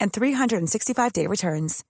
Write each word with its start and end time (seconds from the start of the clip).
and 0.00 0.12
365-day 0.12 1.26
returns. 1.26 1.84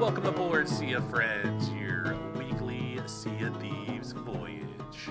Welcome 0.00 0.24
aboard, 0.26 0.66
Sea 0.66 0.94
of 0.94 1.08
Friends, 1.10 1.68
your 1.70 2.16
weekly 2.36 2.98
Sea 3.06 3.44
of 3.44 3.60
Thieves 3.60 4.12
voyage. 4.12 4.64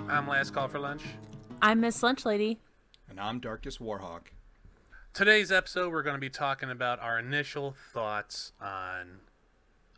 I'm 0.09 0.28
Last 0.28 0.52
Call 0.52 0.67
for 0.67 0.80
Lunch. 0.80 1.03
I'm 1.62 1.80
Miss 1.80 2.02
Lunch 2.02 2.25
Lady. 2.25 2.59
And 3.08 3.20
I'm 3.20 3.40
Darkest 3.40 3.80
Warhawk. 3.80 4.31
Today's 5.14 5.52
episode, 5.52 5.92
we're 5.92 6.02
going 6.02 6.16
to 6.16 6.20
be 6.20 6.30
talking 6.30 6.72
about 6.72 7.00
our 7.00 7.20
initial 7.20 7.75
thoughts 7.94 8.52
on 8.59 9.20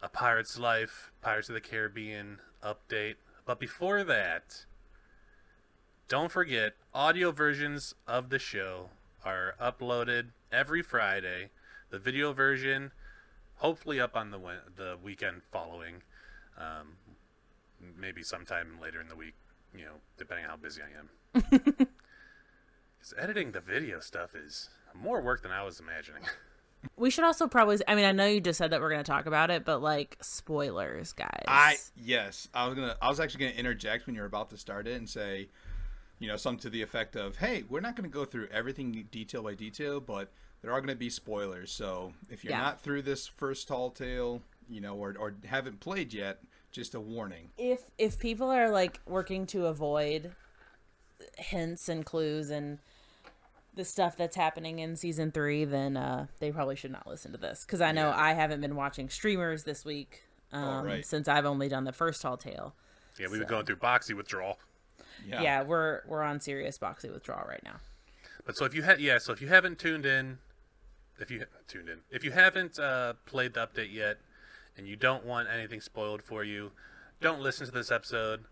A 0.02 0.10
Pirate's 0.10 0.60
Life, 0.60 1.12
Pirates 1.22 1.48
of 1.48 1.56
the 1.56 1.62
Caribbean 1.62 2.40
update. 2.62 3.16
But 3.46 3.60
before 3.60 4.04
that, 4.04 4.66
don't 6.08 6.32
forget, 6.32 6.74
audio 6.94 7.32
versions 7.32 7.96
of 8.08 8.30
the 8.30 8.40
show 8.40 8.90
are 9.26 9.56
uploaded 9.62 10.28
every 10.52 10.82
Friday. 10.82 11.50
The 11.90 12.00
video 12.00 12.34
version, 12.34 12.92
hopefully, 13.56 14.00
up 14.00 14.16
on 14.16 14.32
the 14.32 14.40
the 14.76 14.98
weekend 15.04 15.44
following. 15.52 16.04
Um, 16.58 16.98
maybe 17.98 18.24
sometime 18.24 18.80
later 18.82 19.02
in 19.02 19.08
the 19.08 19.16
week, 19.16 19.36
you 19.76 19.86
know, 19.86 19.96
depending 20.18 20.46
on 20.46 20.52
how 20.52 20.58
busy 20.58 20.82
I 20.82 21.00
am. 21.00 21.88
Because 23.02 23.16
editing 23.18 23.52
the 23.52 23.62
video 23.62 24.00
stuff 24.00 24.36
is 24.36 24.70
more 24.94 25.22
work 25.22 25.42
than 25.42 25.52
I 25.52 25.64
was 25.64 25.80
imagining. 25.80 26.22
We 26.96 27.10
should 27.10 27.24
also 27.24 27.48
probably. 27.48 27.78
I 27.88 27.96
mean, 27.96 28.06
I 28.06 28.12
know 28.12 28.26
you 28.26 28.42
just 28.42 28.58
said 28.58 28.72
that 28.72 28.82
we're 28.82 28.90
going 28.90 29.04
to 29.04 29.10
talk 29.12 29.26
about 29.26 29.52
it, 29.52 29.66
but 29.66 29.82
like 29.82 30.18
spoilers, 30.22 31.14
guys. 31.14 31.44
I 31.48 31.78
yes, 31.96 32.48
I 32.54 32.66
was 32.68 32.76
gonna. 32.76 32.96
I 33.02 33.08
was 33.10 33.20
actually 33.20 33.46
gonna 33.46 33.58
interject 33.60 34.06
when 34.08 34.16
you 34.16 34.22
were 34.22 34.28
about 34.28 34.50
to 34.52 34.58
start 34.58 34.88
it 34.88 34.96
and 34.98 35.10
say, 35.10 35.50
you 36.20 36.28
know, 36.28 36.38
something 36.38 36.62
to 36.62 36.70
the 36.70 36.82
effect 36.82 37.16
of, 37.16 37.38
"Hey, 37.38 37.64
we're 37.70 37.82
not 37.82 37.96
gonna 37.96 38.08
go 38.08 38.26
through 38.26 38.48
everything 38.48 39.08
detail 39.12 39.44
by 39.44 39.54
detail, 39.54 40.00
but 40.00 40.32
there 40.62 40.72
are 40.72 40.82
gonna 40.82 40.96
be 40.96 41.10
spoilers. 41.10 41.72
So 41.72 42.14
if 42.30 42.44
you're 42.44 42.52
Yeah. 42.52 42.60
not 42.62 42.82
through 42.82 43.04
this 43.04 43.28
first 43.28 43.68
tall 43.68 43.92
tale, 43.92 44.42
you 44.70 44.82
know, 44.82 44.96
or 44.96 45.16
or 45.20 45.36
haven't 45.46 45.80
played 45.80 46.14
yet, 46.14 46.42
just 46.72 46.96
a 46.96 47.00
warning. 47.00 47.52
if 47.58 47.84
if 47.98 48.18
people 48.20 48.50
are 48.50 48.70
like 48.70 49.00
working 49.06 49.46
to 49.48 49.66
avoid 49.68 50.32
hints 51.38 51.88
and 51.90 52.06
clues 52.06 52.50
and 52.50 52.80
the 53.82 53.86
stuff 53.86 54.16
that's 54.16 54.36
happening 54.36 54.78
in 54.80 54.96
season 54.96 55.32
three, 55.32 55.66
then 55.66 55.98
uh, 55.98 56.28
they 56.40 56.52
probably 56.52 56.76
should 56.76 56.92
not 56.92 57.08
listen 57.08 57.32
to 57.32 57.38
this 57.38 57.66
because 57.66 57.82
I 57.82 57.92
know 57.92 58.10
Yeah. 58.10 58.20
I 58.22 58.34
haven't 58.34 58.62
been 58.62 58.76
watching 58.76 59.10
streamers 59.10 59.64
this 59.64 59.84
week 59.84 60.24
um, 60.52 60.86
right. 60.86 61.06
since 61.06 61.28
I've 61.28 61.46
only 61.46 61.68
done 61.68 61.84
the 61.86 61.92
first 61.94 62.22
tall 62.22 62.38
tale. 62.38 62.76
yeah, 63.20 63.28
we've 63.30 63.40
been 63.40 63.48
going 63.48 63.66
through 63.66 63.78
boxy 63.78 64.16
withdrawal. 64.16 64.60
Yeah. 65.28 65.42
Yeah, 65.42 65.64
we're 65.64 66.02
we're 66.08 66.22
on 66.24 66.40
serious 66.40 66.78
boxy 66.78 67.12
withdrawal 67.12 67.48
right 67.48 67.64
now. 67.64 67.78
But 68.46 68.56
so 68.58 68.66
if 68.66 68.74
you 68.76 68.84
ha- 68.84 68.96
yeah, 69.00 69.18
so 69.18 69.34
if 69.34 69.42
you 69.42 69.48
haven't 69.48 69.80
tuned 69.80 70.06
in, 70.06 70.38
if 71.20 71.30
you 71.32 71.46
tuned 71.68 71.90
in, 71.90 72.00
if 72.12 72.24
you 72.24 72.32
haven't 72.32 72.80
uh, 72.80 73.14
played 73.26 73.54
the 73.56 73.66
update 73.68 73.92
yet, 73.94 74.18
and 74.78 74.88
you 74.88 74.96
don't 74.96 75.26
want 75.26 75.48
anything 75.54 75.82
spoiled 75.82 76.22
for 76.24 76.44
you, 76.44 76.72
don't 77.20 77.42
listen 77.42 77.66
to 77.66 77.72
this 77.72 77.92
episode, 77.92 78.46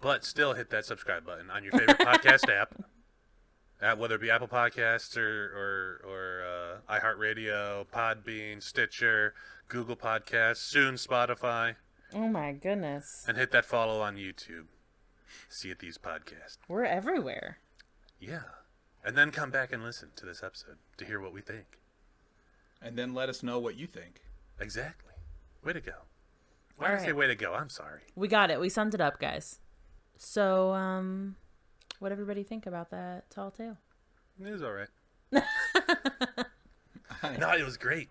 but 0.00 0.24
still 0.24 0.54
hit 0.54 0.70
that 0.70 0.84
subscribe 0.84 1.24
button 1.26 1.50
on 1.50 1.62
your 1.62 1.72
favorite 1.72 1.98
podcast 2.10 2.48
app, 2.50 2.74
uh, 3.82 3.94
whether 3.96 4.14
it 4.16 4.20
be 4.20 4.30
Apple 4.30 4.48
Podcasts 4.48 5.16
or 5.16 6.00
or, 6.04 6.08
or 6.08 6.80
uh, 6.88 6.98
iHeartRadio, 6.98 7.86
Podbean, 7.86 8.62
Stitcher, 8.62 9.34
Google 9.68 9.96
Podcasts, 9.96 10.58
soon 10.58 10.94
Spotify, 10.94 11.76
Oh 12.14 12.28
my 12.28 12.52
goodness, 12.52 13.24
and 13.26 13.36
hit 13.36 13.50
that 13.52 13.64
follow 13.64 14.00
on 14.00 14.16
YouTube. 14.16 14.66
See 15.48 15.70
it 15.70 15.78
these 15.80 15.98
podcasts. 15.98 16.58
we're 16.68 16.84
everywhere. 16.84 17.58
Yeah. 18.20 18.42
And 19.04 19.18
then 19.18 19.30
come 19.30 19.50
back 19.50 19.70
and 19.72 19.82
listen 19.82 20.10
to 20.16 20.24
this 20.24 20.42
episode 20.42 20.76
to 20.96 21.04
hear 21.04 21.20
what 21.20 21.32
we 21.34 21.40
think. 21.42 21.78
And 22.80 22.96
then 22.96 23.12
let 23.12 23.28
us 23.28 23.42
know 23.42 23.58
what 23.58 23.76
you 23.76 23.86
think. 23.86 24.22
Exactly. 24.58 25.12
Way 25.62 25.74
to 25.74 25.80
go. 25.80 25.92
Why 26.76 26.86
All 26.90 26.92
did 26.96 27.02
I 27.02 27.06
say 27.06 27.12
way 27.12 27.26
to 27.26 27.34
go? 27.34 27.52
I'm 27.52 27.68
sorry. 27.68 28.00
We 28.14 28.28
got 28.28 28.50
it. 28.50 28.60
We 28.60 28.68
summed 28.68 28.94
it 28.94 29.00
up, 29.00 29.18
guys. 29.20 29.58
So, 30.16 30.72
um, 30.72 31.36
what 32.04 32.12
everybody 32.12 32.42
think 32.42 32.66
about 32.66 32.90
that 32.90 33.30
tall 33.30 33.50
tale? 33.50 33.78
It 34.38 34.52
was 34.52 34.62
all 34.62 34.72
right. 34.72 34.88
no, 37.40 37.50
it 37.52 37.64
was 37.64 37.78
great. 37.78 38.10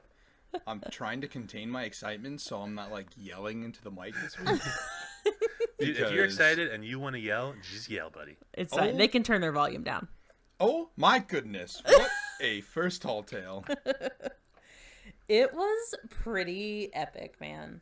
I'm 0.65 0.81
trying 0.89 1.21
to 1.21 1.27
contain 1.27 1.69
my 1.69 1.83
excitement 1.83 2.41
so 2.41 2.57
I'm 2.57 2.73
not 2.73 2.91
like 2.91 3.05
yelling 3.15 3.61
into 3.61 3.83
the 3.83 3.91
mic 3.91 4.15
this 4.15 4.39
week. 4.45 4.59
Dude, 5.79 5.89
if 5.89 5.99
you're 5.99 6.09
Because- 6.23 6.33
excited 6.33 6.69
and 6.71 6.83
you 6.83 6.99
want 6.99 7.13
to 7.13 7.19
yell, 7.19 7.53
just 7.71 7.87
yell, 7.87 8.09
buddy. 8.09 8.37
It's 8.55 8.73
fine. 8.73 8.95
Oh. 8.95 8.97
They 8.97 9.07
can 9.07 9.21
turn 9.21 9.41
their 9.41 9.51
volume 9.51 9.83
down. 9.83 10.07
oh 10.59 10.89
my 10.97 11.19
goodness! 11.19 11.83
What 11.85 12.09
a 12.41 12.61
first 12.61 13.03
tall 13.03 13.21
tale. 13.21 13.63
It 15.29 15.53
was 15.53 15.95
pretty 16.09 16.89
epic, 16.93 17.39
man. 17.39 17.79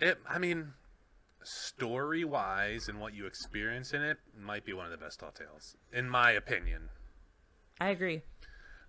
It, 0.00 0.18
I 0.28 0.38
mean, 0.38 0.74
story 1.44 2.24
wise 2.24 2.88
and 2.88 3.00
what 3.00 3.14
you 3.14 3.26
experience 3.26 3.92
in 3.92 4.02
it 4.02 4.18
might 4.38 4.64
be 4.64 4.72
one 4.72 4.86
of 4.86 4.92
the 4.92 4.98
best 4.98 5.20
tall 5.20 5.30
tales, 5.30 5.76
in 5.92 6.08
my 6.08 6.30
opinion. 6.32 6.88
I 7.80 7.88
agree. 7.88 8.22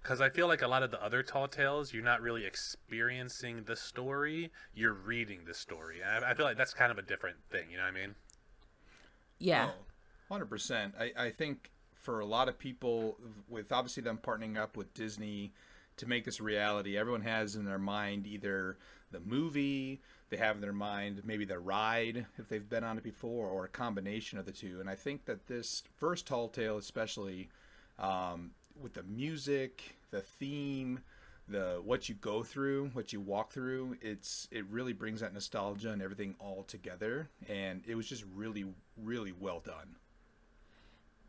Because 0.02 0.20
I 0.20 0.30
feel 0.30 0.48
like 0.48 0.62
a 0.62 0.68
lot 0.68 0.84
of 0.84 0.92
the 0.92 1.02
other 1.02 1.24
tall 1.24 1.48
tales, 1.48 1.94
you're 1.94 2.04
not 2.04 2.22
really 2.22 2.46
experiencing 2.46 3.64
the 3.64 3.76
story, 3.76 4.52
you're 4.74 4.94
reading 4.94 5.42
the 5.46 5.54
story. 5.54 6.02
And 6.06 6.26
I, 6.26 6.32
I 6.32 6.34
feel 6.34 6.46
like 6.46 6.58
that's 6.58 6.74
kind 6.74 6.92
of 6.92 6.98
a 6.98 7.02
different 7.02 7.38
thing, 7.50 7.72
you 7.72 7.78
know 7.78 7.84
what 7.84 7.94
I 7.96 8.00
mean? 8.00 8.16
Yeah. 9.40 9.70
Oh, 9.72 9.86
Hundred 10.30 10.48
percent. 10.48 10.96
I, 11.00 11.12
I 11.18 11.30
think 11.30 11.72
for 11.94 12.20
a 12.20 12.26
lot 12.26 12.50
of 12.50 12.58
people, 12.58 13.18
with 13.48 13.72
obviously 13.72 14.04
them 14.04 14.20
partnering 14.22 14.58
up 14.58 14.76
with 14.76 14.94
Disney 14.94 15.54
to 15.98 16.08
make 16.08 16.26
this 16.26 16.40
a 16.40 16.44
reality, 16.44 16.98
everyone 16.98 17.22
has 17.22 17.56
in 17.56 17.66
their 17.66 17.78
mind 17.78 18.26
either 18.26 18.78
the 19.12 19.20
movie, 19.20 20.02
they 20.34 20.40
have 20.40 20.56
in 20.56 20.62
their 20.62 20.74
mind 20.74 21.22
maybe 21.24 21.46
the 21.46 21.60
ride 21.60 22.26
if 22.40 22.50
they've 22.50 22.68
been 22.68 22.84
on 22.84 22.98
it 22.98 23.04
before, 23.04 23.48
or 23.48 23.66
a 23.66 23.70
combination 23.70 24.40
of 24.40 24.46
the 24.46 24.52
two. 24.52 24.80
And 24.80 24.90
I 24.90 24.96
think 24.96 25.26
that 25.26 25.46
this 25.48 25.84
first 25.98 26.26
Tall 26.26 26.50
Tale, 26.50 26.78
especially 26.78 27.50
um, 28.00 28.52
with 28.82 28.94
the 28.94 29.04
music, 29.04 29.96
the 30.10 30.22
theme, 30.22 31.02
the 31.48 31.80
what 31.84 32.10
you 32.10 32.16
go 32.16 32.42
through, 32.42 32.90
what 32.94 33.14
you 33.14 33.22
walk 33.22 33.52
through, 33.52 33.98
it's 34.02 34.48
it 34.50 34.66
really 34.72 34.94
brings 34.94 35.20
that 35.22 35.34
nostalgia 35.34 35.92
and 35.92 36.02
everything 36.02 36.34
all 36.40 36.64
together. 36.64 37.30
And 37.48 37.84
it 37.88 37.94
was 37.94 38.08
just 38.08 38.26
really, 38.34 38.66
really 38.98 39.34
well 39.40 39.60
done. 39.60 39.98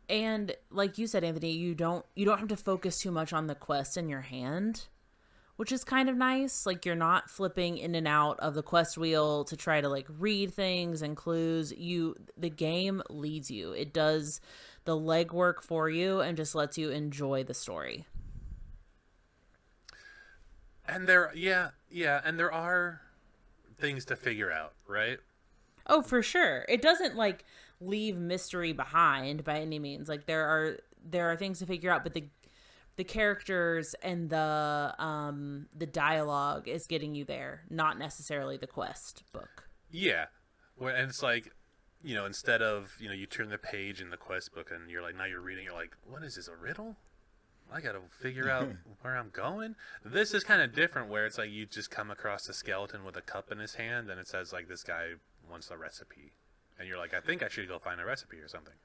And 0.09 0.55
like 0.71 0.97
you 0.97 1.05
said, 1.05 1.23
Anthony, 1.23 1.51
you 1.51 1.75
don't 1.75 2.05
you 2.15 2.25
don't 2.25 2.39
have 2.39 2.47
to 2.47 2.57
focus 2.57 2.97
too 2.99 3.11
much 3.11 3.33
on 3.33 3.45
the 3.45 3.55
quest 3.55 3.97
in 3.97 4.09
your 4.09 4.21
hand, 4.21 4.87
which 5.57 5.71
is 5.71 5.83
kind 5.83 6.09
of 6.09 6.17
nice. 6.17 6.65
Like 6.65 6.85
you're 6.85 6.95
not 6.95 7.29
flipping 7.29 7.77
in 7.77 7.95
and 7.95 8.07
out 8.07 8.39
of 8.39 8.53
the 8.53 8.63
quest 8.63 8.97
wheel 8.97 9.43
to 9.45 9.55
try 9.55 9.81
to 9.81 9.89
like 9.89 10.07
read 10.19 10.53
things 10.53 11.01
and 11.01 11.15
clues. 11.15 11.73
You 11.75 12.15
the 12.37 12.49
game 12.49 13.01
leads 13.09 13.49
you. 13.49 13.71
It 13.71 13.93
does 13.93 14.41
the 14.85 14.97
legwork 14.97 15.61
for 15.61 15.89
you 15.89 16.19
and 16.19 16.37
just 16.37 16.55
lets 16.55 16.77
you 16.77 16.89
enjoy 16.91 17.43
the 17.43 17.53
story. 17.53 18.05
And 20.87 21.07
there, 21.07 21.31
yeah, 21.33 21.69
yeah, 21.89 22.21
and 22.23 22.37
there 22.37 22.53
are 22.53 23.01
things 23.79 24.05
to 24.05 24.15
figure 24.15 24.51
out, 24.51 24.73
right? 24.87 25.17
Oh, 25.87 26.01
for 26.01 26.21
sure. 26.21 26.65
It 26.69 26.81
doesn't 26.81 27.15
like 27.15 27.43
leave 27.81 28.17
mystery 28.17 28.71
behind 28.71 29.43
by 29.43 29.59
any 29.59 29.79
means. 29.79 30.07
Like 30.07 30.25
there 30.25 30.45
are 30.45 30.77
there 31.03 31.31
are 31.31 31.35
things 31.35 31.59
to 31.59 31.65
figure 31.65 31.91
out, 31.91 32.03
but 32.03 32.13
the 32.13 32.25
the 32.97 33.03
characters 33.03 33.93
and 34.01 34.29
the 34.29 34.93
um 34.99 35.67
the 35.75 35.85
dialogue 35.85 36.67
is 36.67 36.87
getting 36.87 37.15
you 37.15 37.25
there, 37.25 37.63
not 37.69 37.97
necessarily 37.97 38.57
the 38.57 38.67
quest 38.67 39.23
book. 39.33 39.67
Yeah, 39.91 40.25
Where- 40.75 40.95
and 40.95 41.09
it's 41.09 41.23
like, 41.23 41.51
you 42.03 42.15
know, 42.15 42.25
instead 42.25 42.61
of 42.61 42.95
you 42.99 43.07
know, 43.07 43.13
you 43.13 43.25
turn 43.25 43.49
the 43.49 43.57
page 43.57 44.01
in 44.01 44.09
the 44.09 44.17
quest 44.17 44.53
book 44.53 44.71
and 44.71 44.89
you're 44.89 45.01
like, 45.01 45.15
now 45.15 45.25
you're 45.25 45.41
reading, 45.41 45.65
you're 45.65 45.73
like, 45.73 45.95
what 46.07 46.23
is 46.23 46.35
this 46.35 46.47
a 46.47 46.55
riddle? 46.55 46.97
I 47.73 47.81
gotta 47.81 48.01
figure 48.21 48.49
out 48.49 48.67
where 49.01 49.17
I'm 49.17 49.29
going. 49.31 49.75
This 50.03 50.33
is 50.33 50.43
kind 50.43 50.61
of 50.61 50.73
different, 50.73 51.09
where 51.09 51.25
it's 51.25 51.37
like 51.39 51.49
you 51.49 51.65
just 51.65 51.89
come 51.89 52.11
across 52.11 52.47
a 52.47 52.53
skeleton 52.53 53.03
with 53.03 53.17
a 53.17 53.21
cup 53.21 53.51
in 53.51 53.57
his 53.57 53.75
hand, 53.75 54.09
and 54.09 54.19
it 54.19 54.27
says 54.27 54.53
like 54.53 54.67
this 54.67 54.83
guy 54.83 55.13
wants 55.49 55.71
a 55.71 55.77
recipe, 55.77 56.33
and 56.77 56.87
you're 56.87 56.97
like, 56.99 57.13
I 57.15 57.19
think 57.21 57.41
I 57.41 57.47
should 57.47 57.67
go 57.67 57.79
find 57.79 57.99
a 57.99 58.05
recipe 58.05 58.37
or 58.37 58.47
something. 58.47 58.75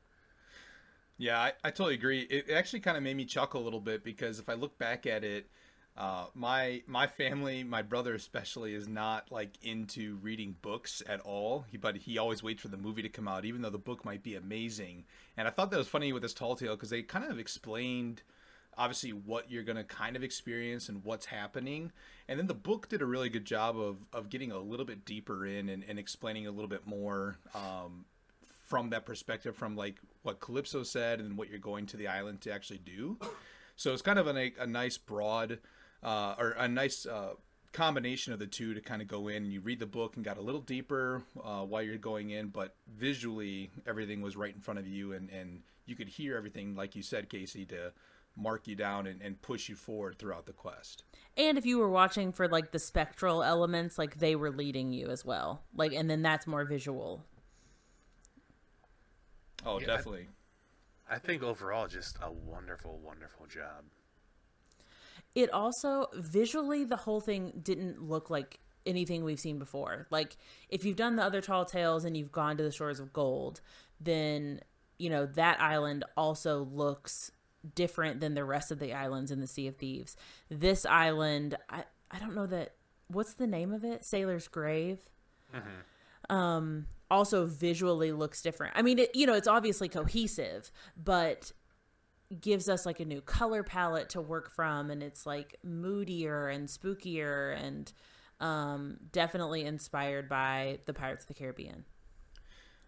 Yeah, 1.21 1.39
I, 1.39 1.53
I 1.63 1.71
totally 1.71 1.95
agree. 1.97 2.21
It 2.21 2.51
actually 2.51 2.81
kind 2.81 2.97
of 2.97 3.03
made 3.03 3.15
me 3.15 3.27
chuckle 3.27 3.61
a 3.61 3.65
little 3.65 3.79
bit 3.79 4.03
because 4.03 4.39
if 4.39 4.49
I 4.49 4.55
look 4.55 4.79
back 4.79 5.07
at 5.07 5.23
it, 5.23 5.51
uh, 5.95 6.27
my 6.35 6.83
my 6.87 7.07
family, 7.07 7.63
my 7.63 7.83
brother 7.83 8.15
especially, 8.15 8.73
is 8.75 8.89
not 8.89 9.31
like 9.31 9.51
into 9.63 10.17
reading 10.23 10.57
books 10.63 11.03
at 11.07 11.21
all. 11.21 11.67
He, 11.71 11.77
but 11.77 11.99
he 11.99 12.17
always 12.17 12.43
waits 12.43 12.63
for 12.63 12.69
the 12.69 12.79
movie 12.79 13.03
to 13.03 13.11
come 13.11 13.29
out, 13.29 13.45
even 13.45 13.61
though 13.61 13.69
the 13.69 13.77
book 13.77 14.03
might 14.03 14.23
be 14.23 14.35
amazing. 14.35 15.05
And 15.37 15.47
I 15.47 15.51
thought 15.51 15.71
that 15.73 15.77
was 15.77 15.89
funny 15.89 16.11
with 16.15 16.23
this 16.23 16.33
Tall 16.33 16.57
Tale 16.57 16.75
because 16.75 16.89
they 16.89 17.03
kind 17.03 17.31
of 17.31 17.39
explained 17.39 18.23
obviously 18.79 19.11
what 19.11 19.51
you're 19.51 19.65
going 19.65 19.77
to 19.77 19.85
kind 19.85 20.17
of 20.17 20.23
experience 20.23 20.89
and 20.89 21.05
what's 21.05 21.27
happening 21.27 21.91
and 22.29 22.39
then 22.39 22.47
the 22.47 22.55
book 22.55 22.89
did 22.89 23.03
a 23.03 23.05
really 23.05 23.29
good 23.29 23.45
job 23.45 23.77
of, 23.79 23.97
of 24.13 24.31
getting 24.31 24.53
a 24.53 24.59
little 24.59 24.87
bit 24.87 25.05
deeper 25.05 25.45
in 25.45 25.69
and, 25.69 25.85
and 25.89 25.99
explaining 25.99 26.47
a 26.47 26.53
little 26.53 26.69
bit 26.69 26.87
more 26.87 27.37
um, 27.53 28.05
from 28.71 28.91
that 28.91 29.05
perspective 29.05 29.57
from 29.57 29.75
like 29.75 29.97
what 30.23 30.39
calypso 30.39 30.85
said 30.85 31.19
and 31.19 31.37
what 31.37 31.51
you're 31.51 31.59
going 31.59 31.87
to 31.87 31.97
the 31.97 32.07
island 32.07 32.41
to 32.41 32.53
actually 32.53 32.79
do 32.79 33.19
so 33.75 33.93
it's 33.93 34.01
kind 34.01 34.17
of 34.17 34.29
a, 34.29 34.53
a 34.61 34.67
nice 34.67 34.97
broad 34.97 35.59
uh, 36.05 36.37
or 36.39 36.51
a 36.53 36.69
nice 36.69 37.05
uh, 37.05 37.31
combination 37.73 38.33
of 38.33 38.39
the 38.39 38.47
two 38.47 38.73
to 38.73 38.81
kind 38.81 39.03
of 39.03 39.09
go 39.09 39.27
in 39.27 39.43
and 39.43 39.53
you 39.53 39.61
read 39.61 39.81
the 39.81 39.87
book 39.87 40.15
and 40.15 40.25
got 40.25 40.39
a 40.39 40.41
little 40.41 40.61
deeper 40.61 41.25
uh, 41.43 41.63
while 41.63 41.83
you're 41.83 41.99
going 41.99 42.31
in 42.31 42.47
but 42.47 42.77
visually 42.97 43.71
everything 43.89 44.23
was 44.23 44.37
right 44.37 44.55
in 44.55 44.61
front 44.61 44.79
of 44.79 44.87
you 44.87 45.15
and, 45.15 45.29
and 45.31 45.63
you 45.87 45.97
could 45.97 46.09
hear 46.09 46.37
everything 46.37 46.77
like 46.77 46.95
you 46.95 47.03
said 47.03 47.29
casey 47.29 47.67
to 47.67 47.93
mark 48.37 48.69
you 48.69 48.77
down 48.77 49.09
and, 49.09 49.21
and 49.21 49.43
push 49.43 49.69
you 49.69 49.75
forward 49.75 50.17
throughout 50.17 50.47
the 50.47 50.53
quest 50.53 51.03
And 51.37 51.57
if 51.59 51.65
you 51.65 51.79
were 51.79 51.91
watching 51.91 52.33
for 52.33 52.49
like 52.49 52.71
the 52.71 52.79
spectral 52.79 53.43
elements, 53.43 53.99
like 53.99 54.19
they 54.19 54.35
were 54.37 54.51
leading 54.51 54.93
you 54.93 55.09
as 55.09 55.25
well. 55.25 55.63
Like 55.75 55.93
and 55.93 56.11
then 56.11 56.23
that's 56.23 56.47
more 56.47 56.65
visual. 56.65 57.25
Oh 59.65 59.79
Yeah, 59.79 59.87
definitely 59.87 60.29
I 61.11 61.19
think 61.19 61.43
overall, 61.43 61.89
just 61.89 62.17
a 62.23 62.31
wonderful, 62.31 63.01
wonderful 63.05 63.47
job. 63.47 63.85
It 65.35 65.53
also 65.53 66.07
visually 66.15 66.85
the 66.85 66.97
whole 66.97 67.21
thing 67.21 67.61
didn't 67.63 68.01
look 68.01 68.31
like 68.31 68.61
anything 68.87 69.25
we've 69.25 69.41
seen 69.41 69.59
before. 69.59 70.07
Like 70.11 70.37
if 70.69 70.85
you've 70.85 70.97
done 70.97 71.17
the 71.17 71.25
other 71.25 71.41
tall 71.41 71.65
tales 71.65 72.05
and 72.05 72.17
you've 72.17 72.31
gone 72.33 72.57
to 72.59 72.63
the 72.63 72.71
shores 72.71 73.01
of 73.01 73.13
gold, 73.13 73.61
then 74.01 74.61
you 74.99 75.11
know 75.11 75.27
that 75.27 75.61
island 75.61 76.05
also 76.17 76.65
looks 76.73 77.33
different 77.75 78.21
than 78.21 78.35
the 78.35 78.45
rest 78.45 78.71
of 78.71 78.79
the 78.79 78.93
islands 78.95 79.31
in 79.31 79.41
the 79.41 79.47
Sea 79.49 79.67
of 79.67 79.77
Thieves. 79.77 80.17
This 80.49 80.87
island, 80.87 81.57
I 81.69 81.85
I 82.11 82.19
don't 82.21 82.35
know 82.37 82.47
that 82.47 82.75
what's 83.09 83.35
the 83.35 83.47
name 83.49 83.73
of 83.73 83.85
it? 83.85 84.05
Sailor's 84.05 84.49
Grave. 84.49 84.99
Um 86.29 86.87
also 87.11 87.47
visually 87.47 88.13
looks 88.13 88.43
different. 88.43 88.75
I 88.77 88.83
mean, 88.83 88.99
it, 88.99 89.15
you 89.15 89.27
know, 89.27 89.35
it's 89.35 89.49
obviously 89.49 89.89
cohesive, 89.89 90.71
but 90.97 91.53
gives 92.41 92.69
us 92.69 92.87
like 92.87 93.01
a 93.01 93.05
new 93.05 93.21
color 93.21 93.63
palette 93.63 94.09
to 94.11 94.21
work 94.21 94.51
from 94.53 94.89
and 94.89 95.03
it's 95.03 95.27
like 95.27 95.57
moodier 95.65 96.47
and 96.47 96.69
spookier 96.69 97.57
and 97.61 97.93
um 98.39 98.99
definitely 99.11 99.65
inspired 99.65 100.29
by 100.29 100.79
the 100.87 100.95
Pirates 100.95 101.25
of 101.25 101.29
the 101.29 101.35
Caribbean. 101.35 101.85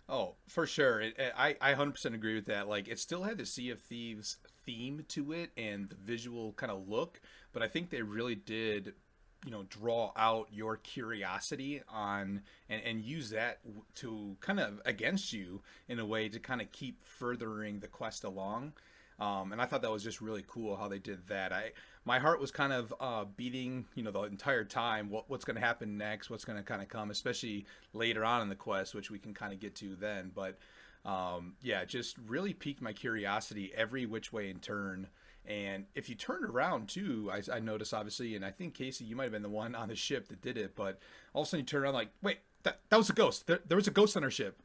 Oh, 0.09 0.35
for 0.47 0.67
sure. 0.67 1.01
It, 1.01 1.17
I 1.37 1.57
I 1.61 1.75
100% 1.75 2.15
agree 2.15 2.35
with 2.35 2.47
that. 2.47 2.69
Like, 2.69 2.89
it 2.89 2.99
still 2.99 3.23
had 3.23 3.39
the 3.39 3.47
Sea 3.47 3.71
of 3.71 3.81
Thieves 3.81 4.37
theme 4.65 5.05
to 5.09 5.33
it 5.33 5.51
and 5.57 5.89
the 5.89 5.95
visual 5.95 6.53
kind 6.53 6.71
of 6.71 6.89
look, 6.89 7.21
but 7.53 7.63
I 7.63 7.69
think 7.69 7.91
they 7.91 8.03
really 8.03 8.35
did, 8.35 8.95
you 9.45 9.51
know, 9.51 9.65
draw 9.69 10.13
out 10.17 10.49
your 10.53 10.77
curiosity 10.77 11.83
on 11.89 12.43
and, 12.69 12.83
and 12.85 13.03
use 13.03 13.31
that 13.31 13.59
to 13.97 14.37
kind 14.41 14.61
of 14.61 14.81
against 14.85 15.33
you 15.33 15.63
in 15.89 15.99
a 15.99 16.07
way 16.07 16.29
to 16.29 16.39
kind 16.39 16.61
of 16.61 16.71
keep 16.73 17.05
furthering 17.05 17.81
the 17.81 17.89
quest 17.89 18.25
along. 18.25 18.73
Um, 19.19 19.53
and 19.53 19.61
I 19.61 19.67
thought 19.67 19.83
that 19.83 19.91
was 19.91 20.03
just 20.03 20.21
really 20.21 20.45
cool 20.47 20.77
how 20.77 20.89
they 20.89 20.99
did 20.99 21.27
that. 21.29 21.53
I 21.53 21.73
my 22.05 22.19
heart 22.19 22.41
was 22.41 22.51
kind 22.51 22.73
of 22.73 22.93
uh, 22.99 23.25
beating, 23.37 23.87
you 23.95 24.03
know, 24.03 24.11
the 24.11 24.23
entire 24.23 24.65
time. 24.65 25.11
What 25.11 25.29
what's 25.29 25.45
going 25.45 25.57
to 25.57 25.65
happen 25.65 25.97
next? 25.97 26.31
What's 26.31 26.45
going 26.45 26.59
to 26.59 26.65
kind 26.65 26.83
of 26.83 26.89
come, 26.89 27.11
especially 27.11 27.67
later 27.93 28.25
on 28.25 28.43
in 28.43 28.49
the 28.49 28.57
quest, 28.57 28.95
which 28.95 29.11
we 29.11 29.19
can 29.19 29.35
kind 29.35 29.53
of 29.53 29.61
get 29.61 29.75
to 29.77 29.95
then. 29.97 30.33
But 30.35 30.59
um, 31.05 31.55
yeah, 31.63 31.85
just 31.85 32.17
really 32.27 32.55
piqued 32.55 32.83
my 32.83 32.93
curiosity 32.93 33.73
every 33.77 34.07
which 34.07 34.33
way 34.33 34.51
in 34.51 34.59
turn. 34.59 35.09
And 35.47 35.87
if 35.95 36.09
you 36.09 36.15
turned 36.15 36.45
around 36.45 36.89
too, 36.89 37.31
I, 37.33 37.57
I 37.57 37.59
noticed 37.59 37.93
obviously, 37.93 38.37
and 38.37 38.45
I 38.45 38.51
think 38.51 38.75
Casey, 38.75 39.05
you 39.05 39.17
might 39.17 39.25
have 39.25 39.33
been 39.33 39.43
the 39.43 39.49
one 39.49 39.75
on 39.75 39.89
the 39.89 39.97
ship 39.97 40.29
that 40.29 40.41
did 40.41 40.57
it. 40.57 40.77
But 40.77 41.01
all 41.35 41.43
of 41.43 41.49
a 41.49 41.51
sudden, 41.51 41.65
you 41.65 41.67
turn 41.67 41.83
around 41.83 41.95
like, 41.95 42.11
wait, 42.23 42.39
that 42.63 42.81
that 42.91 42.97
was 42.97 43.11
a 43.11 43.13
ghost. 43.13 43.47
There, 43.47 43.61
there 43.67 43.77
was 43.77 43.89
a 43.89 43.93
ghost 43.93 44.17
on 44.17 44.25
our 44.25 44.31
ship 44.31 44.63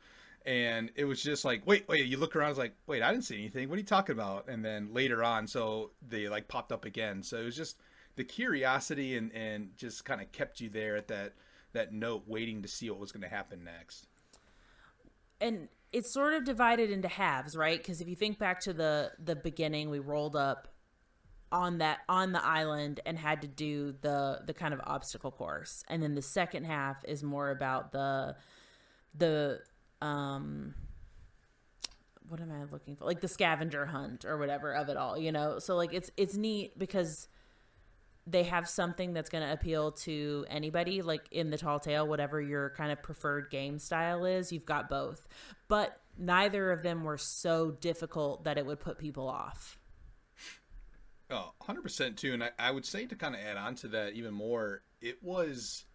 and 0.47 0.89
it 0.95 1.03
was 1.03 1.21
just 1.21 1.44
like 1.44 1.62
wait 1.65 1.88
wait 1.89 2.06
you 2.06 2.18
look 2.18 2.35
around 2.35 2.50
it's 2.50 2.57
like 2.57 2.74
wait 2.88 3.03
i 3.03 3.12
didn't 3.12 3.25
see 3.25 3.35
anything 3.35 3.68
what 3.68 3.75
are 3.75 3.79
you 3.79 3.85
talking 3.85 4.13
about 4.13 4.47
and 4.47 4.63
then 4.63 4.88
later 4.94 5.24
on 5.24 5.45
so 5.45 5.91
they 6.07 6.29
like 6.29 6.47
popped 6.47 6.71
up 6.71 6.85
again 6.85 7.21
so 7.21 7.38
it 7.38 7.44
was 7.44 7.56
just 7.56 7.77
the 8.15 8.23
curiosity 8.23 9.18
and 9.18 9.31
and 9.33 9.69
just 9.75 10.06
kind 10.06 10.21
of 10.21 10.31
kept 10.31 10.62
you 10.62 10.69
there 10.69 10.95
at 10.95 11.07
that 11.09 11.33
that 11.73 11.94
note 11.94 12.23
waiting 12.27 12.62
to 12.62 12.68
see 12.68 12.89
what 12.89 12.97
was 12.97 13.12
going 13.12 13.21
to 13.21 13.27
happen 13.27 13.63
next 13.63 14.07
and 15.41 15.68
it's 15.92 16.12
sort 16.12 16.34
of 16.34 16.44
divided 16.44 16.89
into 16.89 17.07
halves, 17.07 17.56
right? 17.56 17.78
Because 17.78 18.01
if 18.01 18.07
you 18.07 18.16
think 18.16 18.39
back 18.39 18.60
to 18.62 18.74
the 18.74 19.12
the 19.24 19.36
beginning, 19.36 19.89
we 19.89 20.00
rolled 20.00 20.36
up 20.36 20.68
on 21.51 21.78
that 21.78 22.00
on 22.10 22.34
the 22.34 22.44
island 22.44 23.00
and 23.06 23.18
had 23.18 23.42
to 23.42 23.48
do 23.48 23.94
the 24.01 24.42
the 24.45 24.54
kind 24.54 24.74
of 24.74 24.81
obstacle 24.84 25.31
course, 25.31 25.84
and 25.88 26.04
then 26.04 26.16
the 26.16 26.22
second 26.22 26.66
half 26.66 27.04
is 27.06 27.24
more 27.24 27.51
about 27.51 27.92
the 27.92 28.36
the 29.16 29.60
um 30.01 30.74
what 32.30 32.42
am 32.42 32.51
I 32.51 32.66
looking 32.72 32.95
for? 32.95 33.06
Like 33.06 33.22
the 33.22 33.28
scavenger 33.28 33.86
hunt 33.86 34.25
or 34.25 34.38
whatever 34.38 34.73
of 34.73 34.90
it 34.90 34.97
all, 34.97 35.18
you 35.18 35.31
know. 35.31 35.59
So 35.59 35.76
like 35.76 35.94
it's 35.94 36.11
it's 36.18 36.35
neat 36.35 36.78
because 36.78 37.28
they 38.30 38.44
have 38.44 38.68
something 38.68 39.14
that's 39.14 39.30
going 39.30 39.44
to 39.44 39.54
appeal 39.54 39.92
to 39.92 40.46
anybody 40.50 41.02
like 41.02 41.24
in 41.31 41.50
the 41.50 41.57
tall 41.57 41.80
tale 41.80 42.07
whatever 42.07 42.42
your 42.42 42.72
kind 42.72 42.92
of 42.92 43.02
preferred 43.02 43.50
game 43.50 43.80
style 43.80 44.26
is 44.26 44.52
you've 44.52 44.66
got 44.66 44.90
both 44.90 45.28
but 45.68 46.02
neither 46.18 46.72
of 46.72 46.84
them 46.84 47.04
were 47.04 47.18
so 47.18 47.72
difficult 47.72 48.44
that 48.44 48.57
it 48.57 48.66
would 48.66 48.80
put 48.80 48.98
people 48.98 49.28
off 49.28 49.78
Oh, 51.30 51.52
100% 51.62 52.16
too. 52.16 52.34
And 52.34 52.44
I, 52.44 52.52
I 52.57 52.72
would 52.72 52.86
say 52.86 53.06
to 53.06 53.16
kind 53.16 53.36
of 53.36 53.42
add 53.42 53.57
on 53.57 53.76
to 53.76 53.88
that 53.90 54.14
even 54.14 54.34
more, 54.34 54.81
it 55.02 55.22
was, 55.22 55.86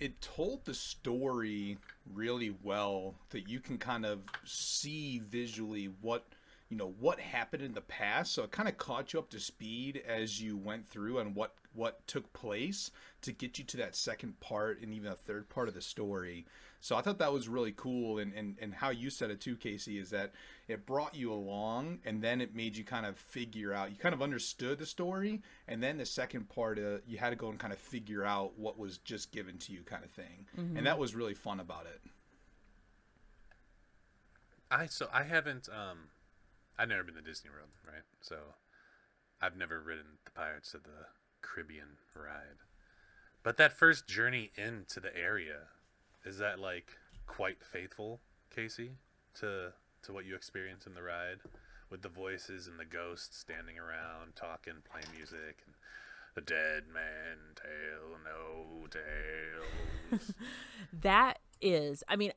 it 0.00 0.20
told 0.20 0.64
the 0.64 0.74
story 0.74 1.78
really 2.12 2.54
well 2.62 3.14
that 3.30 3.48
you 3.48 3.60
can 3.60 3.78
kind 3.78 4.04
of 4.04 4.22
see 4.44 5.22
visually 5.28 5.90
what, 6.00 6.24
you 6.70 6.76
know, 6.76 6.94
what 7.00 7.18
happened 7.18 7.62
in 7.62 7.74
the 7.74 7.80
past. 7.80 8.32
So 8.32 8.44
it 8.44 8.52
kind 8.52 8.68
of 8.68 8.78
caught 8.78 9.12
you 9.12 9.18
up 9.18 9.28
to 9.30 9.40
speed 9.40 10.02
as 10.06 10.40
you 10.40 10.56
went 10.56 10.86
through 10.86 11.18
and 11.18 11.34
what, 11.34 11.54
what 11.74 12.06
took 12.06 12.32
place 12.32 12.92
to 13.22 13.32
get 13.32 13.58
you 13.58 13.64
to 13.64 13.76
that 13.78 13.96
second 13.96 14.38
part 14.38 14.80
and 14.80 14.94
even 14.94 15.10
a 15.10 15.16
third 15.16 15.48
part 15.48 15.66
of 15.66 15.74
the 15.74 15.82
story. 15.82 16.46
So 16.80 16.96
I 16.96 17.02
thought 17.02 17.18
that 17.18 17.32
was 17.32 17.48
really 17.48 17.74
cool. 17.76 18.18
And, 18.18 18.32
and, 18.32 18.56
and 18.62 18.72
how 18.72 18.90
you 18.90 19.10
said 19.10 19.30
it 19.30 19.40
too, 19.40 19.56
Casey, 19.56 19.98
is 19.98 20.10
that 20.10 20.32
it 20.68 20.86
brought 20.86 21.14
you 21.14 21.32
along 21.32 21.98
and 22.04 22.22
then 22.22 22.40
it 22.40 22.54
made 22.54 22.76
you 22.76 22.84
kind 22.84 23.04
of 23.04 23.18
figure 23.18 23.74
out, 23.74 23.90
you 23.90 23.96
kind 23.96 24.14
of 24.14 24.22
understood 24.22 24.78
the 24.78 24.86
story. 24.86 25.42
And 25.66 25.82
then 25.82 25.98
the 25.98 26.06
second 26.06 26.48
part, 26.48 26.78
uh, 26.78 26.98
you 27.04 27.18
had 27.18 27.30
to 27.30 27.36
go 27.36 27.48
and 27.48 27.58
kind 27.58 27.72
of 27.72 27.80
figure 27.80 28.24
out 28.24 28.56
what 28.56 28.78
was 28.78 28.98
just 28.98 29.32
given 29.32 29.58
to 29.58 29.72
you 29.72 29.80
kind 29.82 30.04
of 30.04 30.10
thing. 30.12 30.46
And 30.78 30.86
that 30.86 30.98
was 31.00 31.16
really 31.16 31.34
fun 31.34 31.58
about 31.58 31.86
it. 31.86 32.00
I 34.70 34.86
so 34.86 35.08
I 35.12 35.24
haven't 35.24 35.68
um 35.68 35.98
I've 36.80 36.88
never 36.88 37.04
been 37.04 37.16
to 37.16 37.20
Disney 37.20 37.50
World, 37.50 37.68
right? 37.86 38.04
So 38.22 38.36
I've 39.42 39.54
never 39.54 39.80
ridden 39.80 40.16
the 40.24 40.30
Pirates 40.30 40.72
of 40.72 40.82
the 40.84 41.08
Caribbean 41.42 41.98
ride. 42.14 42.64
But 43.42 43.58
that 43.58 43.74
first 43.74 44.08
journey 44.08 44.50
into 44.56 44.98
the 44.98 45.14
area, 45.14 45.68
is 46.24 46.38
that 46.38 46.58
like 46.58 46.96
quite 47.26 47.62
faithful, 47.62 48.20
Casey, 48.54 48.92
to 49.40 49.74
to 50.04 50.12
what 50.14 50.24
you 50.24 50.34
experience 50.34 50.86
in 50.86 50.94
the 50.94 51.02
ride? 51.02 51.40
With 51.90 52.00
the 52.00 52.08
voices 52.08 52.66
and 52.66 52.78
the 52.78 52.86
ghosts 52.86 53.36
standing 53.36 53.78
around, 53.78 54.36
talking, 54.36 54.74
playing 54.90 55.14
music, 55.14 55.62
and 55.66 55.74
the 56.34 56.40
dead 56.40 56.84
man 56.90 57.36
tale, 57.56 58.16
no 58.24 58.86
tales. 58.86 60.32
that 61.02 61.40
is 61.60 62.02
i 62.08 62.16
mean 62.16 62.32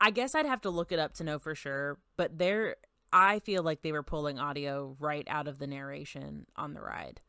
I 0.00 0.10
guess 0.10 0.34
I'd 0.34 0.46
have 0.46 0.62
to 0.62 0.70
look 0.70 0.92
it 0.92 0.98
up 0.98 1.12
to 1.14 1.24
know 1.24 1.38
for 1.38 1.54
sure, 1.54 1.98
but 2.16 2.38
there 2.38 2.76
I 3.12 3.40
feel 3.40 3.62
like 3.62 3.82
they 3.82 3.92
were 3.92 4.02
pulling 4.02 4.38
audio 4.38 4.96
right 5.00 5.26
out 5.28 5.48
of 5.48 5.58
the 5.58 5.66
narration 5.66 6.46
on 6.56 6.74
the 6.74 6.80
ride. 6.80 7.20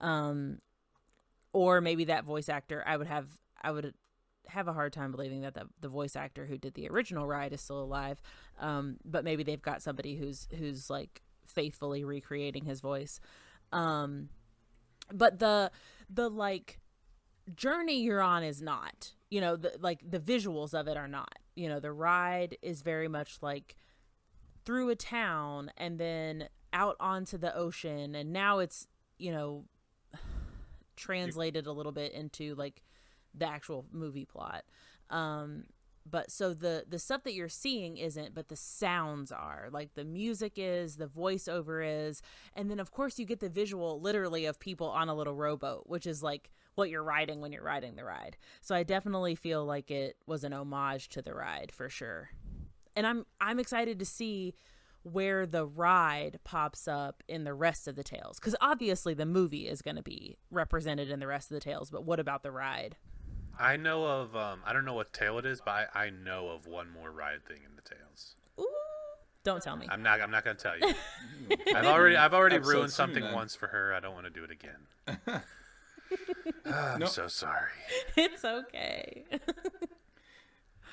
Um 0.00 0.58
or 1.52 1.80
maybe 1.80 2.04
that 2.04 2.24
voice 2.24 2.48
actor 2.48 2.82
I 2.86 2.96
would 2.96 3.06
have 3.06 3.26
I 3.62 3.70
would 3.70 3.94
have 4.46 4.68
a 4.68 4.72
hard 4.72 4.92
time 4.92 5.12
believing 5.12 5.42
that 5.42 5.54
the, 5.54 5.68
the 5.80 5.88
voice 5.88 6.16
actor 6.16 6.46
who 6.46 6.56
did 6.56 6.74
the 6.74 6.88
original 6.88 7.26
ride 7.26 7.52
is 7.52 7.60
still 7.60 7.82
alive. 7.82 8.20
Um 8.58 8.96
but 9.04 9.24
maybe 9.24 9.42
they've 9.42 9.62
got 9.62 9.82
somebody 9.82 10.16
who's 10.16 10.48
who's 10.58 10.88
like 10.90 11.22
faithfully 11.46 12.04
recreating 12.04 12.64
his 12.64 12.80
voice. 12.80 13.20
Um 13.72 14.30
but 15.12 15.38
the 15.38 15.70
the 16.08 16.28
like 16.28 16.80
journey 17.54 18.00
you're 18.02 18.22
on 18.22 18.42
is 18.42 18.60
not 18.60 19.12
you 19.30 19.40
know 19.40 19.56
the 19.56 19.72
like 19.80 20.00
the 20.08 20.18
visuals 20.20 20.74
of 20.74 20.86
it 20.88 20.96
are 20.96 21.08
not 21.08 21.34
you 21.54 21.68
know 21.68 21.80
the 21.80 21.92
ride 21.92 22.56
is 22.62 22.82
very 22.82 23.08
much 23.08 23.38
like 23.42 23.76
through 24.68 24.90
a 24.90 24.94
town 24.94 25.72
and 25.78 25.98
then 25.98 26.46
out 26.74 26.94
onto 27.00 27.38
the 27.38 27.56
ocean 27.56 28.14
and 28.14 28.34
now 28.34 28.58
it's 28.58 28.86
you 29.16 29.32
know 29.32 29.64
translated 30.94 31.66
a 31.66 31.72
little 31.72 31.90
bit 31.90 32.12
into 32.12 32.54
like 32.54 32.82
the 33.34 33.48
actual 33.48 33.86
movie 33.90 34.26
plot. 34.26 34.64
Um 35.08 35.64
but 36.04 36.30
so 36.30 36.52
the 36.52 36.84
the 36.86 36.98
stuff 36.98 37.22
that 37.22 37.32
you're 37.32 37.48
seeing 37.48 37.96
isn't 37.96 38.34
but 38.34 38.48
the 38.48 38.56
sounds 38.56 39.32
are. 39.32 39.68
Like 39.72 39.94
the 39.94 40.04
music 40.04 40.52
is 40.56 40.96
the 40.96 41.06
voiceover 41.06 41.82
is 41.82 42.20
and 42.54 42.70
then 42.70 42.78
of 42.78 42.90
course 42.90 43.18
you 43.18 43.24
get 43.24 43.40
the 43.40 43.48
visual 43.48 44.02
literally 44.02 44.44
of 44.44 44.60
people 44.60 44.88
on 44.88 45.08
a 45.08 45.14
little 45.14 45.34
rowboat 45.34 45.84
which 45.86 46.06
is 46.06 46.22
like 46.22 46.50
what 46.74 46.90
you're 46.90 47.02
riding 47.02 47.40
when 47.40 47.52
you're 47.52 47.64
riding 47.64 47.96
the 47.96 48.04
ride. 48.04 48.36
So 48.60 48.74
i 48.74 48.82
definitely 48.82 49.34
feel 49.34 49.64
like 49.64 49.90
it 49.90 50.18
was 50.26 50.44
an 50.44 50.52
homage 50.52 51.08
to 51.08 51.22
the 51.22 51.32
ride 51.32 51.72
for 51.72 51.88
sure 51.88 52.28
and 52.96 53.06
i'm 53.06 53.24
i'm 53.40 53.58
excited 53.58 53.98
to 53.98 54.04
see 54.04 54.54
where 55.04 55.46
the 55.46 55.64
ride 55.64 56.38
pops 56.44 56.86
up 56.88 57.22
in 57.28 57.44
the 57.44 57.54
rest 57.54 57.88
of 57.88 57.94
the 57.96 58.02
tales 58.04 58.38
because 58.38 58.54
obviously 58.60 59.14
the 59.14 59.24
movie 59.24 59.66
is 59.68 59.80
going 59.80 59.96
to 59.96 60.02
be 60.02 60.36
represented 60.50 61.10
in 61.10 61.20
the 61.20 61.26
rest 61.26 61.50
of 61.50 61.54
the 61.54 61.60
tales 61.60 61.90
but 61.90 62.04
what 62.04 62.20
about 62.20 62.42
the 62.42 62.50
ride 62.50 62.96
I 63.60 63.76
know 63.76 64.04
of 64.04 64.36
um, 64.36 64.60
I 64.64 64.72
don't 64.72 64.84
know 64.84 64.94
what 64.94 65.12
tale 65.12 65.36
it 65.38 65.44
is, 65.44 65.60
but 65.60 65.90
I, 65.92 66.04
I 66.04 66.10
know 66.10 66.46
of 66.50 66.68
one 66.68 66.88
more 66.92 67.10
ride 67.10 67.44
thing 67.44 67.56
in 67.68 67.74
the 67.74 67.82
tales. 67.82 68.36
Ooh, 68.60 68.66
don't 69.42 69.60
tell 69.60 69.76
me 69.76 69.84
I'm 69.90 70.00
not 70.00 70.20
I'm 70.20 70.30
not 70.30 70.44
gonna 70.44 70.54
tell 70.56 70.78
you. 70.78 70.94
I've 71.74 71.86
already 71.86 72.14
I've 72.16 72.34
already 72.34 72.54
Episode 72.54 72.70
ruined 72.72 72.90
soon, 72.92 72.96
something 72.96 73.24
then. 73.24 73.34
once 73.34 73.56
for 73.56 73.66
her. 73.66 73.92
I 73.94 73.98
don't 73.98 74.14
want 74.14 74.26
to 74.26 74.30
do 74.30 74.44
it 74.44 74.52
again. 74.52 75.40
I'm 76.72 77.00
No. 77.00 77.06
so 77.06 77.26
sorry. 77.26 77.72
it's 78.16 78.44
okay 78.44 79.24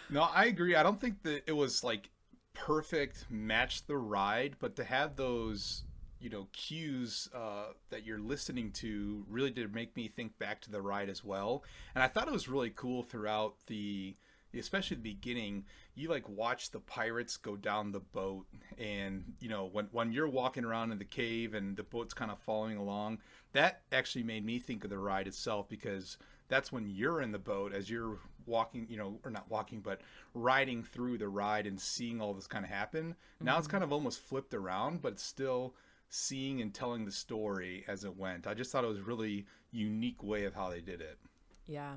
No, 0.10 0.22
I 0.22 0.46
agree. 0.46 0.76
I 0.76 0.84
don't 0.84 1.00
think 1.00 1.24
that 1.24 1.44
it 1.48 1.56
was 1.56 1.84
like 1.84 2.10
perfect 2.54 3.26
match 3.30 3.86
the 3.86 3.98
ride, 3.98 4.56
but 4.60 4.76
to 4.78 4.84
have 4.84 5.16
those, 5.16 5.84
you 6.20 6.30
know, 6.30 6.48
cues 6.54 7.30
uh, 7.34 7.68
that 7.90 8.06
you're 8.06 8.20
listening 8.20 8.72
to 8.74 9.26
really 9.30 9.52
did 9.52 9.74
make 9.74 9.96
me 9.96 10.08
think 10.08 10.38
back 10.38 10.62
to 10.62 10.72
the 10.72 10.82
ride 10.82 11.10
as 11.10 11.24
well. 11.24 11.64
And 11.94 12.04
I 12.04 12.08
thought 12.08 12.28
it 12.28 12.34
was 12.34 12.48
really 12.48 12.72
cool 12.72 13.04
throughout 13.04 13.56
the, 13.68 14.16
especially 14.58 14.96
the 14.98 15.04
beginning. 15.04 15.66
You 15.96 16.10
like 16.10 16.28
watch 16.30 16.72
the 16.72 16.80
pirates 16.80 17.38
go 17.38 17.56
down 17.56 17.92
the 17.92 18.00
boat, 18.00 18.46
and 18.78 19.34
you 19.40 19.50
know 19.50 19.70
when 19.72 19.88
when 19.92 20.12
you're 20.12 20.28
walking 20.28 20.66
around 20.66 20.92
in 20.92 20.98
the 21.00 21.06
cave 21.06 21.54
and 21.54 21.76
the 21.78 21.84
boat's 21.84 22.14
kind 22.14 22.32
of 22.32 22.40
following 22.40 22.78
along. 22.78 23.20
That 23.54 23.82
actually 23.94 24.24
made 24.24 24.46
me 24.46 24.60
think 24.60 24.84
of 24.84 24.90
the 24.90 24.98
ride 24.98 25.28
itself 25.28 25.70
because 25.70 26.18
that's 26.48 26.72
when 26.72 26.88
you're 26.88 27.22
in 27.22 27.32
the 27.32 27.40
boat 27.40 27.74
as 27.74 27.90
you're 27.90 28.20
walking, 28.48 28.88
you 28.90 28.98
know, 28.98 29.20
or 29.24 29.32
not 29.32 29.50
walking, 29.50 29.82
but 29.82 30.02
riding 30.34 30.84
through 30.84 31.18
the 31.18 31.28
ride 31.28 31.68
and 31.68 31.80
seeing 31.80 32.22
all 32.22 32.34
this 32.34 32.48
kind 32.48 32.66
of 32.66 32.72
happen. 32.72 33.16
Now 33.42 33.58
it's 33.58 33.68
mm-hmm. 33.68 33.72
kind 33.72 33.84
of 33.84 33.92
almost 33.92 34.20
flipped 34.20 34.54
around, 34.54 35.02
but 35.02 35.14
it's 35.14 35.24
still 35.24 35.76
seeing 36.10 36.62
and 36.62 36.74
telling 36.74 37.06
the 37.06 37.12
story 37.12 37.84
as 37.88 38.04
it 38.04 38.18
went. 38.18 38.48
I 38.48 38.54
just 38.54 38.72
thought 38.72 38.84
it 38.84 38.88
was 38.88 39.02
really 39.02 39.46
unique 39.72 40.24
way 40.24 40.46
of 40.46 40.54
how 40.54 40.70
they 40.70 40.82
did 40.82 41.02
it. 41.02 41.18
Yeah, 41.68 41.96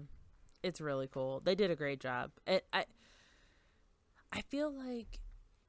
it's 0.62 0.81
really 0.81 1.09
cool. 1.09 1.40
They 1.45 1.55
did 1.55 1.71
a 1.71 1.76
great 1.76 2.00
job. 2.00 2.31
It, 2.47 2.64
I 2.73 2.87
I 4.33 4.43
feel 4.43 4.71
like 4.71 5.21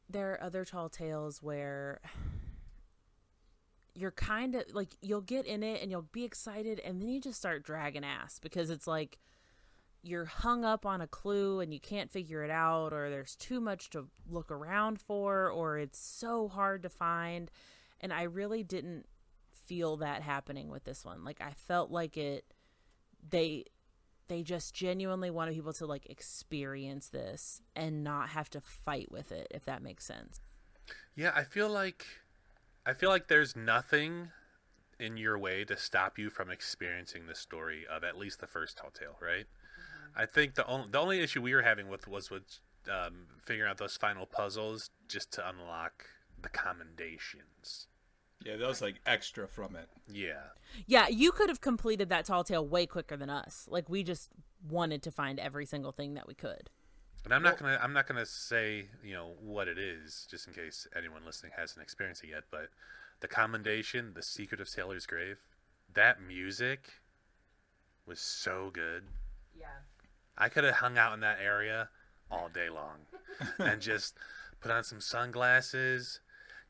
there 0.10 0.32
are 0.32 0.44
other 0.44 0.66
tall 0.66 0.90
tales 0.90 1.42
where 1.42 2.02
you're 3.94 4.12
kind 4.12 4.56
of 4.56 4.64
like 4.74 4.90
you'll 5.02 5.22
get 5.22 5.46
in 5.46 5.62
it 5.62 5.82
and 5.82 5.92
you'll 5.92 6.08
be 6.12 6.24
excited 6.24 6.80
and 6.80 7.02
then 7.02 7.10
you 7.10 7.20
just 7.20 7.38
start 7.38 7.64
dragging 7.64 8.04
ass 8.04 8.40
because 8.40 8.70
it's 8.70 8.88
like 8.88 9.18
you're 10.02 10.26
hung 10.26 10.64
up 10.64 10.86
on 10.86 11.02
a 11.02 11.08
clue 11.08 11.60
and 11.60 11.74
you 11.74 11.80
can't 11.80 12.12
figure 12.12 12.44
it 12.44 12.52
out 12.52 12.94
or 12.94 13.10
there's 13.10 13.36
too 13.36 13.60
much 13.60 13.90
to 13.90 14.08
look 14.30 14.50
around 14.50 15.00
for 15.02 15.50
or 15.50 15.78
it's 15.78 16.00
so 16.00 16.48
hard 16.48 16.84
to 16.84 16.90
find 16.90 17.52
and 18.00 18.14
I 18.14 18.24
really 18.24 18.64
didn't 18.64 19.08
feel 19.52 19.98
that 19.98 20.22
happening 20.22 20.70
with 20.70 20.84
this 20.86 21.04
one. 21.04 21.24
Like 21.24 21.42
I 21.42 21.52
felt 21.52 21.92
like 21.92 22.18
it 22.18 22.46
they 23.30 23.66
they 24.28 24.42
just 24.44 24.74
genuinely 24.74 25.30
wanted 25.30 25.56
people 25.56 25.74
to 25.74 25.86
like 25.86 26.10
experience 26.10 27.10
this 27.10 27.62
and 27.76 28.04
not 28.04 28.30
have 28.30 28.50
to 28.52 28.62
fight 28.62 29.12
with 29.12 29.32
it 29.32 29.48
if 29.52 29.66
that 29.66 29.82
makes 29.82 30.06
sense. 30.06 30.40
Yeah, 31.16 31.32
I 31.36 31.44
feel 31.44 31.70
like 31.70 32.06
I 32.86 32.94
feel 32.94 33.10
like 33.10 33.28
there's 33.28 33.56
nothing 33.56 34.30
in 35.00 35.18
your 35.18 35.38
way 35.38 35.64
to 35.64 35.78
stop 35.78 36.18
you 36.18 36.30
from 36.30 36.50
experiencing 36.50 37.28
the 37.28 37.36
story 37.36 37.86
of 37.90 38.04
at 38.04 38.18
least 38.18 38.40
the 38.40 38.48
first 38.48 38.78
Tall 38.78 38.92
Tale, 38.92 39.18
right? 39.22 39.46
I 40.20 40.26
think 40.26 40.56
the 40.56 40.68
only 40.68 40.88
the 40.92 41.00
only 41.00 41.22
issue 41.22 41.42
we 41.42 41.56
were 41.56 41.62
having 41.62 41.88
with 41.88 42.06
was 42.06 42.30
with 42.30 42.60
um, 42.92 43.28
figuring 43.42 43.70
out 43.70 43.78
those 43.78 43.96
final 43.96 44.26
puzzles 44.26 44.90
just 45.08 45.32
to 45.34 45.48
unlock 45.48 46.06
the 46.42 46.50
commendations. 46.50 47.88
Yeah, 48.44 48.58
that 48.58 48.68
was 48.68 48.82
like 48.82 48.96
extra 49.06 49.48
from 49.48 49.78
it. 49.78 49.88
Yeah, 50.12 50.42
Yeah, 50.88 51.08
you 51.08 51.32
could 51.32 51.48
have 51.48 51.62
completed 51.62 52.10
that 52.10 52.26
tall 52.26 52.44
tale 52.44 52.68
way 52.68 52.86
quicker 52.86 53.16
than 53.16 53.30
us. 53.30 53.66
Like 53.70 53.88
we 53.88 54.04
just 54.04 54.30
wanted 54.70 55.04
to 55.04 55.12
find 55.12 55.40
every 55.40 55.66
single 55.66 55.94
thing 55.94 56.16
that 56.16 56.28
we 56.28 56.34
could. 56.34 56.70
and 57.24 57.34
I'm 57.34 57.42
not 57.42 57.58
gonna 57.58 57.80
I'm 57.82 57.94
not 57.94 58.06
gonna 58.06 58.26
say 58.26 58.88
you 59.02 59.14
know 59.14 59.36
what 59.40 59.70
it 59.70 59.78
is 59.78 60.28
just 60.30 60.48
in 60.50 60.54
case 60.54 60.86
anyone 60.98 61.22
listening 61.26 61.54
hasn't 61.56 61.82
experienced 61.82 62.26
it 62.26 62.32
yet. 62.32 62.44
But 62.52 62.72
the 63.22 63.30
commendation, 63.30 64.12
the 64.16 64.24
secret 64.24 64.60
of 64.60 64.68
Sailor's 64.68 65.06
Grave, 65.06 65.38
that 65.94 66.22
music 66.22 66.90
was 68.06 68.20
so 68.20 68.70
good. 68.74 69.04
Yeah. 70.40 70.46
I 70.46 70.50
could 70.50 70.64
have 70.64 70.76
hung 70.76 70.98
out 70.98 71.14
in 71.14 71.20
that 71.22 71.40
area 71.44 71.90
all 72.32 72.50
day 72.54 72.70
long 72.70 73.00
and 73.60 73.82
just 73.82 74.16
put 74.62 74.72
on 74.72 74.84
some 74.84 75.02
sunglasses, 75.02 76.20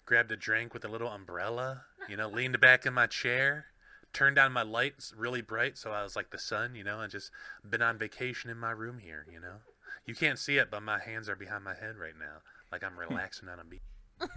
grabbed 0.06 0.32
a 0.32 0.38
drink 0.38 0.74
with 0.74 0.86
a 0.86 0.88
little 0.88 1.10
umbrella, 1.10 1.84
you 2.08 2.18
know, 2.18 2.30
leaned 2.30 2.60
back 2.60 2.86
in 2.86 2.94
my 2.94 3.08
chair, 3.08 3.66
turned 4.14 4.36
down 4.36 4.52
my 4.52 4.64
lights 4.64 5.14
really 5.16 5.42
bright 5.42 5.78
so 5.78 5.92
I 5.92 6.04
was 6.04 6.16
like 6.16 6.32
the 6.32 6.40
sun, 6.40 6.76
you 6.76 6.84
know, 6.84 7.02
and 7.02 7.12
just 7.12 7.32
been 7.68 7.82
on 7.82 7.98
vacation 7.98 8.50
in 8.50 8.58
my 8.58 8.72
room 8.72 9.00
here, 9.00 9.26
you 9.32 9.40
know. 9.40 9.58
You 10.06 10.16
can't 10.16 10.40
see 10.40 10.58
it, 10.58 10.72
but 10.72 10.82
my 10.82 11.00
hands 11.00 11.30
are 11.30 11.36
behind 11.36 11.64
my 11.64 11.76
head 11.76 11.98
right 11.98 12.18
now, 12.18 12.42
like 12.72 12.84
I'm 12.84 12.98
relaxing 12.98 13.50
on 13.50 13.60
a 13.60 13.64
beach. 13.64 13.82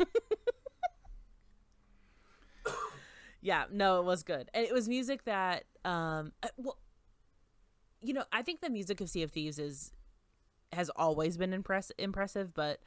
Yeah, 3.42 3.64
no, 3.72 3.98
it 3.98 4.04
was 4.04 4.22
good. 4.22 4.48
And 4.54 4.64
it 4.64 4.72
was 4.72 4.88
music 4.88 5.24
that 5.24 5.64
um 5.84 6.32
uh, 6.42 6.48
well 6.56 6.78
you 8.02 8.12
know, 8.12 8.24
I 8.32 8.42
think 8.42 8.60
the 8.60 8.70
music 8.70 9.00
of 9.00 9.08
Sea 9.08 9.22
of 9.22 9.30
Thieves 9.30 9.58
is 9.58 9.92
has 10.72 10.90
always 10.90 11.36
been 11.36 11.52
impress- 11.52 11.92
impressive, 11.98 12.54
but 12.54 12.80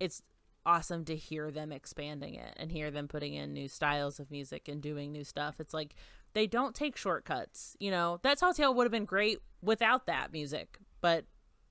it's 0.00 0.22
awesome 0.64 1.04
to 1.04 1.14
hear 1.14 1.50
them 1.50 1.70
expanding 1.70 2.34
it 2.34 2.54
and 2.56 2.72
hear 2.72 2.90
them 2.90 3.06
putting 3.06 3.34
in 3.34 3.52
new 3.52 3.68
styles 3.68 4.18
of 4.18 4.30
music 4.30 4.68
and 4.68 4.82
doing 4.82 5.12
new 5.12 5.22
stuff. 5.22 5.60
It's 5.60 5.74
like 5.74 5.94
they 6.32 6.46
don't 6.46 6.74
take 6.74 6.96
shortcuts. 6.96 7.76
You 7.78 7.90
know, 7.90 8.18
that 8.22 8.38
Tall 8.38 8.52
Tale 8.52 8.74
would 8.74 8.84
have 8.84 8.92
been 8.92 9.04
great 9.04 9.38
without 9.62 10.06
that 10.06 10.32
music, 10.32 10.78
but 11.00 11.24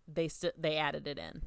they 0.07 0.27
st- 0.27 0.59
they 0.61 0.77
added 0.77 1.07
it 1.07 1.17
in. 1.17 1.41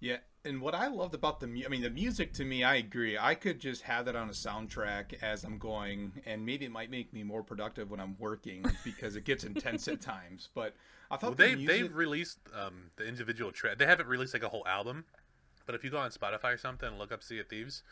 Yeah, 0.00 0.18
and 0.44 0.60
what 0.60 0.74
I 0.74 0.88
loved 0.88 1.14
about 1.14 1.40
the 1.40 1.46
mu- 1.46 1.62
I 1.64 1.68
mean 1.68 1.82
the 1.82 1.90
music 1.90 2.32
to 2.34 2.44
me 2.44 2.64
I 2.64 2.76
agree. 2.76 3.18
I 3.18 3.34
could 3.34 3.60
just 3.60 3.82
have 3.82 4.06
that 4.06 4.16
on 4.16 4.28
a 4.28 4.32
soundtrack 4.32 5.22
as 5.22 5.44
I'm 5.44 5.58
going 5.58 6.12
and 6.26 6.44
maybe 6.44 6.64
it 6.64 6.72
might 6.72 6.90
make 6.90 7.12
me 7.12 7.22
more 7.22 7.42
productive 7.42 7.90
when 7.90 8.00
I'm 8.00 8.16
working 8.18 8.64
because 8.84 9.16
it 9.16 9.24
gets 9.24 9.44
intense 9.44 9.88
at 9.88 10.00
times, 10.00 10.48
but 10.54 10.74
I 11.10 11.16
thought 11.16 11.30
Well, 11.30 11.36
the 11.36 11.44
they 11.44 11.54
music 11.56 11.68
they've 11.68 11.94
released 11.94 12.38
um, 12.54 12.90
the 12.96 13.06
individual 13.06 13.52
track. 13.52 13.78
They 13.78 13.86
haven't 13.86 14.08
released 14.08 14.32
like 14.32 14.42
a 14.42 14.48
whole 14.48 14.66
album, 14.66 15.04
but 15.66 15.74
if 15.74 15.84
you 15.84 15.90
go 15.90 15.98
on 15.98 16.10
Spotify 16.10 16.54
or 16.54 16.58
something 16.58 16.88
and 16.88 16.98
look 16.98 17.12
up 17.12 17.22
Sea 17.22 17.40
of 17.40 17.48
Thieves, 17.48 17.82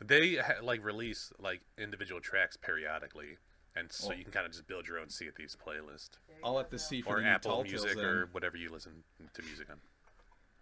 they 0.00 0.36
ha- 0.36 0.62
like 0.62 0.84
release 0.84 1.32
like 1.38 1.60
individual 1.78 2.20
tracks 2.20 2.56
periodically, 2.56 3.38
and 3.74 3.90
so 3.90 4.12
you 4.12 4.22
can 4.22 4.32
kind 4.32 4.46
of 4.46 4.52
just 4.52 4.66
build 4.66 4.86
your 4.86 4.98
own 4.98 5.08
Sea 5.08 5.28
of 5.28 5.34
Thieves 5.34 5.56
playlist 5.56 6.10
I'll 6.44 6.58
have 6.58 6.70
to 6.70 6.78
see 6.78 7.02
for 7.02 7.18
or 7.18 7.20
the 7.22 7.26
Apple 7.26 7.64
Music 7.64 7.96
or 7.98 8.28
whatever 8.32 8.56
you 8.56 8.70
listen 8.70 9.04
to 9.34 9.42
music 9.42 9.68
on. 9.70 9.78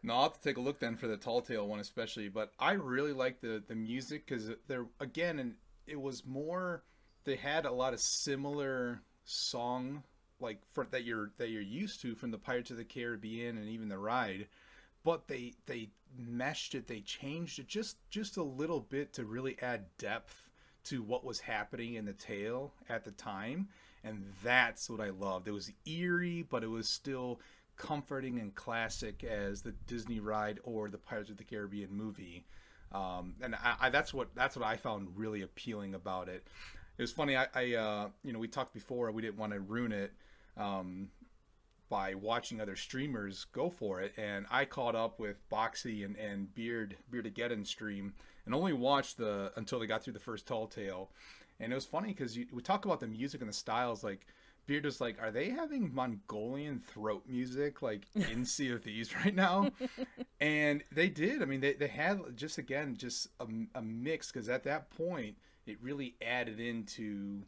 No, 0.05 0.15
I'll 0.15 0.23
have 0.25 0.35
to 0.35 0.43
take 0.43 0.59
a 0.59 0.61
look 0.61 0.81
then 0.81 0.97
for 0.97 1.07
the 1.09 1.17
Tall 1.17 1.41
Tale 1.41 1.67
one 1.67 1.81
especially. 1.81 2.29
But 2.29 2.53
I 2.59 2.73
really 2.73 3.15
like 3.15 3.41
the 3.41 3.63
the 3.67 3.75
music 3.75 4.27
because 4.27 4.51
they're 4.69 4.87
again, 5.01 5.39
and 5.39 5.55
it 5.87 6.01
was 6.01 6.27
more. 6.27 6.85
They 7.25 7.37
had 7.37 7.65
a 7.65 7.73
lot 7.73 7.95
of 7.95 8.01
similar 8.01 9.01
song 9.25 10.03
like 10.41 10.61
for 10.73 10.85
that 10.91 11.05
you're 11.05 11.31
that 11.39 11.49
you're 11.49 11.63
used 11.63 12.03
to 12.03 12.15
from 12.15 12.31
the 12.31 12.39
Pirates 12.39 12.71
of 12.71 12.77
the 12.77 12.85
Caribbean 12.85 13.57
and 13.57 13.67
even 13.69 13.89
the 13.89 13.99
ride, 13.99 14.47
but 15.05 15.27
they 15.27 15.55
they 15.65 15.89
meshed 16.19 16.75
it, 16.75 16.87
they 16.87 17.01
changed 17.01 17.59
it 17.59 17.67
just 17.67 17.97
just 18.11 18.37
a 18.37 18.43
little 18.43 18.81
bit 18.81 19.15
to 19.15 19.25
really 19.25 19.57
add 19.63 19.87
depth 19.97 20.51
to 20.85 21.03
what 21.03 21.25
was 21.25 21.41
happening 21.41 21.95
in 21.95 22.05
the 22.05 22.13
tale 22.13 22.75
at 22.91 23.05
the 23.05 23.11
time, 23.13 23.69
and 24.05 24.23
that's 24.43 24.91
what 24.91 25.01
I 25.01 25.09
loved. 25.09 25.49
It 25.49 25.53
was 25.53 25.73
eerie, 25.87 26.43
but 26.43 26.63
it 26.63 26.69
was 26.69 26.91
still 26.91 27.41
comforting 27.77 28.39
and 28.39 28.55
classic 28.55 29.25
as 29.25 29.63
the 29.63 29.73
Disney 29.87 30.21
ride 30.21 30.61
or 30.65 30.89
the 30.89 30.99
Pirates 30.99 31.31
of 31.31 31.37
the 31.37 31.45
Caribbean 31.45 31.93
movie. 31.93 32.45
Um, 32.93 33.35
and 33.43 33.55
I, 33.55 33.75
I, 33.81 33.91
that's 33.91 34.15
what 34.15 34.29
that's 34.35 34.57
what 34.57 34.65
I 34.65 34.77
found 34.77 35.09
really 35.17 35.43
appealing 35.43 35.95
about 35.95 36.29
it. 36.29 36.47
It 36.97 37.03
was 37.03 37.11
funny. 37.11 37.37
I, 37.37 37.47
I 37.55 37.75
uh, 37.75 38.09
you 38.23 38.33
know 38.33 38.39
we 38.39 38.49
talked 38.49 38.73
before. 38.73 39.11
We 39.11 39.23
didn't 39.23 39.39
want 39.39 39.53
to 39.53 39.61
ruin 39.61 39.93
it 39.93 40.13
um, 40.57 41.09
by 41.89 42.15
watching 42.15 42.61
other 42.61 42.77
streamers 42.77 43.47
go 43.53 43.69
for 43.69 44.01
it, 44.01 44.13
and 44.17 44.47
I 44.51 44.65
caught 44.65 44.95
up 44.95 45.19
with 45.19 45.37
Boxy 45.51 46.05
and, 46.05 46.17
and 46.17 46.55
Beard 46.55 46.97
Beardageddon 47.13 47.67
stream, 47.67 48.15
and 48.47 48.55
only 48.55 48.73
watched 48.73 49.19
the 49.19 49.53
until 49.57 49.81
they 49.81 49.87
got 49.87 50.05
through 50.05 50.13
the 50.13 50.21
first 50.21 50.47
Tall 50.47 50.69
Tale. 50.69 51.11
And 51.61 51.73
it 51.73 51.75
was 51.75 51.85
funny 51.85 52.09
because 52.09 52.37
we 52.37 52.63
talk 52.63 52.85
about 52.85 53.01
the 53.01 53.07
music 53.07 53.41
and 53.41 53.49
the 53.49 53.55
styles 53.55 54.05
like 54.05 54.27
Beard 54.67 54.85
was 54.85 55.01
like, 55.01 55.21
"Are 55.21 55.31
they 55.31 55.51
having 55.51 55.95
Mongolian 55.95 56.79
throat 56.79 57.25
music 57.29 57.83
like 57.83 58.07
in 58.15 58.45
Sea 58.47 58.73
of 58.73 58.83
Thieves 58.83 59.15
right 59.15 59.35
now?" 59.35 59.71
and 60.41 60.83
they 60.93 61.09
did. 61.09 61.43
I 61.43 61.45
mean, 61.45 61.61
they 61.61 61.75
they 61.75 61.89
had 61.89 62.37
just 62.37 62.59
again 62.59 62.97
just 62.97 63.29
a, 63.41 63.47
a 63.75 63.83
mix 63.83 64.33
because 64.33 64.49
at 64.49 64.65
that 64.65 64.91
point 64.91 65.37
it 65.67 65.79
really 65.83 66.15
added 66.23 66.61
into 66.61 67.43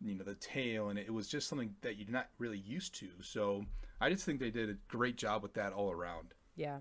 you 0.00 0.14
know 0.14 0.24
the 0.24 0.34
tale 0.34 0.88
and 0.88 0.98
it 0.98 1.12
was 1.12 1.28
just 1.28 1.48
something 1.48 1.74
that 1.82 1.96
you're 1.96 2.10
not 2.10 2.28
really 2.38 2.58
used 2.58 2.94
to. 2.96 3.08
So 3.22 3.64
I 4.00 4.10
just 4.10 4.24
think 4.24 4.40
they 4.40 4.50
did 4.50 4.70
a 4.70 4.76
great 4.88 5.16
job 5.16 5.42
with 5.42 5.54
that 5.54 5.72
all 5.72 5.90
around. 5.90 6.34
Yeah. 6.56 6.78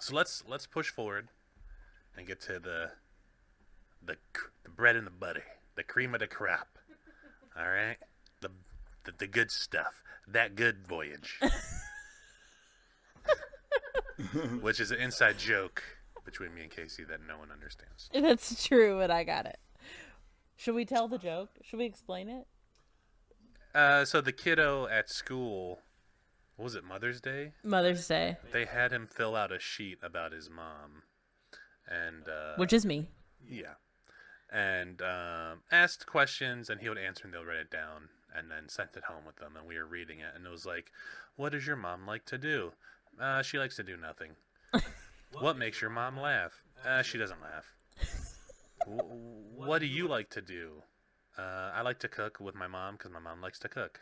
So 0.00 0.14
let's 0.14 0.42
let's 0.46 0.66
push 0.66 0.90
forward 0.90 1.28
and 2.16 2.26
get 2.26 2.40
to 2.42 2.58
the 2.58 2.90
the 4.04 4.16
the 4.62 4.70
bread 4.70 4.96
and 4.96 5.06
the 5.06 5.10
butter, 5.10 5.44
the 5.76 5.82
cream 5.82 6.14
of 6.14 6.20
the 6.20 6.26
crop. 6.26 6.73
All 7.56 7.68
right, 7.68 7.96
the 8.40 8.50
the, 9.04 9.12
the 9.18 9.26
good 9.26 9.50
stuff, 9.50 10.02
that 10.26 10.56
good 10.56 10.86
voyage, 10.86 11.38
which 14.60 14.80
is 14.80 14.90
an 14.90 14.98
inside 14.98 15.38
joke 15.38 15.82
between 16.24 16.54
me 16.54 16.62
and 16.62 16.70
Casey 16.70 17.04
that 17.04 17.20
no 17.26 17.38
one 17.38 17.50
understands. 17.52 18.08
That's 18.12 18.66
true, 18.66 18.98
but 18.98 19.10
I 19.10 19.24
got 19.24 19.46
it. 19.46 19.58
Should 20.56 20.74
we 20.74 20.84
tell 20.84 21.08
the 21.08 21.18
joke? 21.18 21.50
Should 21.62 21.78
we 21.78 21.84
explain 21.84 22.28
it? 22.28 22.46
Uh, 23.74 24.04
so 24.04 24.20
the 24.20 24.32
kiddo 24.32 24.86
at 24.86 25.10
school, 25.10 25.80
what 26.56 26.64
was 26.64 26.74
it 26.76 26.84
Mother's 26.84 27.20
Day? 27.20 27.52
Mother's 27.64 28.06
Day, 28.06 28.36
They 28.52 28.64
had 28.64 28.92
him 28.92 29.06
fill 29.06 29.34
out 29.34 29.52
a 29.52 29.58
sheet 29.58 29.98
about 30.02 30.32
his 30.32 30.48
mom, 30.48 31.02
and 31.88 32.28
uh, 32.28 32.54
which 32.56 32.72
is 32.72 32.86
me. 32.86 33.08
Yeah. 33.48 33.74
And 34.52 35.02
um, 35.02 35.62
asked 35.72 36.06
questions, 36.06 36.70
and 36.70 36.80
he 36.80 36.88
would 36.88 36.98
answer, 36.98 37.24
and 37.24 37.34
they'll 37.34 37.44
write 37.44 37.58
it 37.58 37.70
down, 37.70 38.08
and 38.36 38.50
then 38.50 38.68
sent 38.68 38.96
it 38.96 39.04
home 39.04 39.24
with 39.26 39.36
them. 39.36 39.56
And 39.56 39.66
we 39.66 39.78
were 39.78 39.86
reading 39.86 40.20
it, 40.20 40.32
and 40.34 40.46
it 40.46 40.50
was 40.50 40.64
like, 40.66 40.92
"What 41.36 41.52
does 41.52 41.66
your 41.66 41.76
mom 41.76 42.06
like 42.06 42.24
to 42.26 42.38
do? 42.38 42.72
Uh, 43.20 43.42
she 43.42 43.58
likes 43.58 43.76
to 43.76 43.82
do 43.82 43.96
nothing. 43.96 44.32
what 45.40 45.56
makes 45.56 45.80
your 45.80 45.90
mom 45.90 46.18
laugh? 46.18 46.62
Uh, 46.86 47.02
she 47.02 47.18
doesn't 47.18 47.40
laugh. 47.42 47.74
What 48.86 49.78
do 49.78 49.86
you 49.86 50.08
like 50.08 50.28
to 50.30 50.42
do? 50.42 50.82
Uh, 51.38 51.70
I 51.74 51.80
like 51.80 52.00
to 52.00 52.08
cook 52.08 52.38
with 52.38 52.54
my 52.54 52.66
mom 52.66 52.96
because 52.96 53.10
my 53.10 53.18
mom 53.18 53.40
likes 53.40 53.58
to 53.60 53.68
cook. 53.68 54.00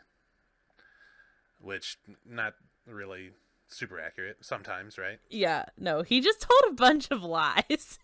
Which 1.61 1.97
not 2.25 2.55
really 2.85 3.31
super 3.69 3.99
accurate 3.99 4.37
sometimes, 4.41 4.97
right? 4.97 5.19
Yeah, 5.29 5.65
no, 5.79 6.01
he 6.01 6.19
just 6.19 6.41
told 6.41 6.73
a 6.73 6.75
bunch 6.75 7.09
of 7.11 7.23
lies. 7.23 7.97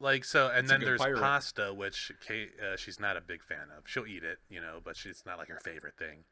Like 0.00 0.24
so, 0.24 0.46
and 0.48 0.60
It's 0.60 0.70
then 0.70 0.80
there's 0.80 1.00
pirate. 1.00 1.20
pasta, 1.20 1.74
which 1.74 2.12
Kate, 2.24 2.50
uh, 2.60 2.76
she's 2.76 3.00
not 3.00 3.16
a 3.16 3.20
big 3.20 3.42
fan 3.42 3.66
of. 3.76 3.84
She'll 3.86 4.06
eat 4.06 4.22
it, 4.22 4.38
you 4.48 4.60
know, 4.60 4.78
but 4.82 4.96
it's 5.04 5.26
not 5.26 5.38
like 5.38 5.48
her 5.48 5.58
favorite 5.62 5.96
thing. 5.98 6.24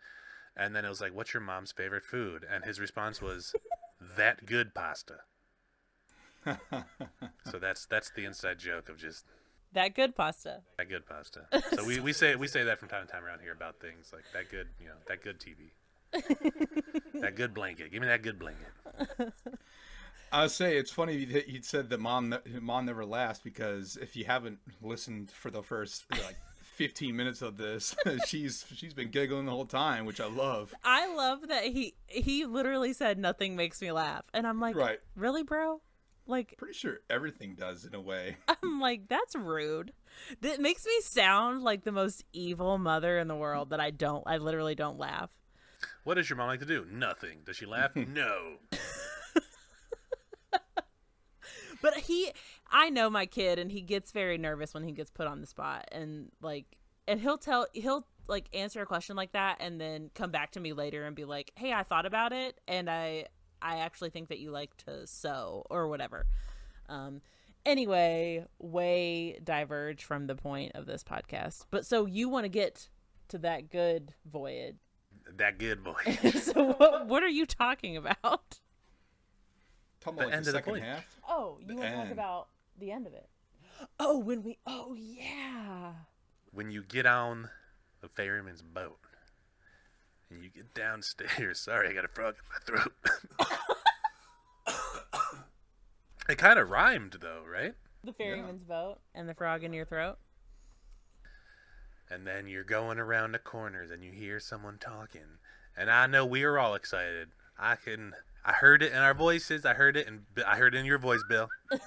And 0.57 0.75
then 0.75 0.85
it 0.85 0.89
was 0.89 1.01
like, 1.01 1.13
"What's 1.15 1.35
your 1.35 1.41
mom's 1.43 1.73
favorite 1.73 2.05
food?" 2.05 2.47
And 2.49 2.65
his 2.65 2.79
response 2.81 3.21
was, 3.21 3.55
"That 4.17 4.47
good 4.47 4.73
pasta." 4.75 5.19
so 7.45 7.59
that's 7.59 7.87
that's 7.87 8.11
the 8.11 8.25
inside 8.25 8.59
joke 8.59 8.89
of 8.89 8.97
just 8.99 9.25
that 9.73 9.95
good 9.95 10.15
pasta. 10.15 10.63
that 10.79 10.89
good 10.89 11.05
pasta. 11.07 11.47
So 11.75 11.85
we, 11.85 12.01
we 12.01 12.13
say 12.13 12.37
we 12.37 12.47
say 12.47 12.63
that 12.65 12.79
from 12.79 12.89
time 12.89 13.05
to 13.07 13.13
time 13.13 13.25
around 13.25 13.41
here 13.41 13.53
about 13.53 13.81
things 13.81 14.11
like 14.13 14.25
that 14.33 14.49
good, 14.51 14.69
you 14.81 14.87
know, 14.87 14.95
that 15.09 15.23
good 15.23 15.39
TV, 15.41 15.73
that 17.21 17.35
good 17.35 17.53
blanket. 17.53 17.91
Give 17.93 18.01
me 18.01 18.09
that 18.09 18.23
good 18.23 18.39
blanket. 18.39 18.73
I 20.43 20.47
say 20.49 20.77
it's 20.77 20.91
funny 20.91 21.25
that 21.27 21.49
you 21.49 21.63
said 21.63 21.89
that 21.91 22.01
mom 22.01 22.35
mom 22.61 22.87
never 22.87 23.05
laughs 23.05 23.41
because 23.43 23.97
if 24.01 24.17
you 24.17 24.25
haven't 24.25 24.59
listened 24.83 25.31
for 25.31 25.51
the 25.51 25.63
first 25.63 26.05
like 26.11 26.37
15 26.77 27.17
minutes 27.17 27.41
of 27.43 27.57
this, 27.57 27.97
she's 28.27 28.65
she's 28.75 28.93
been 28.93 29.11
giggling 29.11 29.47
the 29.47 29.53
whole 29.53 29.65
time, 29.67 30.05
which 30.05 30.21
I 30.21 30.27
love. 30.27 30.75
I 30.85 31.13
love 31.15 31.49
that 31.49 31.65
he 31.65 31.95
he 32.07 32.45
literally 32.45 32.93
said 32.93 33.19
nothing 33.19 33.57
makes 33.57 33.81
me 33.81 33.93
laugh, 33.93 34.25
and 34.35 34.47
I'm 34.47 34.61
like, 34.61 34.77
Right. 34.77 34.99
really, 35.15 35.43
bro? 35.43 35.81
Like, 36.29 36.57
Pretty 36.59 36.75
sure 36.75 36.99
everything 37.09 37.55
does 37.55 37.85
in 37.85 37.95
a 37.95 38.01
way. 38.01 38.37
I'm 38.63 38.81
like, 38.81 39.09
that's 39.09 39.37
rude. 39.37 39.93
That 40.41 40.61
makes 40.61 40.85
me 40.85 41.01
sound 41.03 41.63
like 41.63 41.85
the 41.85 41.93
most 41.93 42.25
evil 42.33 42.79
mother 42.79 43.19
in 43.19 43.29
the 43.29 43.37
world. 43.37 43.71
That 43.71 43.79
I 43.81 43.91
don't, 43.91 44.25
I 44.27 44.39
literally 44.39 44.75
don't 44.75 44.99
laugh. 44.99 45.31
What 46.05 46.15
does 46.15 46.29
your 46.29 46.37
mom 46.37 46.49
like 46.49 46.61
to 46.61 46.67
do? 46.67 46.85
Nothing. 46.91 47.39
Does 47.47 47.57
she 47.57 47.65
laugh? 47.67 47.95
no. 47.95 48.57
But 51.83 51.95
he, 51.99 52.31
I 52.71 52.91
know 52.91 53.11
my 53.11 53.27
kid, 53.27 53.59
and 53.59 53.71
he 53.71 53.81
gets 53.81 54.13
very 54.13 54.39
nervous 54.39 54.75
when 54.75 54.85
he 54.85 54.93
gets 54.93 55.11
put 55.11 55.27
on 55.27 55.41
the 55.41 55.47
spot, 55.47 55.89
and 55.93 56.31
like, 56.41 56.79
and 57.09 57.21
he'll 57.21 57.39
tell, 57.39 57.67
he'll 57.73 58.07
like 58.29 58.47
answer 58.55 58.83
a 58.83 58.87
question 58.87 59.17
like 59.17 59.33
that, 59.33 59.59
and 59.61 59.81
then 59.81 60.11
come 60.15 60.31
back 60.31 60.53
to 60.53 60.61
me 60.61 60.73
later 60.73 61.05
and 61.05 61.15
be 61.15 61.25
like, 61.25 61.53
"Hey, 61.57 61.73
I 61.73 61.83
thought 61.83 62.07
about 62.07 62.33
it, 62.33 62.61
and 62.67 62.91
I, 62.91 63.27
I 63.63 63.79
actually 63.79 64.11
think 64.11 64.29
that 64.29 64.39
you 64.39 64.51
like 64.51 64.77
to 64.85 65.07
sew 65.07 65.65
or 65.71 65.89
whatever." 65.89 66.27
Um. 66.89 67.21
Anyway, 67.65 68.47
way 68.61 69.41
diverge 69.43 70.05
from 70.05 70.29
the 70.29 70.37
point 70.37 70.71
of 70.77 70.87
this 70.87 71.03
podcast. 71.03 71.67
But 71.73 71.85
so 71.85 72.07
you 72.07 72.29
want 72.29 72.45
to 72.45 72.49
get 72.49 72.89
to 73.29 73.39
that 73.39 73.71
good 73.71 74.15
voyage. 74.25 74.77
That 75.37 75.59
good 75.59 75.83
boy. 75.83 76.19
so 76.41 76.75
what, 76.75 77.07
what 77.07 77.23
are 77.23 77.29
you 77.29 77.45
talking 77.47 77.97
about? 77.97 78.61
Talking 80.07 80.19
The 80.19 80.23
about 80.23 80.27
like 80.31 80.37
end 80.37 80.45
the 80.47 80.51
of 80.51 80.65
the 80.65 80.73
second 80.73 80.83
half. 80.83 81.21
Oh, 81.29 81.59
you 81.61 81.67
The 81.67 81.75
want 81.75 81.87
to 81.87 81.97
talk 81.97 82.11
about 82.13 82.49
the 82.79 82.91
end 82.93 83.07
of 83.07 83.13
it? 83.13 83.29
Oh, 84.01 84.19
when 84.19 84.43
we. 84.43 84.59
Oh, 84.67 84.95
yeah. 84.95 85.93
when 86.53 86.71
you 86.71 86.83
get 86.83 87.05
on 87.07 87.51
the 88.01 88.09
ferryman's 88.09 88.63
boat 88.63 88.99
and 90.31 90.43
you 90.43 90.49
get 90.51 90.73
downstairs. 90.75 91.59
Sorry, 91.61 91.89
I 91.89 91.93
got 91.93 92.05
a 92.05 92.09
frog 92.09 92.37
in 92.39 92.75
my 92.75 92.81
throat. 92.81 92.93
it 96.29 96.39
kind 96.39 96.59
of 96.59 96.71
rhymed 96.71 97.17
though, 97.21 97.43
right? 97.51 97.75
The 98.05 98.13
ferryman's 98.13 98.63
boat 98.63 98.99
and 99.15 99.29
the 99.29 99.35
frog 99.35 99.65
in 99.65 99.73
your 99.73 99.85
throat. 99.85 100.19
And 102.09 102.25
then 102.27 102.47
you're 102.47 102.63
going 102.65 102.99
around 102.99 103.33
the 103.33 103.39
corners 103.41 103.91
and 103.91 104.05
you 104.05 104.13
hear 104.13 104.39
someone 104.39 104.79
talking. 104.79 105.39
And 105.77 105.91
I 105.91 106.07
know 106.07 106.25
we 106.25 106.45
are 106.45 106.59
all 106.59 106.75
excited. 106.75 107.29
I 107.59 107.75
can. 107.77 108.15
I 108.47 108.53
heard 108.53 108.83
it 108.83 108.93
in 108.93 108.99
our 108.99 109.13
voices. 109.13 109.67
I 109.67 109.75
heard 109.75 109.97
it, 109.97 110.07
and 110.07 110.23
I 110.47 110.57
heard 110.57 110.75
it 110.75 110.79
in 110.79 110.87
your 110.87 110.99
voice, 110.99 111.23
Bill. 111.29 111.49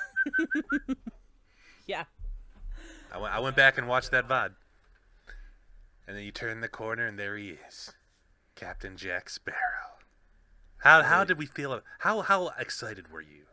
Yeah. 1.89 2.03
I 3.11 3.17
went, 3.17 3.33
I 3.33 3.39
went 3.39 3.55
back 3.55 3.79
and 3.79 3.87
watched 3.87 4.11
that 4.11 4.27
VOD. 4.27 4.51
And 6.07 6.15
then 6.15 6.23
you 6.23 6.31
turn 6.31 6.61
the 6.61 6.67
corner, 6.67 7.07
and 7.07 7.17
there 7.17 7.35
he 7.35 7.57
is, 7.67 7.93
Captain 8.53 8.95
Jack 8.95 9.27
Sparrow. 9.27 9.97
How 10.77 11.01
how 11.01 11.23
did 11.23 11.39
we 11.39 11.47
feel? 11.47 11.81
How 11.99 12.21
how 12.21 12.51
excited 12.59 13.11
were 13.11 13.21
you? 13.21 13.45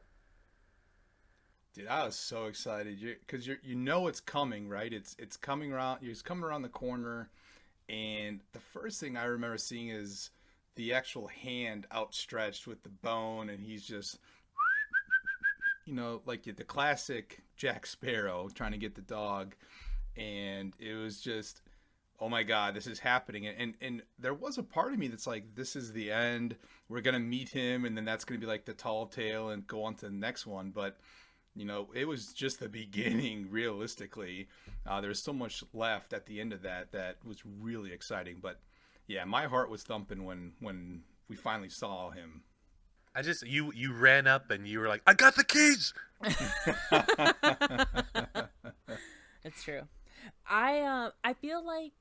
Dude, 1.73 1.89
I 1.89 2.05
was 2.05 2.15
so 2.15 2.45
excited 2.45 2.99
because 3.27 3.47
you 3.47 3.57
you 3.63 3.75
know 3.75 4.07
it's 4.07 4.21
coming, 4.21 4.69
right? 4.69 4.93
It's 4.93 5.17
it's 5.19 5.39
coming 5.39 5.73
around. 5.73 6.01
It's 6.03 6.21
coming 6.21 6.45
around 6.45 6.61
the 6.61 6.69
corner, 6.69 7.31
and 7.89 8.41
the 8.53 8.61
first 8.61 9.01
thing 9.01 9.17
I 9.17 9.25
remember 9.25 9.57
seeing 9.57 9.89
is 9.89 10.29
the 10.77 10.93
actual 10.93 11.27
hand 11.27 11.87
outstretched 11.93 12.67
with 12.67 12.83
the 12.83 12.89
bone, 12.89 13.49
and 13.49 13.61
he's 13.61 13.85
just, 13.85 14.19
you 15.85 15.95
know, 15.95 16.23
like 16.27 16.45
the 16.45 16.65
classic 16.65 17.43
Jack 17.57 17.87
Sparrow 17.87 18.49
trying 18.55 18.73
to 18.73 18.79
get 18.79 18.95
the 18.95 19.03
dog, 19.03 19.55
and 20.17 20.75
it 20.79 20.95
was 20.95 21.21
just, 21.21 21.63
oh 22.21 22.29
my 22.29 22.43
god, 22.43 22.75
this 22.75 22.87
is 22.87 22.99
happening, 22.99 23.47
and 23.47 23.75
and, 23.81 24.03
there 24.19 24.35
was 24.35 24.59
a 24.59 24.63
part 24.63 24.93
of 24.93 24.99
me 24.99 25.09
that's 25.09 25.27
like, 25.27 25.55
this 25.55 25.77
is 25.77 25.93
the 25.93 26.13
end. 26.13 26.57
We're 26.89 27.01
gonna 27.01 27.21
meet 27.21 27.49
him, 27.49 27.85
and 27.85 27.97
then 27.97 28.05
that's 28.05 28.25
gonna 28.25 28.41
be 28.41 28.47
like 28.47 28.65
the 28.65 28.75
tall 28.75 29.07
tale 29.07 29.51
and 29.51 29.67
go 29.67 29.83
on 29.85 29.95
to 29.97 30.07
the 30.07 30.13
next 30.13 30.47
one, 30.47 30.71
but 30.71 30.99
you 31.57 31.65
know, 31.65 31.89
it 31.95 32.07
was 32.07 32.33
just 32.33 32.61
the 32.61 32.69
beginning. 32.69 33.49
Realistically, 33.51 34.49
uh, 34.87 35.01
there's 35.01 35.23
so 35.23 35.33
much 35.33 35.65
left 35.73 36.13
at 36.13 36.27
the 36.27 36.41
end 36.41 36.53
of 36.53 36.63
that 36.63 36.93
that 36.93 37.17
was 37.25 37.43
really 37.61 37.93
exciting. 37.93 38.37
But 38.41 38.61
yeah, 39.07 39.25
my 39.25 39.47
heart 39.47 39.71
was 39.71 39.83
thumping 39.83 40.25
when 40.25 40.53
when 40.61 41.03
we 41.29 41.37
finally 41.37 41.71
saw 41.71 42.11
him. 42.11 42.43
I 43.15 43.23
just 43.23 43.47
you 43.47 43.73
you 43.75 43.93
ran 43.93 44.27
up 44.27 44.51
and 44.51 44.67
you 44.67 44.81
were 44.81 44.89
like, 44.89 45.03
I 45.07 45.15
got 45.15 45.37
the 45.37 45.45
keys. 45.45 45.95
It's 49.47 49.63
true. 49.63 49.83
I 50.49 50.81
uh, 50.81 51.11
I 51.23 51.33
feel 51.33 51.65
like 51.65 51.93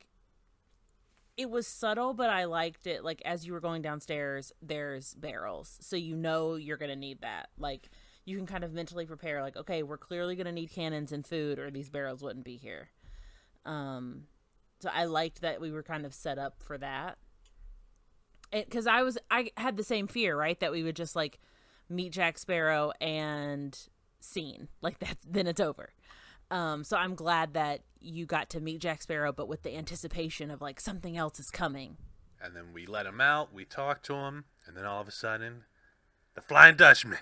it 1.37 1.49
was 1.49 1.67
subtle, 1.67 2.15
but 2.15 2.31
I 2.31 2.45
liked 2.45 2.87
it. 2.87 3.03
Like 3.03 3.21
as 3.23 3.45
you 3.45 3.53
were 3.53 3.59
going 3.59 3.83
downstairs, 3.83 4.51
there's 4.63 5.13
barrels, 5.13 5.77
so 5.79 5.95
you 5.95 6.15
know 6.15 6.55
you're 6.55 6.77
gonna 6.77 6.95
need 6.95 7.21
that. 7.21 7.49
Like 7.59 7.89
you 8.25 8.35
can 8.35 8.47
kind 8.47 8.63
of 8.63 8.73
mentally 8.73 9.05
prepare. 9.05 9.43
Like 9.43 9.57
okay, 9.57 9.83
we're 9.83 9.99
clearly 9.99 10.35
gonna 10.35 10.51
need 10.51 10.71
cannons 10.71 11.11
and 11.11 11.25
food, 11.25 11.59
or 11.59 11.69
these 11.69 11.89
barrels 11.89 12.23
wouldn't 12.23 12.45
be 12.45 12.57
here. 12.57 12.89
Um, 13.63 14.23
so 14.85 14.91
I 14.93 15.05
liked 15.05 15.41
that 15.41 15.59
we 15.59 15.71
were 15.71 15.81
kind 15.81 16.05
of 16.05 16.13
set 16.13 16.37
up 16.37 16.61
for 16.61 16.77
that. 16.77 17.17
Because 18.51 18.85
I 18.85 19.01
was, 19.01 19.17
I 19.31 19.49
had 19.57 19.77
the 19.77 19.83
same 19.83 20.07
fear, 20.07 20.37
right? 20.37 20.59
That 20.59 20.71
we 20.71 20.83
would 20.83 20.95
just 20.95 21.15
like 21.15 21.39
meet 21.89 22.11
Jack 22.11 22.37
Sparrow 22.37 22.91
and 23.01 23.75
scene 24.19 24.67
like 24.81 24.99
that. 24.99 25.17
Then 25.27 25.47
it's 25.47 25.59
over. 25.59 25.89
Um, 26.51 26.83
so 26.83 26.97
I'm 26.97 27.15
glad 27.15 27.55
that 27.55 27.81
you 27.99 28.27
got 28.27 28.51
to 28.51 28.61
meet 28.61 28.79
Jack 28.79 29.01
Sparrow, 29.01 29.33
but 29.33 29.47
with 29.47 29.63
the 29.63 29.75
anticipation 29.75 30.51
of 30.51 30.61
like 30.61 30.79
something 30.79 31.17
else 31.17 31.39
is 31.39 31.49
coming. 31.49 31.97
And 32.39 32.55
then 32.55 32.65
we 32.71 32.85
let 32.85 33.07
him 33.07 33.19
out. 33.19 33.51
We 33.51 33.65
talk 33.65 34.03
to 34.03 34.13
him, 34.13 34.45
and 34.67 34.77
then 34.77 34.85
all 34.85 35.01
of 35.01 35.07
a 35.07 35.11
sudden, 35.11 35.63
the 36.35 36.41
Flying 36.41 36.75
Dutchman 36.75 37.17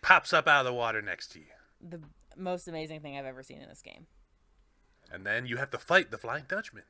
pops 0.00 0.32
up 0.32 0.46
out 0.46 0.60
of 0.60 0.66
the 0.66 0.72
water 0.72 1.02
next 1.02 1.32
to 1.32 1.40
you. 1.40 1.46
The 1.80 2.00
most 2.36 2.68
amazing 2.68 3.00
thing 3.00 3.18
I've 3.18 3.26
ever 3.26 3.42
seen 3.42 3.60
in 3.60 3.68
this 3.68 3.82
game. 3.82 4.06
And 5.12 5.26
then 5.26 5.44
you 5.46 5.58
have 5.58 5.70
to 5.70 5.78
fight 5.78 6.10
the 6.10 6.16
Flying 6.16 6.44
Dutchman. 6.48 6.84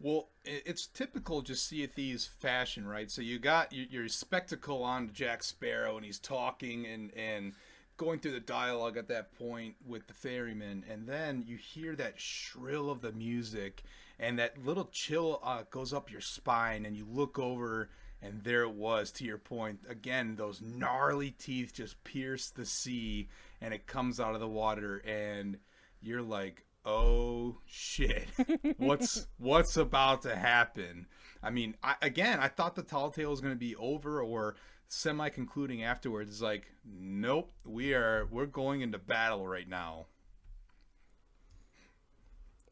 Well, 0.00 0.28
it's 0.44 0.86
typical 0.86 1.40
just 1.40 1.66
Sea 1.66 1.84
of 1.84 1.92
Thieves 1.92 2.26
fashion, 2.26 2.86
right? 2.86 3.10
So 3.10 3.22
you 3.22 3.38
got 3.38 3.72
your, 3.72 3.86
your 3.86 4.08
spectacle 4.08 4.82
on 4.82 5.10
Jack 5.14 5.42
Sparrow, 5.42 5.96
and 5.96 6.04
he's 6.04 6.18
talking 6.18 6.86
and 6.86 7.12
and 7.16 7.54
going 7.96 8.18
through 8.18 8.32
the 8.32 8.40
dialogue 8.40 8.98
at 8.98 9.08
that 9.08 9.32
point 9.38 9.74
with 9.86 10.06
the 10.06 10.12
ferryman, 10.12 10.84
and 10.90 11.06
then 11.06 11.42
you 11.46 11.56
hear 11.56 11.96
that 11.96 12.20
shrill 12.20 12.90
of 12.90 13.00
the 13.00 13.12
music, 13.12 13.82
and 14.18 14.38
that 14.38 14.62
little 14.64 14.88
chill 14.92 15.40
uh, 15.42 15.62
goes 15.70 15.94
up 15.94 16.10
your 16.10 16.20
spine, 16.20 16.84
and 16.84 16.94
you 16.94 17.06
look 17.10 17.38
over, 17.38 17.88
and 18.20 18.44
there 18.44 18.62
it 18.62 18.74
was. 18.74 19.10
To 19.12 19.24
your 19.24 19.38
point, 19.38 19.80
again, 19.88 20.36
those 20.36 20.60
gnarly 20.60 21.30
teeth 21.30 21.72
just 21.72 22.02
pierce 22.04 22.50
the 22.50 22.66
sea, 22.66 23.28
and 23.62 23.72
it 23.72 23.86
comes 23.86 24.20
out 24.20 24.34
of 24.34 24.40
the 24.40 24.48
water, 24.48 24.98
and 25.06 25.56
you're 26.00 26.22
like, 26.22 26.64
oh 26.88 27.56
shit 27.66 28.28
what's 28.76 29.26
what's 29.38 29.76
about 29.76 30.22
to 30.22 30.36
happen 30.36 31.04
i 31.42 31.50
mean 31.50 31.74
I, 31.82 31.96
again 32.00 32.38
i 32.38 32.46
thought 32.46 32.76
the 32.76 32.84
tall 32.84 33.10
tale 33.10 33.30
was 33.30 33.40
going 33.40 33.52
to 33.52 33.58
be 33.58 33.74
over 33.74 34.22
or 34.22 34.54
semi 34.86 35.28
concluding 35.30 35.82
afterwards 35.82 36.30
it's 36.30 36.40
like 36.40 36.70
nope 36.84 37.50
we 37.64 37.92
are 37.92 38.28
we're 38.30 38.46
going 38.46 38.82
into 38.82 38.98
battle 38.98 39.48
right 39.48 39.68
now 39.68 40.06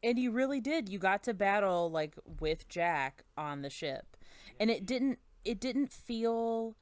And 0.05 0.19
you 0.19 0.29
really 0.29 0.61
did. 0.61 0.87
You 0.87 0.99
got 0.99 1.23
to 1.23 1.33
battle 1.33 1.89
like 1.89 2.15
with 2.39 2.69
Jack 2.69 3.23
on 3.35 3.63
the 3.63 3.71
ship. 3.71 4.15
And 4.59 4.69
it 4.69 4.85
didn't 4.85 5.17
it 5.43 5.59
didn't 5.59 5.91
feel 5.91 6.75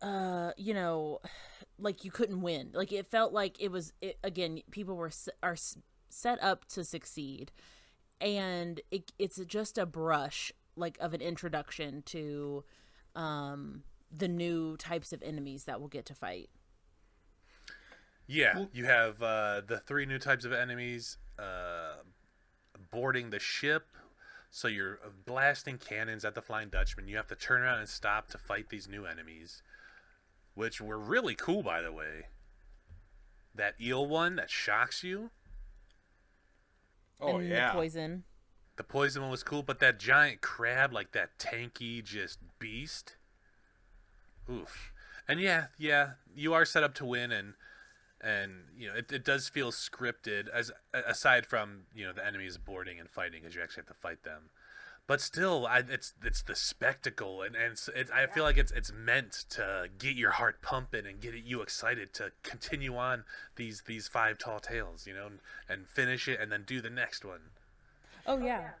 uh, 0.00 0.52
you 0.56 0.74
know, 0.74 1.20
like 1.82 2.04
you 2.04 2.10
couldn't 2.10 2.40
win. 2.40 2.70
Like 2.72 2.92
it 2.92 3.06
felt 3.06 3.32
like 3.32 3.60
it 3.60 3.70
was 3.70 3.92
it, 4.00 4.18
again, 4.22 4.62
people 4.70 4.96
were 4.96 5.10
are 5.42 5.56
set 6.08 6.42
up 6.42 6.66
to 6.68 6.84
succeed. 6.84 7.52
And 8.20 8.80
it, 8.90 9.12
it's 9.18 9.38
just 9.46 9.78
a 9.78 9.86
brush 9.86 10.52
like 10.76 10.96
of 11.00 11.12
an 11.12 11.20
introduction 11.20 12.02
to 12.06 12.64
um 13.14 13.82
the 14.10 14.28
new 14.28 14.76
types 14.76 15.12
of 15.12 15.22
enemies 15.22 15.64
that 15.64 15.80
we'll 15.80 15.88
get 15.88 16.06
to 16.06 16.14
fight. 16.14 16.50
Yeah, 18.26 18.66
you 18.72 18.84
have 18.84 19.22
uh, 19.22 19.62
the 19.66 19.78
three 19.78 20.06
new 20.06 20.18
types 20.18 20.44
of 20.44 20.52
enemies 20.52 21.18
uh, 21.38 21.96
boarding 22.90 23.30
the 23.30 23.40
ship. 23.40 23.88
So 24.50 24.68
you're 24.68 25.00
blasting 25.24 25.78
cannons 25.78 26.24
at 26.24 26.34
the 26.34 26.42
Flying 26.42 26.68
Dutchman. 26.68 27.08
You 27.08 27.16
have 27.16 27.26
to 27.28 27.34
turn 27.34 27.62
around 27.62 27.80
and 27.80 27.88
stop 27.88 28.28
to 28.28 28.38
fight 28.38 28.68
these 28.68 28.86
new 28.86 29.06
enemies, 29.06 29.62
which 30.54 30.80
were 30.80 30.98
really 30.98 31.34
cool, 31.34 31.62
by 31.62 31.80
the 31.82 31.92
way. 31.92 32.26
That 33.54 33.74
eel 33.80 34.06
one 34.06 34.36
that 34.36 34.50
shocks 34.50 35.02
you. 35.04 35.30
oh 37.20 37.36
and 37.38 37.48
yeah 37.48 37.68
the 37.68 37.74
poison. 37.74 38.24
The 38.76 38.84
poison 38.84 39.22
one 39.22 39.30
was 39.30 39.42
cool, 39.42 39.62
but 39.62 39.80
that 39.80 39.98
giant 39.98 40.40
crab, 40.40 40.92
like 40.92 41.12
that 41.12 41.38
tanky 41.38 42.02
just 42.02 42.38
beast. 42.58 43.16
Oof. 44.50 44.92
And 45.28 45.40
yeah, 45.40 45.66
yeah, 45.78 46.12
you 46.34 46.54
are 46.54 46.64
set 46.64 46.82
up 46.82 46.94
to 46.94 47.04
win, 47.04 47.30
and 47.30 47.54
and 48.20 48.52
you 48.76 48.88
know 48.88 48.94
it, 48.94 49.12
it 49.12 49.24
does 49.24 49.48
feel 49.48 49.70
scripted 49.70 50.48
as 50.48 50.72
aside 50.92 51.46
from 51.46 51.82
you 51.94 52.06
know 52.06 52.12
the 52.12 52.26
enemies 52.26 52.56
boarding 52.56 52.98
and 52.98 53.10
fighting, 53.10 53.42
because 53.42 53.54
you 53.54 53.62
actually 53.62 53.82
have 53.82 53.94
to 53.94 54.00
fight 54.00 54.22
them. 54.24 54.50
But 55.06 55.20
still, 55.20 55.66
I, 55.66 55.82
it's 55.88 56.14
it's 56.24 56.42
the 56.42 56.54
spectacle, 56.54 57.42
and 57.42 57.56
and 57.56 57.72
it's, 57.72 57.88
it's, 57.94 58.10
I 58.10 58.26
feel 58.26 58.44
like 58.44 58.56
it's 58.56 58.72
it's 58.72 58.92
meant 58.92 59.32
to 59.50 59.88
get 59.98 60.14
your 60.14 60.30
heart 60.30 60.62
pumping 60.62 61.06
and 61.06 61.20
get 61.20 61.34
you 61.34 61.60
excited 61.60 62.14
to 62.14 62.32
continue 62.42 62.96
on 62.96 63.24
these 63.56 63.82
these 63.86 64.06
five 64.06 64.38
tall 64.38 64.60
tales, 64.60 65.06
you 65.06 65.14
know, 65.14 65.26
and, 65.26 65.38
and 65.68 65.88
finish 65.88 66.28
it, 66.28 66.40
and 66.40 66.52
then 66.52 66.62
do 66.64 66.80
the 66.80 66.90
next 66.90 67.24
one. 67.24 67.40
Oh 68.26 68.38
yeah. 68.38 68.70
Oh, 68.70 68.78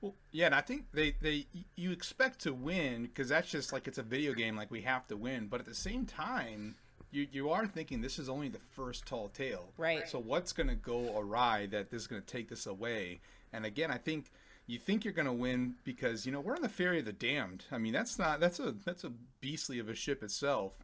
well, 0.00 0.14
yeah, 0.32 0.46
and 0.46 0.54
I 0.54 0.62
think 0.62 0.86
they, 0.92 1.14
they 1.20 1.46
you 1.76 1.92
expect 1.92 2.40
to 2.40 2.54
win 2.54 3.02
because 3.02 3.28
that's 3.28 3.50
just 3.50 3.72
like 3.72 3.86
it's 3.86 3.98
a 3.98 4.02
video 4.02 4.32
game, 4.32 4.56
like 4.56 4.70
we 4.70 4.80
have 4.82 5.06
to 5.08 5.16
win. 5.16 5.48
But 5.48 5.60
at 5.60 5.66
the 5.66 5.74
same 5.74 6.06
time, 6.06 6.76
you 7.10 7.26
you 7.30 7.50
are 7.50 7.66
thinking 7.66 8.00
this 8.00 8.18
is 8.18 8.30
only 8.30 8.48
the 8.48 8.60
first 8.74 9.04
tall 9.04 9.28
tale, 9.28 9.68
Right. 9.76 10.08
So 10.08 10.18
what's 10.18 10.52
going 10.54 10.68
to 10.68 10.74
go 10.74 11.18
awry 11.18 11.66
that 11.66 11.90
this 11.90 12.02
is 12.02 12.06
going 12.06 12.22
to 12.22 12.26
take 12.26 12.48
this 12.48 12.66
away? 12.66 13.20
And 13.52 13.66
again, 13.66 13.90
I 13.90 13.98
think 13.98 14.30
you 14.66 14.78
think 14.78 15.04
you're 15.04 15.14
going 15.14 15.26
to 15.26 15.32
win 15.32 15.74
because 15.84 16.26
you 16.26 16.32
know 16.32 16.40
we're 16.40 16.54
on 16.54 16.62
the 16.62 16.68
ferry 16.68 17.00
of 17.00 17.04
the 17.04 17.12
damned. 17.12 17.64
I 17.70 17.78
mean, 17.78 17.92
that's 17.92 18.18
not 18.18 18.40
that's 18.40 18.60
a 18.60 18.74
that's 18.84 19.04
a 19.04 19.12
beastly 19.40 19.78
of 19.78 19.88
a 19.88 19.94
ship 19.94 20.22
itself. 20.22 20.76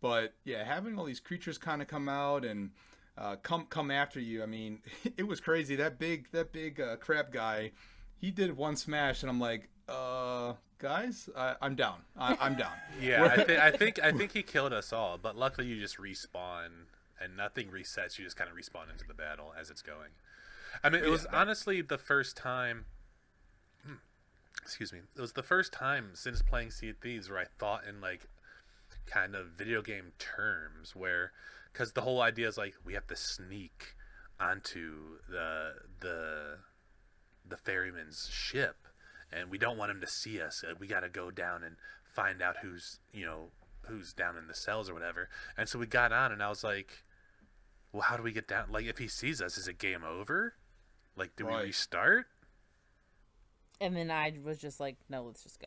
But 0.00 0.34
yeah, 0.44 0.64
having 0.64 0.98
all 0.98 1.04
these 1.04 1.20
creatures 1.20 1.58
kind 1.58 1.80
of 1.80 1.88
come 1.88 2.08
out 2.08 2.44
and 2.44 2.70
uh, 3.16 3.36
come 3.36 3.66
come 3.66 3.90
after 3.90 4.20
you. 4.20 4.42
I 4.42 4.46
mean, 4.46 4.80
it 5.16 5.26
was 5.26 5.40
crazy. 5.40 5.76
That 5.76 5.98
big 5.98 6.30
that 6.32 6.52
big 6.52 6.80
uh, 6.80 6.96
crab 6.96 7.32
guy, 7.32 7.72
he 8.18 8.30
did 8.30 8.56
one 8.56 8.76
smash, 8.76 9.22
and 9.22 9.30
I'm 9.30 9.40
like, 9.40 9.68
uh, 9.88 10.54
guys, 10.78 11.28
I, 11.36 11.56
I'm 11.60 11.74
down. 11.74 12.02
I, 12.16 12.36
I'm 12.40 12.56
down. 12.56 12.72
Yeah, 13.00 13.24
I, 13.24 13.36
th- 13.42 13.58
I 13.58 13.70
think 13.70 13.98
I 14.02 14.12
think 14.12 14.32
he 14.32 14.42
killed 14.42 14.72
us 14.72 14.92
all, 14.92 15.18
but 15.18 15.36
luckily 15.36 15.66
you 15.66 15.80
just 15.80 15.98
respawn 15.98 16.68
and 17.20 17.36
nothing 17.36 17.68
resets. 17.68 18.18
You 18.18 18.24
just 18.24 18.36
kind 18.36 18.50
of 18.50 18.56
respawn 18.56 18.90
into 18.92 19.06
the 19.06 19.14
battle 19.14 19.52
as 19.58 19.70
it's 19.70 19.82
going. 19.82 20.10
I 20.82 20.90
mean, 20.90 21.04
it 21.04 21.10
was 21.10 21.26
honestly 21.26 21.80
the 21.82 21.98
first 21.98 22.36
time. 22.36 22.84
Excuse 24.64 24.92
me. 24.92 25.00
It 25.14 25.20
was 25.20 25.32
the 25.34 25.42
first 25.42 25.72
time 25.72 26.10
since 26.14 26.40
playing 26.42 26.70
Sea 26.70 26.90
of 26.90 26.96
Thieves 26.98 27.28
where 27.30 27.38
I 27.38 27.44
thought 27.58 27.82
in 27.86 28.00
like 28.00 28.26
kind 29.06 29.34
of 29.34 29.48
video 29.58 29.82
game 29.82 30.12
terms, 30.18 30.96
where 30.96 31.32
because 31.72 31.92
the 31.92 32.00
whole 32.00 32.22
idea 32.22 32.48
is 32.48 32.56
like 32.56 32.74
we 32.84 32.94
have 32.94 33.06
to 33.08 33.16
sneak 33.16 33.94
onto 34.40 35.18
the 35.28 35.74
the 36.00 36.56
the 37.46 37.56
ferryman's 37.56 38.28
ship 38.32 38.88
and 39.30 39.50
we 39.50 39.58
don't 39.58 39.76
want 39.76 39.90
him 39.90 40.00
to 40.00 40.06
see 40.06 40.40
us. 40.40 40.64
Uh, 40.68 40.74
We 40.78 40.86
got 40.86 41.00
to 41.00 41.08
go 41.08 41.30
down 41.30 41.62
and 41.62 41.76
find 42.04 42.40
out 42.40 42.56
who's, 42.62 43.00
you 43.12 43.26
know, 43.26 43.48
who's 43.82 44.12
down 44.14 44.36
in 44.38 44.46
the 44.48 44.54
cells 44.54 44.88
or 44.88 44.94
whatever. 44.94 45.28
And 45.58 45.68
so 45.68 45.78
we 45.78 45.86
got 45.86 46.12
on 46.12 46.32
and 46.32 46.42
I 46.42 46.48
was 46.48 46.64
like, 46.64 47.04
well, 47.92 48.02
how 48.02 48.16
do 48.16 48.22
we 48.22 48.32
get 48.32 48.48
down? 48.48 48.66
Like, 48.70 48.86
if 48.86 48.98
he 48.98 49.08
sees 49.08 49.42
us, 49.42 49.58
is 49.58 49.68
it 49.68 49.78
game 49.78 50.04
over? 50.04 50.54
Like, 51.16 51.36
do 51.36 51.44
Right. 51.46 51.58
we 51.60 51.62
restart? 51.66 52.26
And 53.80 53.96
then 53.96 54.10
I 54.10 54.32
was 54.42 54.58
just 54.58 54.80
like, 54.80 54.96
no, 55.08 55.22
let's 55.24 55.42
just 55.42 55.60
go. 55.60 55.66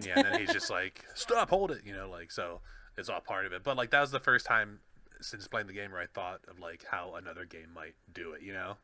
Yeah, 0.00 0.14
and 0.16 0.24
then 0.24 0.40
he's 0.40 0.52
just 0.52 0.70
like, 0.70 1.04
stop, 1.14 1.50
hold 1.50 1.70
it, 1.70 1.80
you 1.84 1.92
know, 1.92 2.08
like, 2.08 2.30
so 2.30 2.60
it's 2.96 3.08
all 3.08 3.20
part 3.20 3.46
of 3.46 3.52
it. 3.52 3.64
But, 3.64 3.76
like, 3.76 3.90
that 3.90 4.00
was 4.00 4.10
the 4.10 4.20
first 4.20 4.46
time 4.46 4.80
since 5.20 5.46
playing 5.48 5.66
the 5.66 5.72
game 5.72 5.90
where 5.90 6.00
I 6.00 6.06
thought 6.06 6.40
of, 6.48 6.58
like, 6.58 6.84
how 6.90 7.14
another 7.16 7.44
game 7.44 7.68
might 7.74 7.94
do 8.12 8.32
it, 8.32 8.42
you 8.42 8.52
know? 8.52 8.76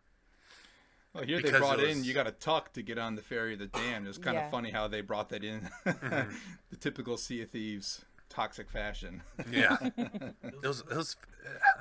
Well, 1.15 1.25
here 1.25 1.41
they 1.41 1.51
brought 1.51 1.81
it 1.81 1.89
in 1.89 2.05
you 2.05 2.13
got 2.13 2.25
to 2.27 2.33
tuck 2.33 2.75
to 2.75 2.83
get 2.83 2.99
on 2.99 3.15
the 3.15 3.23
ferry 3.23 3.55
of 3.55 3.61
the 3.61 3.69
damned. 3.69 4.07
It's 4.07 4.19
kind 4.19 4.35
Yeah. 4.35 4.47
of 4.47 4.51
funny 4.51 4.71
how 4.71 4.87
they 4.89 5.01
brought 5.01 5.31
that 5.31 5.43
in, 5.45 5.71
mm-hmm. 5.87 6.35
the 6.71 6.77
typical 6.77 7.17
Sea 7.17 7.43
of 7.43 7.51
Thieves 7.51 8.05
toxic 8.29 8.71
fashion. 8.71 9.23
Yeah, 9.51 9.77
it 9.97 10.63
was. 10.63 10.81
It 10.81 10.97
was. 10.97 11.17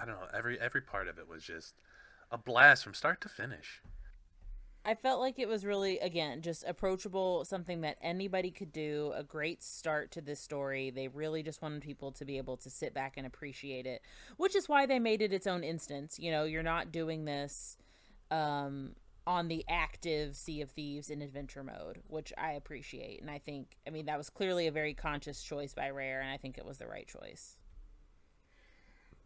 I 0.01 0.05
don't 0.05 0.15
know. 0.15 0.27
Every 0.33 0.59
every 0.59 0.81
part 0.81 1.07
of 1.07 1.17
it 1.17 1.27
was 1.27 1.43
just 1.43 1.73
a 2.31 2.37
blast 2.37 2.83
from 2.83 2.93
start 2.93 3.19
to 3.21 3.29
finish. 3.29 3.81
I 4.87 4.93
felt 4.93 5.19
like 5.19 5.39
it 5.39 5.47
was 5.47 5.65
really, 5.65 5.97
again, 5.97 6.43
just 6.43 6.63
approachable, 6.63 7.43
something 7.43 7.81
that 7.81 7.97
anybody 8.01 8.51
could 8.51 8.71
do, 8.71 9.13
a 9.15 9.23
great 9.23 9.63
start 9.63 10.11
to 10.11 10.21
this 10.21 10.39
story. 10.39 10.91
They 10.91 11.07
really 11.07 11.41
just 11.41 11.61
wanted 11.63 11.81
people 11.81 12.11
to 12.11 12.23
be 12.23 12.37
able 12.37 12.55
to 12.57 12.69
sit 12.69 12.93
back 12.93 13.17
and 13.17 13.25
appreciate 13.25 13.87
it, 13.87 14.03
which 14.37 14.55
is 14.55 14.69
why 14.69 14.85
they 14.85 14.99
made 14.99 15.23
it 15.23 15.33
its 15.33 15.47
own 15.47 15.63
instance. 15.63 16.19
You 16.19 16.29
know, 16.29 16.43
you're 16.43 16.61
not 16.61 16.91
doing 16.91 17.25
this 17.25 17.77
um, 18.29 18.91
on 19.25 19.47
the 19.47 19.65
active 19.67 20.35
Sea 20.35 20.61
of 20.61 20.69
Thieves 20.69 21.09
in 21.09 21.23
adventure 21.23 21.63
mode, 21.63 22.03
which 22.07 22.31
I 22.37 22.51
appreciate. 22.51 23.21
And 23.21 23.31
I 23.31 23.39
think, 23.39 23.77
I 23.87 23.89
mean, 23.89 24.05
that 24.05 24.19
was 24.19 24.29
clearly 24.29 24.67
a 24.67 24.71
very 24.71 24.93
conscious 24.93 25.41
choice 25.41 25.73
by 25.73 25.89
Rare, 25.89 26.21
and 26.21 26.29
I 26.29 26.37
think 26.37 26.59
it 26.59 26.65
was 26.65 26.77
the 26.77 26.87
right 26.87 27.07
choice. 27.07 27.57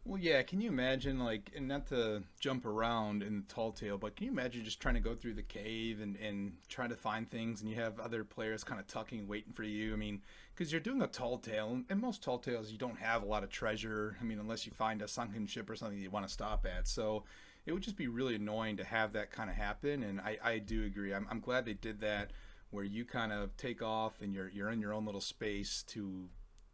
Well, 0.06 0.20
yeah. 0.20 0.42
Can 0.42 0.60
you 0.60 0.70
imagine, 0.70 1.20
like, 1.20 1.52
and 1.56 1.68
not 1.68 1.88
to 1.88 2.24
jump 2.40 2.66
around 2.66 3.22
in 3.22 3.42
the 3.42 3.54
tall 3.54 3.72
tale, 3.72 3.98
but 3.98 4.16
can 4.16 4.26
you 4.26 4.32
imagine 4.32 4.64
just 4.64 4.80
trying 4.82 4.96
to 4.96 5.00
go 5.00 5.14
through 5.14 5.36
the 5.36 5.44
cave 5.44 6.02
and, 6.02 6.16
and 6.16 6.54
trying 6.68 6.90
to 6.90 6.96
find 6.96 7.30
things, 7.30 7.62
and 7.62 7.70
you 7.70 7.76
have 7.76 8.00
other 8.00 8.24
players 8.24 8.64
kind 8.64 8.80
of 8.80 8.88
tucking, 8.88 9.28
waiting 9.28 9.54
for 9.54 9.64
you? 9.64 9.94
I 9.94 9.98
mean, 9.98 10.22
because 10.56 10.72
you're 10.72 10.82
doing 10.82 11.04
a 11.04 11.08
tall 11.08 11.38
tale, 11.38 11.82
and 11.90 12.02
most 12.02 12.24
tall 12.24 12.40
tales, 12.40 12.72
you 12.72 12.78
don't 12.78 12.98
have 12.98 13.22
a 13.22 13.28
lot 13.28 13.44
of 13.44 13.50
treasure. 13.50 14.18
I 14.20 14.24
mean, 14.24 14.40
unless 14.40 14.66
you 14.66 14.72
find 14.72 15.02
a 15.02 15.08
sunken 15.08 15.46
ship 15.46 15.70
or 15.70 15.76
something 15.76 16.00
you 16.00 16.10
want 16.10 16.26
to 16.26 16.34
stop 16.34 16.66
at. 16.66 16.88
So 16.88 17.24
it 17.68 17.74
would 17.74 17.84
just 17.84 17.98
be 17.98 18.08
really 18.08 18.36
annoying 18.36 18.78
to 18.78 18.84
have 18.84 19.14
that 19.14 19.32
kind 19.32 19.50
of 19.50 19.56
happen. 19.58 20.02
And 20.04 20.20
I, 20.22 20.38
I 20.44 20.58
do 20.58 20.86
agree. 20.86 21.14
I'm, 21.14 21.28
I'm 21.30 21.40
glad 21.40 21.66
they 21.66 21.74
did 21.74 22.02
that, 22.02 22.32
where 22.72 22.86
you 22.86 23.06
kind 23.06 23.32
of 23.32 23.56
take 23.58 23.84
off 23.84 24.22
and 24.22 24.34
you're 24.34 24.50
you're 24.50 24.72
in 24.72 24.80
your 24.80 24.94
own 24.94 25.06
little 25.06 25.22
space 25.22 25.84
to 25.90 26.30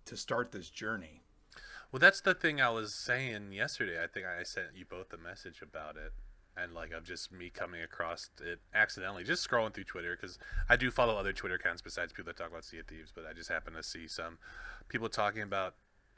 to 0.06 0.16
start 0.16 0.52
this 0.52 0.70
journey. 0.70 1.22
Well, 1.96 2.02
that's 2.02 2.20
the 2.20 2.34
thing 2.34 2.60
I 2.60 2.72
was 2.72 2.94
saying 2.94 3.54
yesterday. 3.54 4.04
I 4.04 4.08
think 4.08 4.26
I 4.26 4.44
sent 4.44 4.76
you 4.76 4.84
both 4.84 5.14
a 5.14 5.18
message 5.18 5.62
about 5.62 5.96
it, 5.96 6.12
and 6.58 6.74
like 6.74 6.92
of 6.92 7.06
just 7.06 7.32
me 7.32 7.50
coming 7.50 7.82
across 7.82 8.30
it 8.42 8.60
accidentally, 8.74 9.24
just 9.24 9.50
scrolling 9.50 9.74
through 9.74 9.86
Twitter 9.86 10.18
because 10.20 10.38
I 10.68 10.76
do 10.76 10.92
follow 10.92 11.16
other 11.16 11.32
Twitter 11.32 11.56
accounts 11.56 11.82
besides 11.82 12.12
people 12.12 12.26
that 12.34 12.38
talk 12.38 12.50
about 12.50 12.66
Sea 12.66 12.80
of 12.80 12.88
Thieves, 12.88 13.14
but 13.16 13.26
I 13.26 13.32
just 13.32 13.50
happen 13.50 13.76
to 13.76 13.82
see 13.82 14.10
some 14.10 14.40
people 14.90 15.08
talking 15.08 15.42
about 15.42 15.76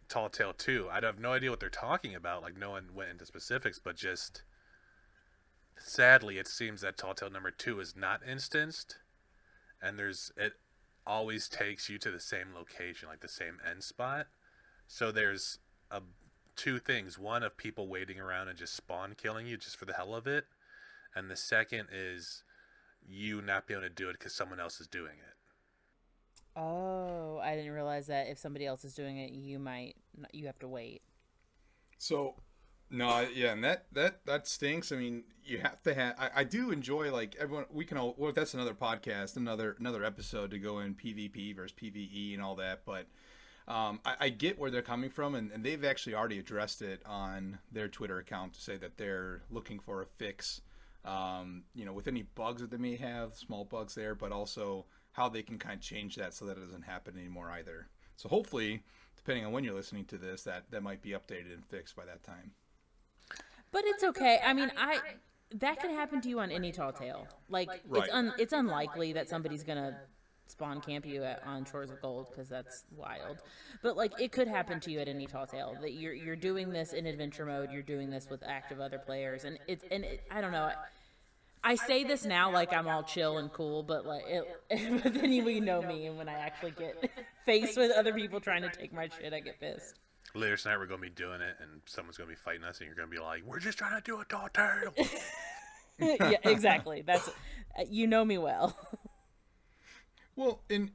Tall 0.10 0.30
Tale 0.30 0.54
2. 0.54 0.88
I 0.92 1.00
have 1.06 1.20
no 1.20 1.34
idea 1.34 1.52
what 1.52 1.60
they're 1.60 1.70
talking 1.70 2.16
about. 2.16 2.42
Like 2.42 2.58
no 2.58 2.72
one 2.72 2.88
went 2.96 3.12
into 3.12 3.28
specifics, 3.28 3.78
but 3.78 3.96
just 3.96 4.42
sadly, 5.78 6.40
it 6.40 6.48
seems 6.48 6.82
that 6.82 6.98
Tall 6.98 7.14
Tale 7.14 7.30
number 7.30 7.52
two 7.52 7.80
is 7.80 7.96
not 7.96 8.22
instanced, 8.28 8.96
and 9.80 10.00
there's 10.00 10.32
it 10.36 10.54
always 11.06 11.48
takes 11.48 11.88
you 11.88 12.00
to 12.00 12.10
the 12.10 12.20
same 12.20 12.48
location, 12.56 13.08
like 13.08 13.20
the 13.20 13.28
same 13.28 13.60
end 13.64 13.84
spot. 13.84 14.26
So 14.88 15.12
there's 15.12 15.60
a 15.92 16.02
two 16.56 16.80
things: 16.80 17.18
one 17.18 17.44
of 17.44 17.58
people 17.58 17.88
waiting 17.88 18.20
around 18.20 18.48
and 18.48 18.58
just 18.58 18.76
spawn 18.76 19.16
killing 19.16 19.48
you 19.48 19.58
just 19.58 19.78
for 19.78 19.86
the 19.86 19.94
hell 19.94 20.16
of 20.16 20.28
it, 20.28 20.46
and 21.16 21.30
the 21.30 21.36
second 21.36 21.88
is 21.92 22.44
you 23.08 23.42
not 23.42 23.68
being 23.68 23.80
able 23.80 23.90
to 23.90 23.94
do 23.94 24.10
it 24.10 24.14
because 24.14 24.34
someone 24.34 24.60
else 24.60 24.80
is 24.80 24.88
doing 24.88 25.18
it. 25.18 26.60
Oh, 26.60 27.40
I 27.44 27.56
didn't 27.56 27.72
realize 27.72 28.08
that 28.08 28.28
if 28.28 28.38
somebody 28.40 28.66
else 28.66 28.84
is 28.84 28.96
doing 28.96 29.18
it, 29.18 29.32
you 29.32 29.60
might 29.60 29.96
you 30.32 30.48
have 30.48 30.60
to 30.60 30.68
wait. 30.68 31.02
So 32.00 32.36
no, 32.90 33.28
yeah, 33.34 33.52
and 33.52 33.64
that 33.64 33.86
that 33.92 34.26
that 34.26 34.48
stinks. 34.48 34.92
I 34.92 34.96
mean, 34.96 35.24
you 35.44 35.60
have 35.60 35.82
to 35.84 35.94
have. 35.94 36.16
I, 36.18 36.30
I 36.38 36.44
do 36.46 36.72
enjoy 36.72 37.12
like 37.12 37.36
everyone. 37.38 37.66
We 37.72 37.84
can 37.84 37.98
all. 37.98 38.16
Well, 38.18 38.32
that's 38.32 38.54
another 38.54 38.74
podcast, 38.74 39.36
another 39.36 39.76
another 39.80 40.04
episode 40.06 40.52
to 40.52 40.60
go 40.60 40.80
in 40.80 40.96
PvP 40.96 41.56
versus 41.56 41.76
PVE 41.78 42.34
and 42.34 42.42
all 42.42 42.56
that. 42.56 42.84
But 42.86 43.08
um, 43.68 44.00
I, 44.06 44.16
I, 44.22 44.30
get 44.30 44.58
where 44.58 44.72
they're 44.72 44.82
coming 44.82 45.10
from, 45.10 45.36
and, 45.36 45.52
and 45.52 45.64
they've 45.64 45.84
actually 45.84 46.16
already 46.16 46.40
addressed 46.40 46.82
it 46.82 47.02
on 47.06 47.60
their 47.72 47.90
Twitter 47.90 48.18
account 48.20 48.54
to 48.54 48.62
say 48.62 48.78
that 48.78 48.98
they're 48.98 49.42
looking 49.52 49.80
for 49.80 50.02
a 50.02 50.06
fix. 50.06 50.62
Um, 51.04 51.64
you 51.76 51.86
know, 51.86 51.94
with 51.94 52.08
any 52.08 52.24
bugs 52.24 52.62
that 52.62 52.72
they 52.72 52.78
may 52.78 52.96
have, 52.96 53.36
small 53.36 53.66
bugs 53.66 53.96
there, 53.96 54.16
but 54.16 54.32
also 54.32 54.86
how 55.12 55.28
they 55.30 55.42
can 55.42 55.58
kind 55.58 55.76
of 55.76 55.82
change 55.82 56.16
that 56.16 56.34
so 56.34 56.46
that 56.46 56.58
it 56.58 56.66
doesn't 56.66 56.84
happen 56.84 57.18
anymore 57.18 57.50
either. 57.52 57.88
So 58.16 58.30
hopefully, 58.30 58.84
depending 59.16 59.46
on 59.46 59.52
when 59.52 59.64
you're 59.64 59.74
listening 59.74 60.06
to 60.06 60.18
this, 60.18 60.44
that 60.44 60.64
that 60.72 60.82
might 60.84 61.02
be 61.02 61.10
updated 61.12 61.54
and 61.54 61.66
fixed 61.66 61.96
by 61.96 62.06
that 62.06 62.24
time. 62.24 62.52
But 63.72 63.84
it's 63.86 64.04
okay. 64.04 64.40
I 64.44 64.54
mean, 64.54 64.72
I 64.78 65.00
that 65.56 65.80
could 65.80 65.92
happen 65.92 66.22
to 66.22 66.30
you 66.30 66.40
on 66.40 66.52
any 66.52 66.72
tall 66.72 66.92
tale. 66.92 67.28
Like 67.50 67.70
Right. 67.86 68.04
it's 68.04 68.14
un, 68.14 68.34
it's 68.38 68.54
unlikely 68.54 69.14
that 69.14 69.30
somebody's 69.30 69.64
gonna 69.64 69.98
spawn 70.52 70.82
camp 70.82 71.06
you 71.06 71.24
at, 71.24 71.44
on 71.46 71.66
Shores 71.66 71.90
of 71.90 72.02
Gold 72.02 72.28
because 72.30 72.50
that's 72.50 72.84
wild. 72.96 73.38
But 73.82 73.98
like 73.98 74.20
it 74.20 74.32
could 74.32 74.48
happen 74.48 74.80
to 74.82 74.92
you 74.92 75.00
at 75.00 75.08
any 75.08 75.26
tall 75.26 75.46
tale 75.46 75.76
that 75.82 75.94
you're 75.94 76.14
you're 76.14 76.36
doing 76.36 76.70
this 76.70 76.94
in 76.94 77.06
adventure 77.06 77.46
mode. 77.46 77.72
You're 77.72 77.82
doing 77.82 78.10
this 78.10 78.28
with 78.30 78.44
active 78.46 78.80
other 78.80 79.00
players, 79.00 79.44
and 79.44 79.60
it's 79.68 79.84
and 79.92 80.04
it, 80.04 80.24
I 80.32 80.42
don't 80.42 80.52
know. 80.52 80.72
I, 81.64 81.76
say 81.76 82.06
this 82.06 82.24
now 82.24 82.52
like 82.52 82.72
I'm 82.72 82.88
all 82.88 83.04
chill 83.04 83.40
and 83.40 83.52
cool, 83.52 83.84
but 83.84 84.06
like, 84.06 84.24
it, 84.26 84.48
but 85.04 85.14
then 85.14 85.32
you 85.32 85.60
know 85.60 85.82
me, 85.82 86.06
and 86.06 86.18
when 86.18 86.30
I 86.30 86.40
actually 86.40 86.72
get 86.72 87.12
faced 87.46 87.78
with 87.78 87.92
other 87.92 88.14
people 88.14 88.40
trying 88.40 88.62
to 88.62 88.70
take 88.70 88.94
my 88.94 89.10
shit, 89.10 89.34
I 89.34 89.42
get 89.42 89.60
pissed. 89.60 90.00
Later 90.34 90.56
tonight, 90.56 90.78
we're 90.78 90.86
gonna 90.86 91.02
be 91.02 91.10
doing 91.10 91.42
it, 91.42 91.56
and 91.62 91.82
someone's 91.86 92.18
gonna 92.18 92.30
be 92.30 92.36
fighting 92.36 92.64
us, 92.64 92.80
and 92.80 92.88
you're 92.88 92.96
gonna 92.96 93.08
be 93.08 93.20
like, 93.20 93.44
"We're 93.46 93.60
just 93.60 93.78
trying 93.78 94.00
to 94.00 94.04
do 94.04 94.20
a 94.22 94.26
tall 94.26 94.48
tale." 94.54 94.94
yeah, 96.00 96.38
exactly. 96.44 97.02
That's 97.02 97.28
uh, 97.28 97.84
you 97.90 98.08
know 98.08 98.24
me 98.24 98.38
well. 98.38 98.78
Well, 100.38 100.62
and 100.70 100.92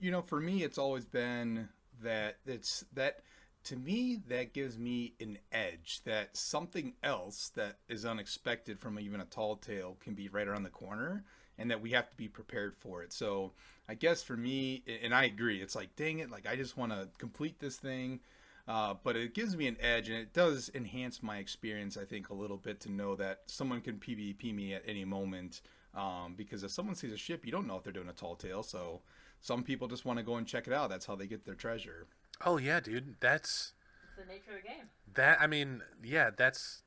you 0.00 0.12
know, 0.12 0.22
for 0.22 0.38
me, 0.40 0.62
it's 0.62 0.78
always 0.78 1.06
been 1.06 1.68
that 2.02 2.36
it's 2.46 2.84
that 2.92 3.20
to 3.64 3.76
me 3.76 4.20
that 4.28 4.52
gives 4.52 4.78
me 4.78 5.14
an 5.20 5.38
edge 5.50 6.02
that 6.04 6.36
something 6.36 6.94
else 7.02 7.50
that 7.56 7.78
is 7.88 8.04
unexpected 8.04 8.78
from 8.78 9.00
even 9.00 9.20
a 9.20 9.24
tall 9.24 9.56
tale 9.56 9.96
can 10.00 10.14
be 10.14 10.28
right 10.28 10.46
around 10.46 10.64
the 10.64 10.70
corner 10.70 11.24
and 11.58 11.70
that 11.70 11.80
we 11.80 11.90
have 11.92 12.10
to 12.10 12.16
be 12.16 12.28
prepared 12.28 12.76
for 12.76 13.02
it. 13.02 13.12
So 13.12 13.52
i 13.88 13.94
guess 13.94 14.22
for 14.22 14.36
me 14.36 14.84
and 15.02 15.12
i 15.14 15.24
agree 15.24 15.60
it's 15.60 15.74
like 15.74 15.94
dang 15.96 16.20
it 16.20 16.30
like 16.30 16.46
i 16.46 16.54
just 16.54 16.76
want 16.76 16.92
to 16.92 17.08
complete 17.18 17.58
this 17.58 17.76
thing 17.76 18.20
uh, 18.68 18.94
but 19.02 19.16
it 19.16 19.34
gives 19.34 19.56
me 19.56 19.66
an 19.66 19.76
edge 19.80 20.08
and 20.08 20.16
it 20.16 20.32
does 20.32 20.70
enhance 20.74 21.20
my 21.20 21.38
experience 21.38 21.96
i 21.96 22.04
think 22.04 22.28
a 22.30 22.34
little 22.34 22.56
bit 22.56 22.78
to 22.80 22.92
know 22.92 23.16
that 23.16 23.40
someone 23.46 23.80
can 23.80 23.96
pvp 23.96 24.54
me 24.54 24.72
at 24.72 24.82
any 24.86 25.04
moment 25.04 25.62
um, 25.94 26.34
because 26.36 26.62
if 26.62 26.70
someone 26.70 26.94
sees 26.94 27.12
a 27.12 27.16
ship 27.16 27.44
you 27.44 27.52
don't 27.52 27.66
know 27.66 27.76
if 27.76 27.82
they're 27.82 27.92
doing 27.92 28.08
a 28.08 28.12
tall 28.12 28.34
tale 28.36 28.62
so 28.62 29.00
some 29.40 29.62
people 29.62 29.88
just 29.88 30.04
want 30.04 30.18
to 30.18 30.22
go 30.24 30.36
and 30.36 30.46
check 30.46 30.66
it 30.66 30.72
out 30.72 30.88
that's 30.90 31.06
how 31.06 31.14
they 31.14 31.26
get 31.26 31.44
their 31.44 31.54
treasure 31.54 32.06
oh 32.44 32.56
yeah, 32.56 32.80
dude, 32.80 33.16
that's 33.20 33.72
the 34.18 34.24
nature 34.24 34.50
of 34.56 34.62
the 34.62 34.68
game. 34.68 34.88
that. 35.14 35.40
I 35.40 35.46
mean, 35.46 35.82
yeah, 36.02 36.30
that's 36.36 36.82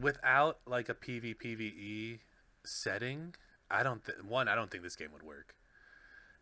without 0.00 0.58
like 0.66 0.88
a 0.88 0.94
PvPvE 0.94 2.20
setting. 2.64 3.34
I 3.70 3.82
don't. 3.82 4.04
Th- 4.04 4.18
one, 4.26 4.48
I 4.48 4.54
don't 4.54 4.70
think 4.70 4.82
this 4.82 4.96
game 4.96 5.10
would 5.12 5.22
work. 5.22 5.54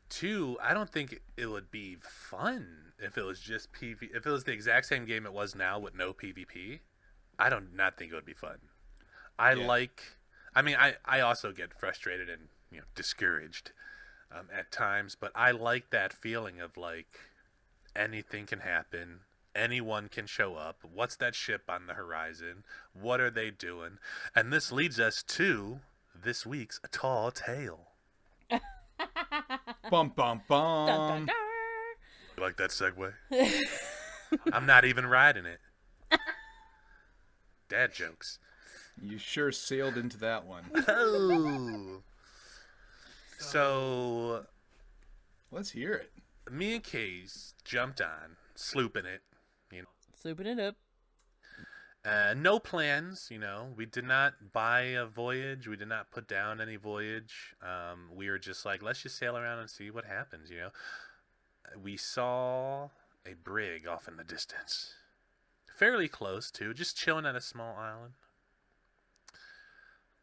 Two, 0.09 0.59
I 0.63 0.75
don't 0.75 0.91
think 0.91 1.13
it, 1.13 1.23
it 1.37 1.47
would 1.47 1.71
be 1.71 1.97
fun 2.01 2.93
if 2.99 3.17
it 3.17 3.23
was 3.23 3.41
just 3.41 3.73
PV. 3.73 4.15
If 4.15 4.27
it 4.27 4.31
was 4.31 4.45
the 4.45 4.53
exact 4.53 4.87
same 4.87 5.07
game 5.07 5.25
it 5.27 5.33
was 5.33 5.55
now 5.55 5.79
with 5.79 5.95
no 5.95 6.13
PvP, 6.13 6.81
I 7.39 7.49
don't 7.49 7.75
not 7.75 7.97
think 7.97 8.13
it 8.13 8.15
would 8.15 8.25
be 8.27 8.35
fun. 8.35 8.59
I 9.39 9.55
Yeah. 9.55 9.67
like. 9.67 10.03
I 10.55 10.63
mean, 10.63 10.77
I 10.79 10.95
I 11.05 11.21
also 11.21 11.53
get 11.53 11.73
frustrated 11.73 12.29
and 12.29 12.49
you 12.71 12.79
know 12.79 12.85
discouraged 12.95 13.73
um, 14.31 14.47
at 14.57 14.71
times, 14.71 15.17
but 15.19 15.33
I 15.35 15.51
like 15.51 15.91
that 15.91 16.13
feeling 16.13 16.61
of 16.61 16.77
like 16.77 17.19
anything 17.95 18.47
can 18.47 18.61
happen. 18.61 19.21
Anyone 19.55 20.09
can 20.09 20.27
show 20.27 20.57
up. 20.57 20.79
What's 20.83 21.17
that 21.17 21.35
ship 21.35 21.65
on 21.69 21.87
the 21.87 21.95
horizon? 21.95 22.65
What 22.99 23.21
are 23.21 23.31
they 23.31 23.51
doing? 23.51 23.99
And 24.35 24.51
this 24.53 24.73
leads 24.73 24.99
us 24.99 25.23
to 25.25 25.81
this 26.15 26.47
week's 26.47 26.81
A 26.83 26.89
Tall 26.89 27.31
Tale. 27.31 27.89
bum 29.91 30.13
bum 30.15 30.43
bum 30.49 30.87
Dun, 30.87 31.09
dun, 31.09 31.27
dun. 31.27 31.37
You 32.37 32.43
like 32.43 32.57
that 32.57 32.71
segue? 32.71 33.13
I'm 34.53 34.65
not 34.65 34.85
even 34.87 35.07
riding 35.07 35.45
it. 35.45 35.61
Dad 37.69 37.95
jokes. 37.95 38.39
You 39.01 39.19
sure 39.19 39.53
sailed 39.53 39.97
into 39.97 40.19
that 40.19 40.47
one 40.47 40.65
Oh. 40.89 42.03
So, 43.39 44.47
let's 45.51 45.71
hear 45.71 45.95
it 45.95 46.13
me 46.51 46.75
and 46.75 46.85
Case 46.85 47.55
jumped 47.65 48.01
on, 48.01 48.37
slooping 48.57 49.05
it. 49.05 49.23
You 49.71 49.83
know, 49.83 49.89
Slooping 50.23 50.47
it 50.47 50.59
up. 50.59 50.77
Uh, 52.05 52.35
no 52.37 52.59
plans, 52.59 53.29
you 53.31 53.39
know. 53.39 53.69
We 53.77 53.87
did 53.87 54.05
not 54.05 54.53
buy 54.53 54.81
a 54.81 55.07
voyage. 55.07 55.69
We 55.69 55.77
did 55.77 55.89
not 55.89 56.11
put 56.11 56.27
down 56.27 56.61
any 56.61 56.77
voyage. 56.77 57.55
Um, 57.63 58.09
we 58.13 58.29
were 58.29 58.39
just 58.39 58.65
like, 58.65 58.83
let's 58.83 59.03
just 59.03 59.17
sail 59.17 59.37
around 59.37 59.61
and 59.61 59.71
see 59.71 59.91
what 59.91 60.05
happens, 60.05 60.51
you 60.51 60.59
know. 60.59 60.71
We 61.81 61.97
saw 61.97 62.89
a 63.25 63.35
brig 63.43 63.87
off 63.87 64.09
in 64.09 64.17
the 64.17 64.25
distance, 64.25 64.95
fairly 65.79 66.09
close 66.09 66.51
to, 66.53 66.75
just 66.75 66.97
chilling 66.97 67.25
at 67.25 67.37
a 67.37 67.41
small 67.41 67.77
island. 67.77 68.15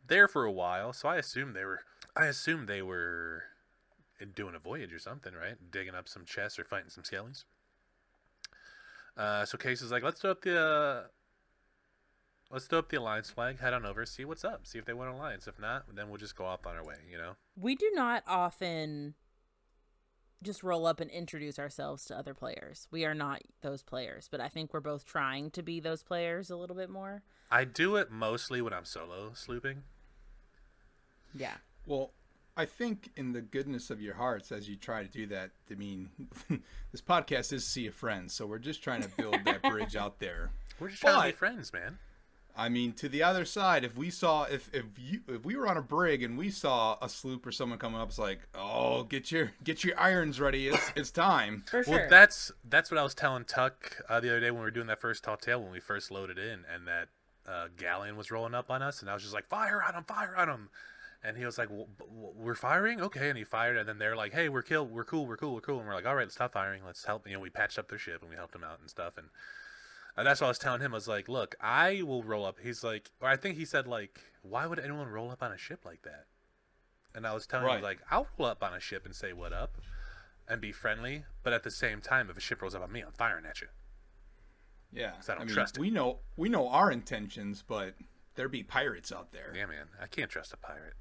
There 0.09 0.27
for 0.27 0.43
a 0.43 0.51
while, 0.51 0.91
so 0.91 1.07
I 1.07 1.17
assumed 1.17 1.55
they 1.55 1.63
were. 1.63 1.81
I 2.15 2.25
assumed 2.25 2.67
they 2.67 2.81
were 2.81 3.43
doing 4.35 4.55
a 4.55 4.59
voyage 4.59 4.91
or 4.91 4.99
something, 4.99 5.33
right? 5.33 5.55
Digging 5.71 5.95
up 5.95 6.09
some 6.09 6.25
chests 6.25 6.59
or 6.59 6.65
fighting 6.65 6.89
some 6.89 7.03
skellies. 7.03 7.45
Uh, 9.15 9.45
so 9.45 9.57
Case 9.57 9.81
is 9.81 9.91
like, 9.91 10.03
let's 10.03 10.19
throw 10.19 10.31
up 10.31 10.41
the 10.41 10.59
uh, 10.59 11.03
let's 12.51 12.65
throw 12.65 12.79
up 12.79 12.89
the 12.89 12.97
alliance 12.97 13.29
flag, 13.29 13.59
head 13.59 13.73
on 13.73 13.85
over, 13.85 14.05
see 14.05 14.25
what's 14.25 14.43
up, 14.43 14.65
see 14.65 14.79
if 14.79 14.85
they 14.85 14.93
want 14.93 15.09
an 15.09 15.15
alliance. 15.15 15.47
If 15.47 15.59
not, 15.59 15.83
then 15.93 16.09
we'll 16.09 16.17
just 16.17 16.35
go 16.35 16.45
off 16.45 16.65
on 16.65 16.75
our 16.75 16.83
way. 16.83 16.95
You 17.09 17.17
know. 17.17 17.35
We 17.55 17.75
do 17.75 17.91
not 17.93 18.23
often 18.27 19.13
just 20.41 20.63
roll 20.63 20.85
up 20.85 20.99
and 20.99 21.11
introduce 21.11 21.59
ourselves 21.59 22.05
to 22.05 22.17
other 22.17 22.33
players. 22.33 22.87
We 22.91 23.05
are 23.05 23.13
not 23.13 23.41
those 23.61 23.83
players, 23.83 24.27
but 24.31 24.39
I 24.39 24.47
think 24.47 24.73
we're 24.73 24.79
both 24.79 25.05
trying 25.05 25.51
to 25.51 25.61
be 25.61 25.79
those 25.79 26.01
players 26.01 26.49
a 26.49 26.55
little 26.55 26.75
bit 26.75 26.89
more. 26.89 27.23
I 27.51 27.65
do 27.65 27.95
it 27.97 28.09
mostly 28.09 28.61
when 28.61 28.73
I'm 28.73 28.85
solo 28.85 29.31
slooping. 29.35 29.81
Yeah. 31.35 31.53
Well, 31.85 32.11
I 32.57 32.65
think 32.65 33.11
in 33.15 33.31
the 33.31 33.41
goodness 33.41 33.89
of 33.89 34.01
your 34.01 34.15
hearts, 34.15 34.51
as 34.51 34.67
you 34.67 34.75
try 34.75 35.03
to 35.03 35.09
do 35.09 35.25
that, 35.27 35.51
I 35.71 35.75
mean, 35.75 36.09
this 36.91 37.01
podcast 37.01 37.53
is 37.53 37.65
Sea 37.65 37.87
of 37.87 37.95
Friends, 37.95 38.33
so 38.33 38.45
we're 38.45 38.59
just 38.59 38.83
trying 38.83 39.01
to 39.01 39.09
build 39.09 39.37
that 39.45 39.61
bridge 39.69 39.95
out 39.95 40.19
there. 40.19 40.51
We're 40.79 40.89
just 40.89 41.01
trying 41.01 41.21
to 41.21 41.27
be 41.27 41.31
friends, 41.31 41.71
man. 41.71 41.99
I 42.57 42.67
mean, 42.67 42.91
to 42.93 43.07
the 43.07 43.23
other 43.23 43.45
side, 43.45 43.85
if 43.85 43.95
we 43.95 44.09
saw 44.09 44.43
if 44.43 44.69
if 44.73 44.83
you 44.97 45.21
if 45.29 45.45
we 45.45 45.55
were 45.55 45.67
on 45.67 45.77
a 45.77 45.81
brig 45.81 46.23
and 46.23 46.37
we 46.37 46.49
saw 46.49 46.97
a 47.01 47.07
sloop 47.07 47.45
or 47.45 47.53
someone 47.53 47.79
coming 47.79 48.01
up, 48.01 48.09
it's 48.09 48.19
like, 48.19 48.39
oh, 48.53 49.03
get 49.03 49.31
your 49.31 49.53
get 49.63 49.85
your 49.85 49.97
irons 49.97 50.41
ready. 50.41 50.67
It's 50.67 50.91
it's 50.97 51.11
time. 51.11 51.63
For 51.67 51.83
sure. 51.83 51.93
Well, 51.93 52.07
that's 52.09 52.51
that's 52.69 52.91
what 52.91 52.97
I 52.97 53.03
was 53.03 53.15
telling 53.15 53.45
Tuck 53.45 54.01
uh, 54.09 54.19
the 54.19 54.29
other 54.29 54.41
day 54.41 54.51
when 54.51 54.59
we 54.59 54.65
were 54.65 54.71
doing 54.71 54.87
that 54.87 54.99
first 54.99 55.23
tall 55.23 55.37
tale 55.37 55.61
when 55.61 55.71
we 55.71 55.79
first 55.79 56.11
loaded 56.11 56.37
in, 56.37 56.65
and 56.73 56.85
that 56.85 57.07
uh, 57.47 57.67
galleon 57.77 58.17
was 58.17 58.29
rolling 58.29 58.53
up 58.53 58.69
on 58.69 58.81
us, 58.81 58.99
and 58.99 59.09
I 59.09 59.13
was 59.13 59.23
just 59.23 59.33
like, 59.33 59.47
"Fire 59.47 59.81
on 59.81 59.95
him! 59.95 60.03
Fire 60.03 60.35
on 60.35 60.49
him!" 60.49 60.69
And 61.21 61.35
he 61.35 61.43
was 61.45 61.57
like, 61.57 61.69
well, 61.69 61.87
"We're 62.07 62.55
firing, 62.55 63.01
okay." 63.01 63.27
And 63.29 63.37
he 63.37 63.43
fired, 63.43 63.75
and 63.77 63.87
then 63.89 63.97
they're 63.97 64.15
like, 64.15 64.31
"Hey, 64.33 64.47
we're 64.47 64.61
killed. 64.61 64.89
We're 64.91 65.03
cool. 65.03 65.25
We're 65.25 65.35
cool. 65.37 65.53
We're 65.55 65.59
cool." 65.61 65.79
And 65.79 65.87
we're 65.87 65.93
like, 65.93 66.05
"All 66.05 66.15
right, 66.15 66.23
let's 66.23 66.35
stop 66.35 66.53
firing. 66.53 66.83
Let's 66.85 67.03
help." 67.03 67.27
You 67.27 67.33
know, 67.33 67.39
we 67.41 67.49
patched 67.49 67.77
up 67.77 67.89
their 67.89 67.97
ship 67.99 68.21
and 68.21 68.29
we 68.29 68.37
helped 68.37 68.53
them 68.53 68.63
out 68.63 68.79
and 68.79 68.89
stuff. 68.89 69.17
And 69.17 69.27
uh, 70.17 70.23
that's 70.23 70.39
what 70.39 70.47
I 70.47 70.49
was 70.49 70.59
telling 70.59 70.79
him. 70.81 70.93
I 70.93 70.95
was 70.97 71.07
like, 71.09 71.27
"Look, 71.27 71.55
I 71.59 72.03
will 72.03 72.23
roll 72.23 72.45
up." 72.45 72.59
He's 72.61 72.83
like, 72.85 73.11
or 73.19 73.27
I 73.27 73.35
think 73.35 73.57
he 73.57 73.65
said 73.65 73.85
like, 73.85 74.21
"Why 74.43 74.65
would 74.65 74.79
anyone 74.79 75.07
roll 75.09 75.29
up 75.29 75.43
on 75.43 75.51
a 75.51 75.57
ship 75.57 75.83
like 75.83 76.03
that?" 76.03 76.25
And 77.13 77.27
I 77.27 77.33
was 77.33 77.45
telling 77.45 77.65
Right. 77.65 77.77
him 77.79 77.83
like, 77.83 77.99
"I'll 78.09 78.27
roll 78.37 78.47
up 78.47 78.63
on 78.63 78.73
a 78.73 78.79
ship 78.79 79.05
and 79.05 79.13
say 79.15 79.33
what 79.33 79.51
up." 79.53 79.77
and 80.51 80.59
be 80.59 80.71
friendly, 80.71 81.25
but 81.43 81.53
at 81.53 81.61
the 81.61 81.69
same 81.69 82.01
time, 82.01 82.27
if 82.27 82.35
a 82.35 82.39
ship 82.39 82.59
rolls 82.63 82.73
up 82.73 82.81
on 82.81 82.91
me, 82.91 83.01
I'm 83.01 83.11
firing 83.11 83.45
at 83.45 83.61
you. 83.61 83.67
Yeah, 84.91 85.11
I 85.29 85.35
don't 85.35 85.45
mean, 85.45 85.49
trust 85.53 85.77
it. 85.77 85.79
we 85.79 85.91
know 85.91 86.21
we 86.37 86.49
know 86.49 86.67
our 86.69 86.89
intentions, 86.91 87.61
but 87.67 87.93
there 88.33 88.49
be 88.49 88.63
pirates 88.63 89.11
out 89.11 89.31
there. 89.31 89.53
Yeah, 89.55 89.67
man, 89.67 89.89
I 90.01 90.07
can't 90.07 90.31
trust 90.31 90.51
a 90.51 90.57
pirate. 90.57 90.95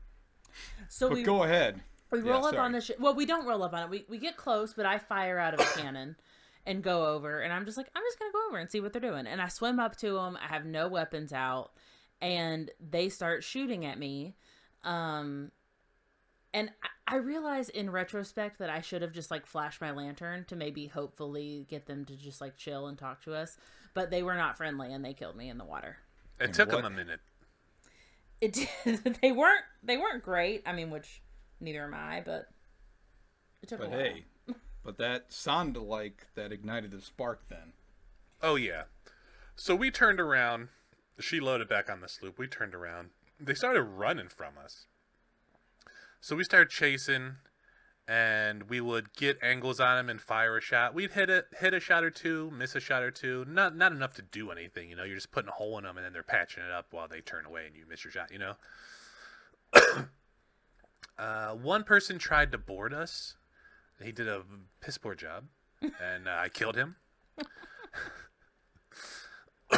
So 0.89 1.09
But 1.09 1.15
we 1.17 1.23
go 1.23 1.43
ahead. 1.45 1.81
we 2.11 2.21
Yeah, 2.23 2.31
roll 2.33 2.45
up 2.47 2.55
sorry. 2.55 2.65
on 2.65 2.73
the 2.73 2.81
ship. 2.81 2.99
Well, 3.01 3.15
we 3.15 3.27
don't 3.27 3.47
roll 3.47 3.63
up 3.63 3.73
on 3.75 3.83
it. 3.85 3.91
We 3.91 4.05
we 4.09 4.19
get 4.19 4.37
close, 4.37 4.73
but 4.75 4.87
I 4.87 4.99
fire 4.99 5.39
out 5.39 5.55
of 5.55 5.61
a 5.61 5.65
cannon 5.81 6.17
and 6.67 6.83
go 6.83 7.07
over, 7.07 7.41
and 7.41 7.53
I'm 7.53 7.65
just 7.65 7.77
like, 7.79 7.89
I'm 7.97 8.03
just 8.07 8.19
gonna 8.19 8.33
go 8.33 8.47
over 8.49 8.59
and 8.59 8.71
see 8.71 8.81
what 8.81 8.93
they're 8.93 9.01
doing. 9.01 9.27
And 9.27 9.41
I 9.41 9.49
swim 9.49 9.79
up 9.81 9.97
to 9.99 10.13
them. 10.15 10.37
I 10.43 10.47
have 10.49 10.65
no 10.67 10.89
weapons 10.89 11.33
out, 11.33 11.73
and 12.21 12.71
they 12.81 13.09
start 13.09 13.43
shooting 13.45 13.85
at 13.87 13.99
me. 13.99 14.35
Um, 14.85 15.51
and 16.55 16.71
I, 16.83 17.15
I 17.15 17.17
realize 17.17 17.69
in 17.69 17.91
retrospect 17.91 18.59
that 18.59 18.71
I 18.71 18.81
should 18.81 19.03
have 19.03 19.13
just 19.13 19.31
like 19.31 19.47
flashed 19.47 19.81
my 19.81 19.91
lantern 19.91 20.45
to 20.49 20.57
maybe 20.57 20.87
hopefully 20.87 21.67
get 21.69 21.87
them 21.87 22.05
to 22.07 22.17
just 22.17 22.41
like 22.41 22.57
chill 22.57 22.87
and 22.87 22.99
talk 22.99 23.23
to 23.25 23.35
us. 23.35 23.57
But 23.95 24.11
they 24.11 24.23
were 24.23 24.35
not 24.35 24.57
friendly, 24.57 24.93
and 24.93 25.05
they 25.05 25.15
killed 25.15 25.37
me 25.37 25.49
in 25.49 25.59
the 25.59 25.65
water. 25.65 25.97
It 26.41 26.45
And 26.45 26.55
took 26.55 26.71
what- 26.71 26.81
him 26.81 26.85
a 26.87 26.91
minute. 26.91 27.21
It 28.41 28.53
did. 28.53 29.19
they 29.23 29.33
weren't 29.33 29.65
they 29.83 29.97
weren't 29.97 30.23
great. 30.23 30.63
I 30.67 30.73
mean, 30.73 30.91
which 30.91 31.23
neither 31.61 31.85
am 31.85 31.95
I, 31.95 32.23
but 32.25 32.49
it 33.63 33.69
took 33.69 33.81
a 33.83 33.89
while. 33.89 33.99
hey, 33.99 34.25
but 34.85 34.99
that 34.99 35.33
sounded 35.33 35.81
like 35.83 36.27
that 36.35 36.53
ignited 36.53 36.93
the 36.93 37.01
spark. 37.01 37.49
Then 37.49 37.73
Oh 38.43 38.57
yeah. 38.57 38.85
So 39.57 39.75
we 39.75 39.91
turned 39.91 40.21
around. 40.21 40.69
She 41.19 41.41
loaded 41.41 41.69
back 41.69 41.91
on 41.91 42.01
the 42.01 42.09
sloop. 42.09 42.39
We 42.39 42.47
turned 42.47 42.75
around. 42.75 43.11
They 43.41 43.55
started 43.55 43.83
running 43.83 44.29
from 44.29 44.55
us. 44.63 44.87
So 46.21 46.37
we 46.37 46.45
started 46.45 46.71
chasing, 46.71 47.37
and 48.09 48.71
we 48.71 48.81
would 48.81 49.13
get 49.15 49.39
angles 49.43 49.79
on 49.79 49.99
them 49.99 50.09
and 50.09 50.19
fire 50.19 50.57
a 50.57 50.63
shot. 50.63 50.95
We'd 50.95 51.13
hit 51.13 51.29
a 51.29 51.45
hit 51.61 51.75
a 51.75 51.81
shot 51.81 52.03
or 52.03 52.11
two, 52.11 52.51
miss 52.51 52.75
a 52.75 52.81
shot 52.81 53.03
or 53.03 53.11
two. 53.11 53.45
Not 53.47 53.77
not 53.77 53.93
enough 53.93 54.15
to 54.15 54.23
do 54.23 54.51
anything. 54.51 54.89
You 54.89 54.97
know, 54.97 55.05
you're 55.05 55.17
just 55.17 55.31
putting 55.31 55.51
a 55.51 55.53
hole 55.53 55.77
in 55.77 55.85
them, 55.85 55.99
and 55.99 56.07
then 56.07 56.15
they're 56.15 56.23
patching 56.23 56.63
it 56.65 56.71
up 56.71 56.87
while 56.91 57.07
they 57.07 57.21
turn 57.21 57.45
away, 57.45 57.67
and 57.67 57.77
you 57.77 57.85
miss 57.89 58.03
your 58.05 58.11
shot. 58.11 58.33
You 58.33 58.39
know. 58.39 58.55
uh, 61.19 61.51
one 61.51 61.85
person 61.85 62.19
tried 62.19 62.51
to 62.53 62.59
board 62.59 62.95
us. 62.95 63.35
He 64.03 64.11
did 64.11 64.27
a 64.27 64.43
piss 64.81 64.97
poor 64.97 65.15
job, 65.15 65.45
and 65.83 66.27
uh, 66.27 66.39
I 66.41 66.49
killed 66.49 66.77
him. 66.77 66.97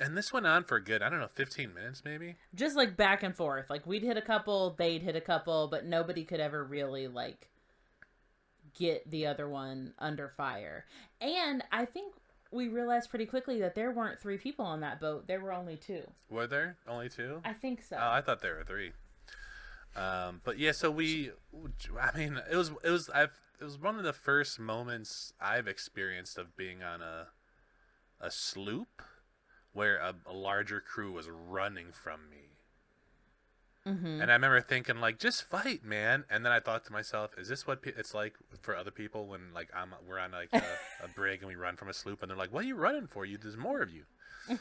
and 0.00 0.16
this 0.16 0.32
went 0.32 0.46
on 0.46 0.64
for 0.64 0.76
a 0.76 0.82
good, 0.82 1.02
I 1.02 1.10
don't 1.10 1.20
know, 1.20 1.28
15 1.28 1.74
minutes 1.74 2.02
maybe. 2.04 2.36
Just 2.54 2.76
like 2.76 2.96
back 2.96 3.22
and 3.22 3.36
forth. 3.36 3.68
Like 3.70 3.86
we'd 3.86 4.02
hit 4.02 4.16
a 4.16 4.22
couple, 4.22 4.74
they'd 4.78 5.02
hit 5.02 5.14
a 5.14 5.20
couple, 5.20 5.68
but 5.68 5.84
nobody 5.84 6.24
could 6.24 6.40
ever 6.40 6.64
really 6.64 7.06
like 7.06 7.48
get 8.76 9.08
the 9.10 9.26
other 9.26 9.48
one 9.48 9.92
under 9.98 10.28
fire. 10.28 10.86
And 11.20 11.62
I 11.70 11.84
think 11.84 12.14
we 12.50 12.68
realized 12.68 13.10
pretty 13.10 13.26
quickly 13.26 13.60
that 13.60 13.74
there 13.74 13.92
weren't 13.92 14.18
three 14.18 14.38
people 14.38 14.64
on 14.64 14.80
that 14.80 15.00
boat. 15.00 15.26
There 15.28 15.40
were 15.40 15.52
only 15.52 15.76
two. 15.76 16.02
Were 16.30 16.46
there 16.46 16.76
only 16.88 17.08
two? 17.08 17.40
I 17.44 17.52
think 17.52 17.82
so. 17.82 17.96
Oh, 18.00 18.10
I 18.10 18.22
thought 18.22 18.40
there 18.40 18.56
were 18.56 18.64
three. 18.64 18.92
Um, 19.94 20.40
but 20.44 20.58
yeah, 20.58 20.72
so 20.72 20.90
we, 20.90 21.30
I 22.00 22.16
mean, 22.16 22.40
it 22.50 22.56
was 22.56 22.70
it 22.82 22.90
was 22.90 23.10
I've 23.10 23.38
it 23.60 23.64
was 23.64 23.78
one 23.78 23.98
of 23.98 24.04
the 24.04 24.12
first 24.12 24.58
moments 24.58 25.32
I've 25.40 25.68
experienced 25.68 26.38
of 26.38 26.56
being 26.56 26.82
on 26.82 27.02
a 27.02 27.28
a 28.20 28.30
sloop 28.30 29.02
where 29.72 29.96
a, 29.98 30.14
a 30.26 30.32
larger 30.32 30.80
crew 30.80 31.12
was 31.12 31.28
running 31.28 31.92
from 31.92 32.20
me. 32.30 32.58
mm-hmm. 33.86 34.20
And 34.20 34.30
I 34.30 34.34
remember 34.34 34.60
thinking, 34.60 35.00
like, 35.00 35.18
just 35.18 35.44
fight, 35.44 35.84
man. 35.84 36.24
And 36.30 36.44
then 36.44 36.52
I 36.52 36.60
thought 36.60 36.84
to 36.86 36.92
myself, 36.92 37.32
is 37.38 37.48
this 37.48 37.66
what 37.66 37.82
pe- 37.82 37.92
it's 37.96 38.14
like 38.14 38.34
for 38.62 38.76
other 38.76 38.90
people 38.90 39.26
when, 39.26 39.52
like, 39.54 39.70
I'm 39.74 39.94
we're 40.06 40.18
on 40.18 40.32
like 40.32 40.50
a, 40.52 40.62
a 41.04 41.08
brig 41.14 41.40
and 41.40 41.48
we 41.48 41.56
run 41.56 41.76
from 41.76 41.88
a 41.88 41.94
sloop, 41.94 42.22
and 42.22 42.30
they're 42.30 42.38
like, 42.38 42.52
"What 42.52 42.64
are 42.64 42.68
you 42.68 42.76
running 42.76 43.06
for? 43.06 43.24
You 43.24 43.38
there's 43.38 43.56
more 43.56 43.80
of 43.82 43.90
you." 43.90 44.04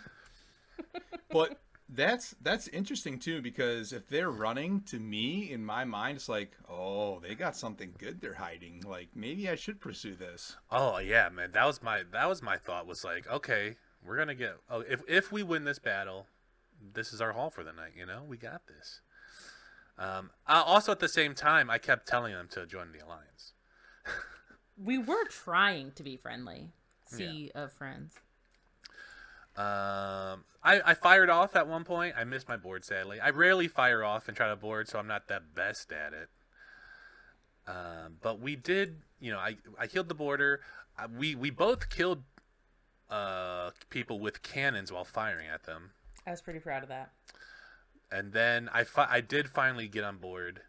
but 1.31 1.59
that's 1.89 2.35
that's 2.41 2.67
interesting 2.67 3.17
too 3.17 3.41
because 3.41 3.93
if 3.93 4.07
they're 4.09 4.29
running 4.29 4.81
to 4.81 4.99
me 4.99 5.51
in 5.51 5.65
my 5.65 5.83
mind 5.83 6.17
it's 6.17 6.29
like 6.29 6.51
oh 6.69 7.19
they 7.19 7.33
got 7.33 7.55
something 7.55 7.91
good 7.97 8.21
they're 8.21 8.35
hiding 8.35 8.83
like 8.87 9.09
maybe 9.15 9.49
i 9.49 9.55
should 9.55 9.81
pursue 9.81 10.15
this 10.15 10.55
Oh 10.71 10.97
yeah, 10.99 11.29
man. 11.29 11.51
That 11.51 11.65
was 11.65 11.81
my 11.81 12.03
that 12.11 12.27
was 12.29 12.41
my 12.41 12.57
thought. 12.57 12.85
Was 12.87 13.03
like, 13.03 13.27
okay, 13.27 13.75
we're 14.05 14.17
gonna 14.17 14.35
get. 14.35 14.57
Oh, 14.69 14.81
if 14.81 15.01
if 15.07 15.31
we 15.31 15.43
win 15.43 15.63
this 15.63 15.79
battle, 15.79 16.27
this 16.93 17.13
is 17.13 17.21
our 17.21 17.33
haul 17.33 17.49
for 17.49 17.63
the 17.63 17.73
night. 17.73 17.91
You 17.97 18.05
know, 18.05 18.23
we 18.27 18.37
got 18.37 18.67
this. 18.67 19.01
Um, 19.97 20.29
uh, 20.47 20.63
also 20.65 20.91
at 20.93 20.99
the 20.99 21.09
same 21.09 21.35
time, 21.35 21.69
I 21.69 21.77
kept 21.77 22.07
telling 22.07 22.33
them 22.33 22.47
to 22.51 22.65
join 22.65 22.93
the 22.93 23.05
alliance. 23.05 23.53
we 24.81 24.97
were 24.97 25.25
trying 25.25 25.91
to 25.91 26.03
be 26.03 26.15
friendly. 26.15 26.69
Sea 27.05 27.51
of 27.55 27.73
friends. 27.73 28.13
Um, 29.57 30.45
I, 30.63 30.81
I 30.85 30.93
fired 30.93 31.29
off 31.29 31.55
at 31.55 31.67
one 31.67 31.83
point. 31.83 32.15
I 32.17 32.23
missed 32.23 32.47
my 32.47 32.55
board 32.55 32.85
sadly. 32.85 33.19
I 33.19 33.31
rarely 33.31 33.67
fire 33.67 34.03
off 34.03 34.27
and 34.27 34.37
try 34.37 34.47
to 34.47 34.55
board, 34.55 34.87
so 34.87 34.99
I'm 34.99 35.07
not 35.07 35.27
the 35.27 35.41
best 35.55 35.91
at 35.91 36.13
it. 36.13 36.29
Um, 37.67 38.17
but 38.21 38.39
we 38.39 38.55
did, 38.55 39.01
you 39.19 39.31
know, 39.31 39.39
I 39.39 39.57
I 39.77 39.87
killed 39.87 40.07
the 40.07 40.15
boarder. 40.15 40.61
I, 40.97 41.07
we 41.07 41.35
we 41.35 41.49
both 41.49 41.89
killed 41.89 42.23
uh 43.09 43.71
people 43.89 44.19
with 44.19 44.43
cannons 44.43 44.91
while 44.91 45.05
firing 45.05 45.47
at 45.47 45.63
them. 45.63 45.91
I 46.25 46.31
was 46.31 46.41
pretty 46.41 46.59
proud 46.59 46.83
of 46.83 46.89
that. 46.89 47.11
And 48.11 48.33
then 48.33 48.69
I 48.73 48.83
fi- 48.83 49.07
I 49.09 49.21
did 49.21 49.49
finally 49.49 49.87
get 49.87 50.03
on 50.03 50.17
board, 50.17 50.61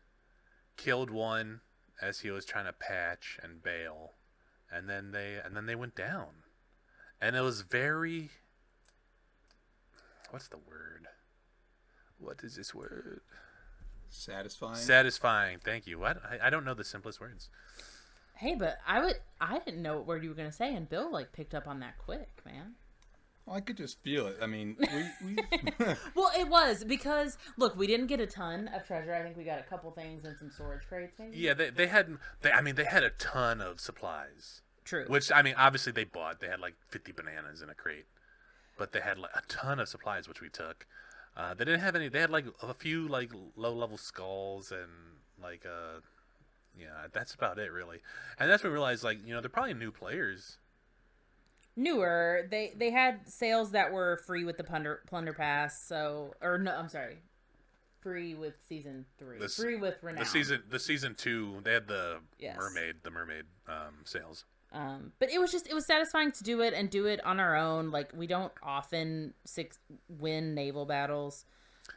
killed 0.76 1.11
one 1.11 1.61
as 2.00 2.20
he 2.20 2.31
was 2.31 2.44
trying 2.44 2.66
to 2.66 2.72
patch 2.72 3.38
and 3.42 3.62
bail, 3.62 4.12
and 4.70 4.88
then 4.88 5.12
they 5.12 5.38
and 5.42 5.57
then 5.57 5.66
they 5.66 5.74
went 5.74 5.94
down, 5.94 6.29
and 7.20 7.37
it 7.37 7.40
was 7.40 7.62
very. 7.62 8.31
What's 10.31 10.48
the 10.48 10.59
word? 10.59 11.09
What 12.18 12.40
is 12.42 12.57
this 12.57 12.74
word? 12.74 13.22
satisfying 14.11 14.74
Satisfying. 14.74 15.59
Thank 15.59 15.87
you. 15.87 15.98
What 15.98 16.20
I, 16.24 16.46
I 16.46 16.50
don't 16.50 16.64
know 16.64 16.74
the 16.74 16.85
simplest 16.85 17.20
words. 17.20 17.48
Hey, 18.40 18.55
but 18.55 18.79
I 18.87 19.05
would 19.05 19.16
I 19.38 19.59
didn't 19.59 19.83
know 19.83 19.96
what 19.96 20.07
word 20.07 20.22
you 20.22 20.31
were 20.31 20.35
gonna 20.35 20.50
say, 20.50 20.74
and 20.74 20.88
Bill 20.88 21.12
like 21.12 21.31
picked 21.31 21.55
up 21.55 21.68
on 21.68 21.81
that 21.81 21.98
quick, 21.98 22.31
man. 22.46 22.72
Well, 23.44 23.57
i 23.57 23.61
could 23.61 23.79
just 23.79 24.03
feel 24.03 24.26
it 24.26 24.37
i 24.42 24.46
mean 24.46 24.76
we, 24.79 25.26
we 25.26 25.37
Well, 26.14 26.31
it 26.38 26.48
was 26.48 26.85
because 26.85 27.37
look, 27.59 27.76
we 27.76 27.87
didn't 27.87 28.07
get 28.07 28.18
a 28.18 28.26
ton 28.26 28.68
of 28.68 28.87
treasure. 28.87 29.12
I 29.12 29.22
think 29.22 29.37
we 29.37 29.44
got 29.44 29.59
a 29.59 29.64
couple 29.64 29.90
things 29.90 30.24
and 30.24 30.38
some 30.38 30.50
storage 30.50 30.87
crates, 30.88 31.12
maybe. 31.18 31.37
Yeah, 31.37 31.53
they 31.53 31.68
they 31.68 31.86
had 31.88 32.16
they 32.41 32.51
I 32.51 32.62
mean 32.62 32.76
they 32.76 32.84
had 32.84 33.03
a 33.03 33.11
ton 33.11 33.61
of 33.61 33.78
supplies. 33.78 34.62
True. 34.84 35.05
Which 35.07 35.30
I 35.30 35.43
mean, 35.43 35.55
obviously 35.59 35.93
they 35.93 36.05
bought. 36.05 36.41
They 36.41 36.49
had 36.49 36.61
like 36.61 36.76
50 36.88 37.12
bananas 37.12 37.61
in 37.61 37.68
a 37.68 37.74
crate, 37.74 38.07
but 38.78 38.93
they 38.93 39.01
had 39.01 39.18
like 39.18 39.32
a 39.34 39.43
ton 39.49 39.78
of 39.78 39.88
supplies, 39.88 40.26
which 40.26 40.41
we 40.41 40.49
took. 40.49 40.86
Uh, 41.36 41.53
they 41.53 41.66
didn't 41.66 41.80
have 41.80 41.95
any. 41.95 42.09
They 42.09 42.20
had 42.20 42.30
like 42.30 42.47
a 42.62 42.72
few 42.72 43.07
like 43.07 43.30
low 43.55 43.74
level 43.74 43.99
skulls 43.99 44.72
and 44.72 44.91
like 45.43 45.66
uh, 45.66 46.01
yeah, 46.79 47.07
that's 47.12 47.35
about 47.35 47.59
it 47.59 47.73
really. 47.73 47.99
And 48.39 48.51
that's 48.51 48.62
when 48.62 48.73
we 48.73 48.75
realized 48.75 49.05
like 49.05 49.25
you 49.27 49.35
know 49.35 49.41
they're 49.41 49.51
probably 49.51 49.75
new 49.75 49.91
players. 49.91 50.59
Newer, 51.77 52.47
they 52.51 52.73
they 52.77 52.91
had 52.91 53.29
sails 53.29 53.71
that 53.73 53.93
were 53.93 54.21
free 54.27 54.45
with 54.45 54.57
the 54.57 54.64
plunder 54.64 55.03
plunder 55.07 55.33
pass. 55.33 55.73
So, 55.87 56.35
or 56.43 56.59
no, 56.59 56.73
I'm 56.75 56.89
sorry, 56.89 57.18
free 58.01 58.35
with 58.35 58.55
season 58.68 59.07
three. 59.18 59.39
The 59.39 59.49
free 59.49 59.77
with 59.77 60.03
renown. 60.03 60.25
The 60.25 60.29
season 60.29 60.62
the 60.68 60.79
season 60.81 61.14
two 61.14 61.61
they 61.62 61.73
had 61.73 61.87
the 61.89 62.18
Yes. 62.39 62.57
mermaid 62.59 62.97
the 63.03 63.11
mermaid 63.11 63.45
um, 63.68 63.95
sails. 64.05 64.45
Um, 64.73 65.12
but 65.18 65.31
it 65.31 65.41
was 65.41 65.51
just 65.53 65.68
it 65.68 65.75
was 65.75 65.87
satisfying 65.87 66.33
to 66.33 66.45
do 66.45 66.61
it 66.61 66.75
and 66.75 66.91
do 66.91 67.07
it 67.07 67.25
on 67.25 67.41
our 67.41 67.57
own. 67.57 67.91
Like 67.91 68.11
we 68.14 68.27
don't 68.27 68.53
often 68.62 69.33
six 69.47 69.79
win 70.09 70.55
naval 70.55 70.87
battles. 70.87 71.45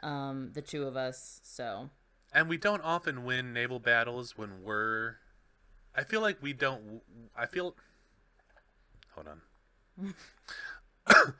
um, 0.01 0.51
the 0.53 0.61
two 0.61 0.83
of 0.83 0.95
us. 0.95 1.39
So 1.43 1.89
And 2.33 2.49
we 2.49 2.57
don't 2.57 2.81
often 2.81 3.23
win 3.23 3.53
naval 3.53 3.79
battles 3.79 4.37
when 4.37 4.63
we're. 4.63 5.17
I 5.95 6.03
feel 6.03 6.21
like 6.21 6.41
we 6.41 6.53
don't. 6.53 7.01
I 7.37 7.45
feel. 7.45 7.75
Hold 9.13 9.27
on. 9.27 10.15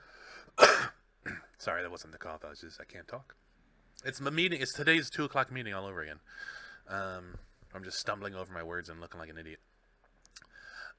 Sorry, 1.57 1.81
that 1.81 1.89
wasn't 1.89 2.13
the 2.13 2.19
cough. 2.19 2.45
I 2.45 2.49
was 2.49 2.61
just. 2.61 2.79
I 2.79 2.83
can't 2.83 3.07
talk. 3.07 3.35
It's 4.05 4.21
my 4.21 4.29
meeting. 4.29 4.61
It's 4.61 4.73
today's 4.73 5.09
two 5.09 5.23
o'clock 5.23 5.51
meeting 5.51 5.73
all 5.73 5.85
over 5.85 6.01
again. 6.01 6.19
Um, 6.87 7.37
I'm 7.73 7.83
just 7.83 7.97
stumbling 7.97 8.35
over 8.35 8.53
my 8.53 8.63
words 8.63 8.89
and 8.89 8.99
looking 8.99 9.19
like 9.19 9.29
an 9.29 9.37
idiot. 9.37 9.59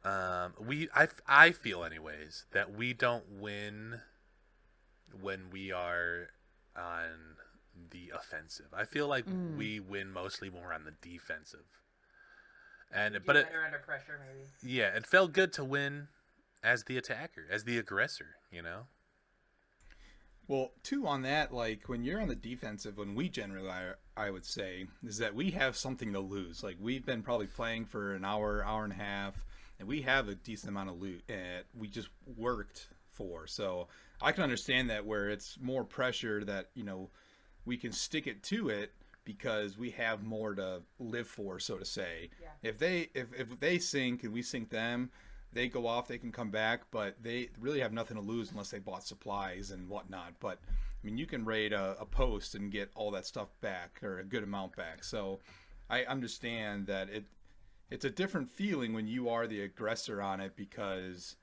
Um, 0.05 0.55
we, 0.59 0.88
I, 0.95 1.09
I 1.26 1.53
feel 1.53 1.84
anyways 1.84 2.45
that 2.53 2.74
we 2.74 2.92
don't 2.92 3.24
win 3.40 4.01
when 5.20 5.51
we 5.51 5.72
are 5.72 6.28
on 6.76 7.36
the 7.90 8.12
offensive. 8.14 8.66
I 8.76 8.84
feel 8.84 9.08
like 9.08 9.26
mm. 9.26 9.56
we 9.56 9.80
win 9.80 10.10
mostly 10.10 10.48
when 10.50 10.62
we're 10.62 10.72
on 10.72 10.84
the 10.84 10.94
defensive. 11.02 11.66
And 12.92 13.18
but 13.26 13.36
it, 13.36 13.46
under 13.64 13.78
pressure, 13.78 14.20
maybe. 14.26 14.48
yeah, 14.62 14.94
it 14.94 15.06
felt 15.06 15.32
good 15.32 15.52
to 15.54 15.64
win 15.64 16.08
as 16.62 16.84
the 16.84 16.96
attacker, 16.96 17.46
as 17.50 17.64
the 17.64 17.78
aggressor. 17.78 18.36
You 18.52 18.62
know. 18.62 18.86
Well, 20.46 20.72
two 20.82 21.06
on 21.06 21.22
that, 21.22 21.54
like 21.54 21.88
when 21.88 22.04
you're 22.04 22.20
on 22.20 22.28
the 22.28 22.34
defensive, 22.34 22.98
when 22.98 23.14
we 23.14 23.30
generally, 23.30 23.70
I, 23.70 23.92
I 24.16 24.30
would 24.30 24.44
say, 24.44 24.86
is 25.02 25.16
that 25.18 25.34
we 25.34 25.50
have 25.52 25.74
something 25.74 26.12
to 26.12 26.20
lose. 26.20 26.62
Like 26.62 26.76
we've 26.78 27.04
been 27.04 27.22
probably 27.22 27.46
playing 27.46 27.86
for 27.86 28.14
an 28.14 28.24
hour, 28.24 28.62
hour 28.62 28.84
and 28.84 28.92
a 28.92 28.96
half, 28.96 29.44
and 29.78 29.88
we 29.88 30.02
have 30.02 30.28
a 30.28 30.34
decent 30.34 30.68
amount 30.68 30.90
of 30.90 31.00
loot, 31.00 31.22
and 31.28 31.64
we 31.74 31.88
just 31.88 32.10
worked 32.36 32.88
for. 33.10 33.46
So 33.46 33.88
I 34.20 34.32
can 34.32 34.42
understand 34.42 34.90
that 34.90 35.06
where 35.06 35.30
it's 35.30 35.58
more 35.60 35.84
pressure 35.84 36.44
that 36.44 36.68
you 36.74 36.84
know 36.84 37.10
we 37.64 37.76
can 37.76 37.92
stick 37.92 38.26
it 38.26 38.42
to 38.44 38.68
it 38.68 38.92
because 39.24 39.78
we 39.78 39.90
have 39.90 40.22
more 40.22 40.54
to 40.54 40.82
live 40.98 41.26
for, 41.26 41.58
so 41.58 41.76
to 41.78 41.84
say. 41.84 42.30
If 42.62 42.78
they 42.78 43.08
if 43.14 43.28
if 43.38 43.58
they 43.58 43.78
sink 43.78 44.22
and 44.22 44.32
we 44.32 44.42
sink 44.42 44.70
them, 44.70 45.10
they 45.52 45.68
go 45.68 45.86
off, 45.86 46.08
they 46.08 46.18
can 46.18 46.32
come 46.32 46.50
back, 46.50 46.82
but 46.90 47.16
they 47.22 47.50
really 47.58 47.80
have 47.80 47.92
nothing 47.92 48.16
to 48.16 48.22
lose 48.22 48.50
unless 48.50 48.70
they 48.70 48.78
bought 48.78 49.06
supplies 49.06 49.70
and 49.70 49.88
whatnot. 49.88 50.34
But 50.40 50.58
I 50.68 51.06
mean, 51.06 51.16
you 51.16 51.26
can 51.26 51.44
raid 51.44 51.72
a, 51.72 51.96
a 52.00 52.04
post 52.04 52.54
and 52.54 52.70
get 52.70 52.90
all 52.94 53.10
that 53.12 53.26
stuff 53.26 53.48
back 53.60 54.00
or 54.02 54.18
a 54.18 54.24
good 54.24 54.42
amount 54.42 54.76
back. 54.76 55.04
So 55.04 55.40
I 55.88 56.04
understand 56.04 56.86
that 56.88 57.08
it 57.08 57.24
it's 57.90 58.04
a 58.04 58.10
different 58.10 58.50
feeling 58.50 58.92
when 58.92 59.06
you 59.06 59.28
are 59.28 59.46
the 59.46 59.62
aggressor 59.62 60.20
on 60.20 60.40
it 60.40 60.56
because 60.56 61.36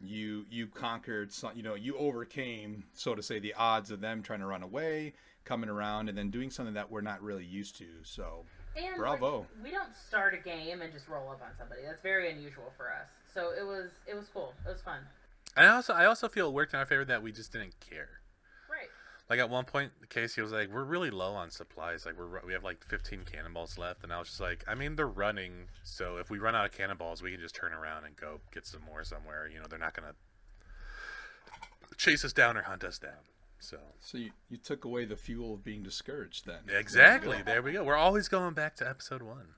you 0.00 0.46
you 0.48 0.66
conquered 0.68 1.32
some 1.32 1.50
you 1.56 1.62
know 1.62 1.74
you 1.74 1.96
overcame 1.96 2.84
so 2.94 3.14
to 3.14 3.22
say 3.22 3.40
the 3.40 3.52
odds 3.54 3.90
of 3.90 4.00
them 4.00 4.22
trying 4.22 4.38
to 4.38 4.46
run 4.46 4.62
away 4.62 5.12
coming 5.48 5.70
around 5.70 6.08
and 6.10 6.18
then 6.18 6.30
doing 6.30 6.50
something 6.50 6.74
that 6.74 6.90
we're 6.90 7.00
not 7.00 7.22
really 7.22 7.44
used 7.44 7.76
to 7.78 7.86
so 8.02 8.44
And 8.76 8.96
Bravo. 8.96 9.46
we 9.64 9.70
don't 9.70 9.94
start 9.96 10.34
a 10.34 10.36
game 10.36 10.82
and 10.82 10.92
just 10.92 11.08
roll 11.08 11.30
up 11.30 11.40
on 11.42 11.48
somebody. 11.58 11.80
That's 11.86 12.02
very 12.02 12.30
unusual 12.30 12.72
for 12.76 12.90
us. 12.90 13.08
So 13.32 13.50
it 13.58 13.66
was 13.66 13.90
it 14.06 14.14
was 14.14 14.26
cool. 14.32 14.52
It 14.66 14.68
was 14.68 14.82
fun. 14.82 15.00
And 15.56 15.66
I 15.66 15.74
also, 15.74 15.92
I 15.94 16.04
also 16.04 16.28
feel 16.28 16.48
it 16.48 16.52
worked 16.52 16.74
in 16.74 16.78
our 16.78 16.86
favor 16.86 17.04
that 17.06 17.22
we 17.22 17.32
just 17.32 17.50
didn't 17.52 17.74
care. 17.80 18.20
Right. 18.70 18.88
Like 19.30 19.40
at 19.40 19.48
one 19.50 19.64
point, 19.64 19.90
Casey 20.10 20.40
was 20.42 20.52
like, 20.52 20.68
"We're 20.72 20.84
really 20.84 21.10
low 21.10 21.32
on 21.32 21.50
supplies. 21.50 22.06
Like 22.06 22.16
we're 22.18 22.44
we 22.46 22.52
have 22.52 22.62
like 22.62 22.84
15 22.84 23.24
cannonballs 23.24 23.76
left." 23.78 24.04
And 24.04 24.12
I 24.12 24.18
was 24.18 24.28
just 24.28 24.40
like, 24.40 24.62
"I 24.68 24.74
mean, 24.74 24.94
they're 24.96 25.08
running. 25.08 25.68
So 25.82 26.18
if 26.18 26.30
we 26.30 26.38
run 26.38 26.54
out 26.54 26.66
of 26.66 26.72
cannonballs, 26.72 27.22
we 27.22 27.32
can 27.32 27.40
just 27.40 27.54
turn 27.54 27.72
around 27.72 28.04
and 28.04 28.14
go 28.14 28.40
get 28.52 28.66
some 28.66 28.82
more 28.82 29.02
somewhere. 29.02 29.48
You 29.52 29.58
know, 29.58 29.66
they're 29.68 29.78
not 29.78 29.94
gonna 29.94 30.14
chase 31.96 32.24
us 32.24 32.32
down 32.32 32.56
or 32.56 32.62
hunt 32.62 32.84
us 32.84 32.98
down." 32.98 33.24
So 33.60 33.78
so 34.00 34.18
you, 34.18 34.30
you 34.48 34.56
took 34.56 34.84
away 34.84 35.04
the 35.04 35.16
fuel 35.16 35.54
of 35.54 35.64
being 35.64 35.82
discouraged 35.82 36.46
then 36.46 36.60
exactly, 36.68 37.42
there 37.44 37.62
we 37.62 37.72
go. 37.72 37.84
We're 37.84 37.96
always 37.96 38.28
going 38.28 38.54
back 38.54 38.76
to 38.76 38.88
episode 38.88 39.22
one. 39.22 39.54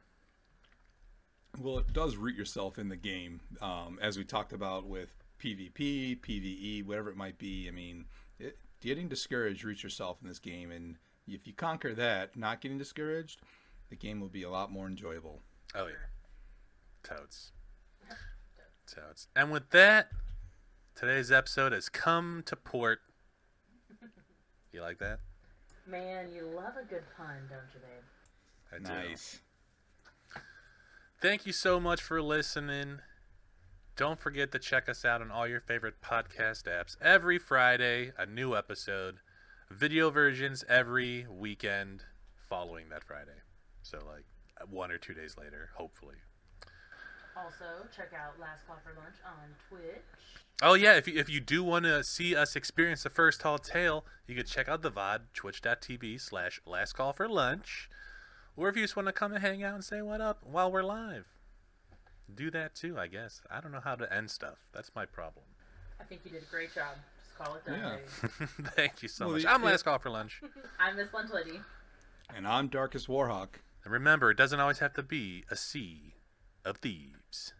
Well, 1.58 1.78
it 1.78 1.92
does 1.92 2.16
root 2.16 2.36
yourself 2.36 2.78
in 2.78 2.88
the 2.88 2.96
game, 2.96 3.40
um, 3.60 3.98
as 4.00 4.16
we 4.16 4.24
talked 4.24 4.52
about 4.52 4.86
with 4.86 5.12
PvP, 5.42 6.20
PvE, 6.20 6.86
whatever 6.86 7.10
it 7.10 7.16
might 7.16 7.38
be. 7.38 7.66
I 7.66 7.72
mean, 7.72 8.04
it, 8.38 8.56
getting 8.80 9.08
discouraged 9.08 9.64
roots 9.64 9.82
yourself 9.82 10.18
in 10.22 10.28
this 10.28 10.38
game, 10.38 10.70
and 10.70 10.96
if 11.26 11.46
you 11.46 11.52
conquer 11.52 11.94
that, 11.94 12.36
not 12.36 12.60
getting 12.60 12.78
discouraged, 12.78 13.40
the 13.88 13.96
game 13.96 14.20
will 14.20 14.28
be 14.28 14.44
a 14.44 14.50
lot 14.50 14.70
more 14.70 14.86
enjoyable. 14.86 15.40
Oh 15.74 15.86
yeah, 15.86 15.94
toads, 17.02 17.52
toads. 18.86 19.28
And 19.34 19.50
with 19.50 19.70
that, 19.70 20.10
today's 20.94 21.32
episode 21.32 21.72
has 21.72 21.88
come 21.88 22.42
to 22.46 22.56
port. 22.56 23.00
You 24.72 24.82
like 24.82 24.98
that? 24.98 25.18
Man, 25.86 26.28
you 26.34 26.44
love 26.54 26.74
a 26.80 26.84
good 26.84 27.02
pun, 27.16 27.36
don't 27.48 27.60
you, 27.74 27.80
babe? 27.80 28.04
I 28.72 29.02
do. 29.02 29.08
Nice. 29.08 29.40
Thank 31.20 31.44
you 31.44 31.52
so 31.52 31.80
much 31.80 32.00
for 32.00 32.22
listening. 32.22 33.00
Don't 33.96 34.20
forget 34.20 34.52
to 34.52 34.58
check 34.58 34.88
us 34.88 35.04
out 35.04 35.20
on 35.20 35.30
all 35.30 35.46
your 35.46 35.60
favorite 35.60 36.00
podcast 36.02 36.64
apps. 36.64 36.96
Every 37.02 37.38
Friday, 37.38 38.12
a 38.16 38.24
new 38.24 38.56
episode. 38.56 39.16
Video 39.70 40.10
versions 40.10 40.64
every 40.68 41.26
weekend 41.28 42.04
following 42.48 42.88
that 42.88 43.04
Friday. 43.04 43.42
So, 43.82 43.98
like, 44.06 44.24
one 44.68 44.90
or 44.90 44.98
two 44.98 45.14
days 45.14 45.36
later, 45.36 45.70
hopefully. 45.76 46.16
Also, 47.36 47.86
check 47.96 48.10
out 48.14 48.38
Last 48.40 48.66
Call 48.66 48.76
for 48.84 48.92
Lunch 49.00 49.14
on 49.24 49.48
Twitch. 49.68 50.02
Oh, 50.62 50.74
yeah, 50.74 50.96
if 50.96 51.08
you, 51.08 51.18
if 51.18 51.28
you 51.30 51.40
do 51.40 51.62
want 51.64 51.84
to 51.86 52.04
see 52.04 52.36
us 52.36 52.54
experience 52.54 53.02
the 53.02 53.10
first 53.10 53.40
tall 53.40 53.58
tale, 53.58 54.04
you 54.26 54.34
can 54.34 54.44
check 54.44 54.68
out 54.68 54.82
the 54.82 54.90
VOD, 54.90 55.20
twitch.tv 55.32 56.20
slash 56.20 56.60
last 56.66 56.92
call 56.92 57.12
for 57.14 57.28
lunch. 57.28 57.88
Or 58.56 58.68
if 58.68 58.76
you 58.76 58.82
just 58.82 58.94
want 58.96 59.06
to 59.08 59.12
come 59.12 59.32
and 59.32 59.40
hang 59.42 59.62
out 59.62 59.74
and 59.74 59.84
say 59.84 60.02
what 60.02 60.20
up 60.20 60.40
while 60.42 60.70
we're 60.70 60.82
live, 60.82 61.24
do 62.34 62.50
that 62.50 62.74
too, 62.74 62.98
I 62.98 63.06
guess. 63.06 63.40
I 63.50 63.60
don't 63.60 63.72
know 63.72 63.80
how 63.82 63.94
to 63.94 64.12
end 64.12 64.30
stuff. 64.30 64.58
That's 64.74 64.90
my 64.94 65.06
problem. 65.06 65.46
I 65.98 66.04
think 66.04 66.20
you 66.24 66.30
did 66.32 66.42
a 66.42 66.50
great 66.50 66.74
job. 66.74 66.94
Just 67.18 67.38
call 67.38 67.54
it 67.56 67.64
done, 67.64 67.80
Yeah. 67.80 68.46
Thank 68.76 69.02
you 69.02 69.08
so 69.08 69.26
Well, 69.26 69.34
much. 69.34 69.42
the- 69.44 69.50
I'm 69.52 69.62
Last 69.62 69.84
Call 69.84 69.98
for 69.98 70.10
Lunch. 70.10 70.42
I'm 70.78 70.96
Miss 70.96 71.12
Lunch 71.14 71.30
Lady. 71.32 71.60
And 72.34 72.46
I'm 72.46 72.68
Darkest 72.68 73.08
Warhawk. 73.08 73.60
And 73.84 73.92
remember, 73.94 74.30
it 74.30 74.36
doesn't 74.36 74.60
always 74.60 74.80
have 74.80 74.92
to 74.94 75.02
be 75.02 75.44
a 75.50 75.56
sea 75.56 76.14
of 76.64 76.78
thieves. 76.78 77.52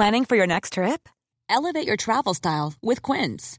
Planning 0.00 0.24
for 0.24 0.36
your 0.36 0.46
next 0.46 0.72
trip? 0.72 1.10
Elevate 1.50 1.86
your 1.86 1.96
travel 1.96 2.32
style 2.32 2.72
with 2.80 3.02
Quince. 3.02 3.58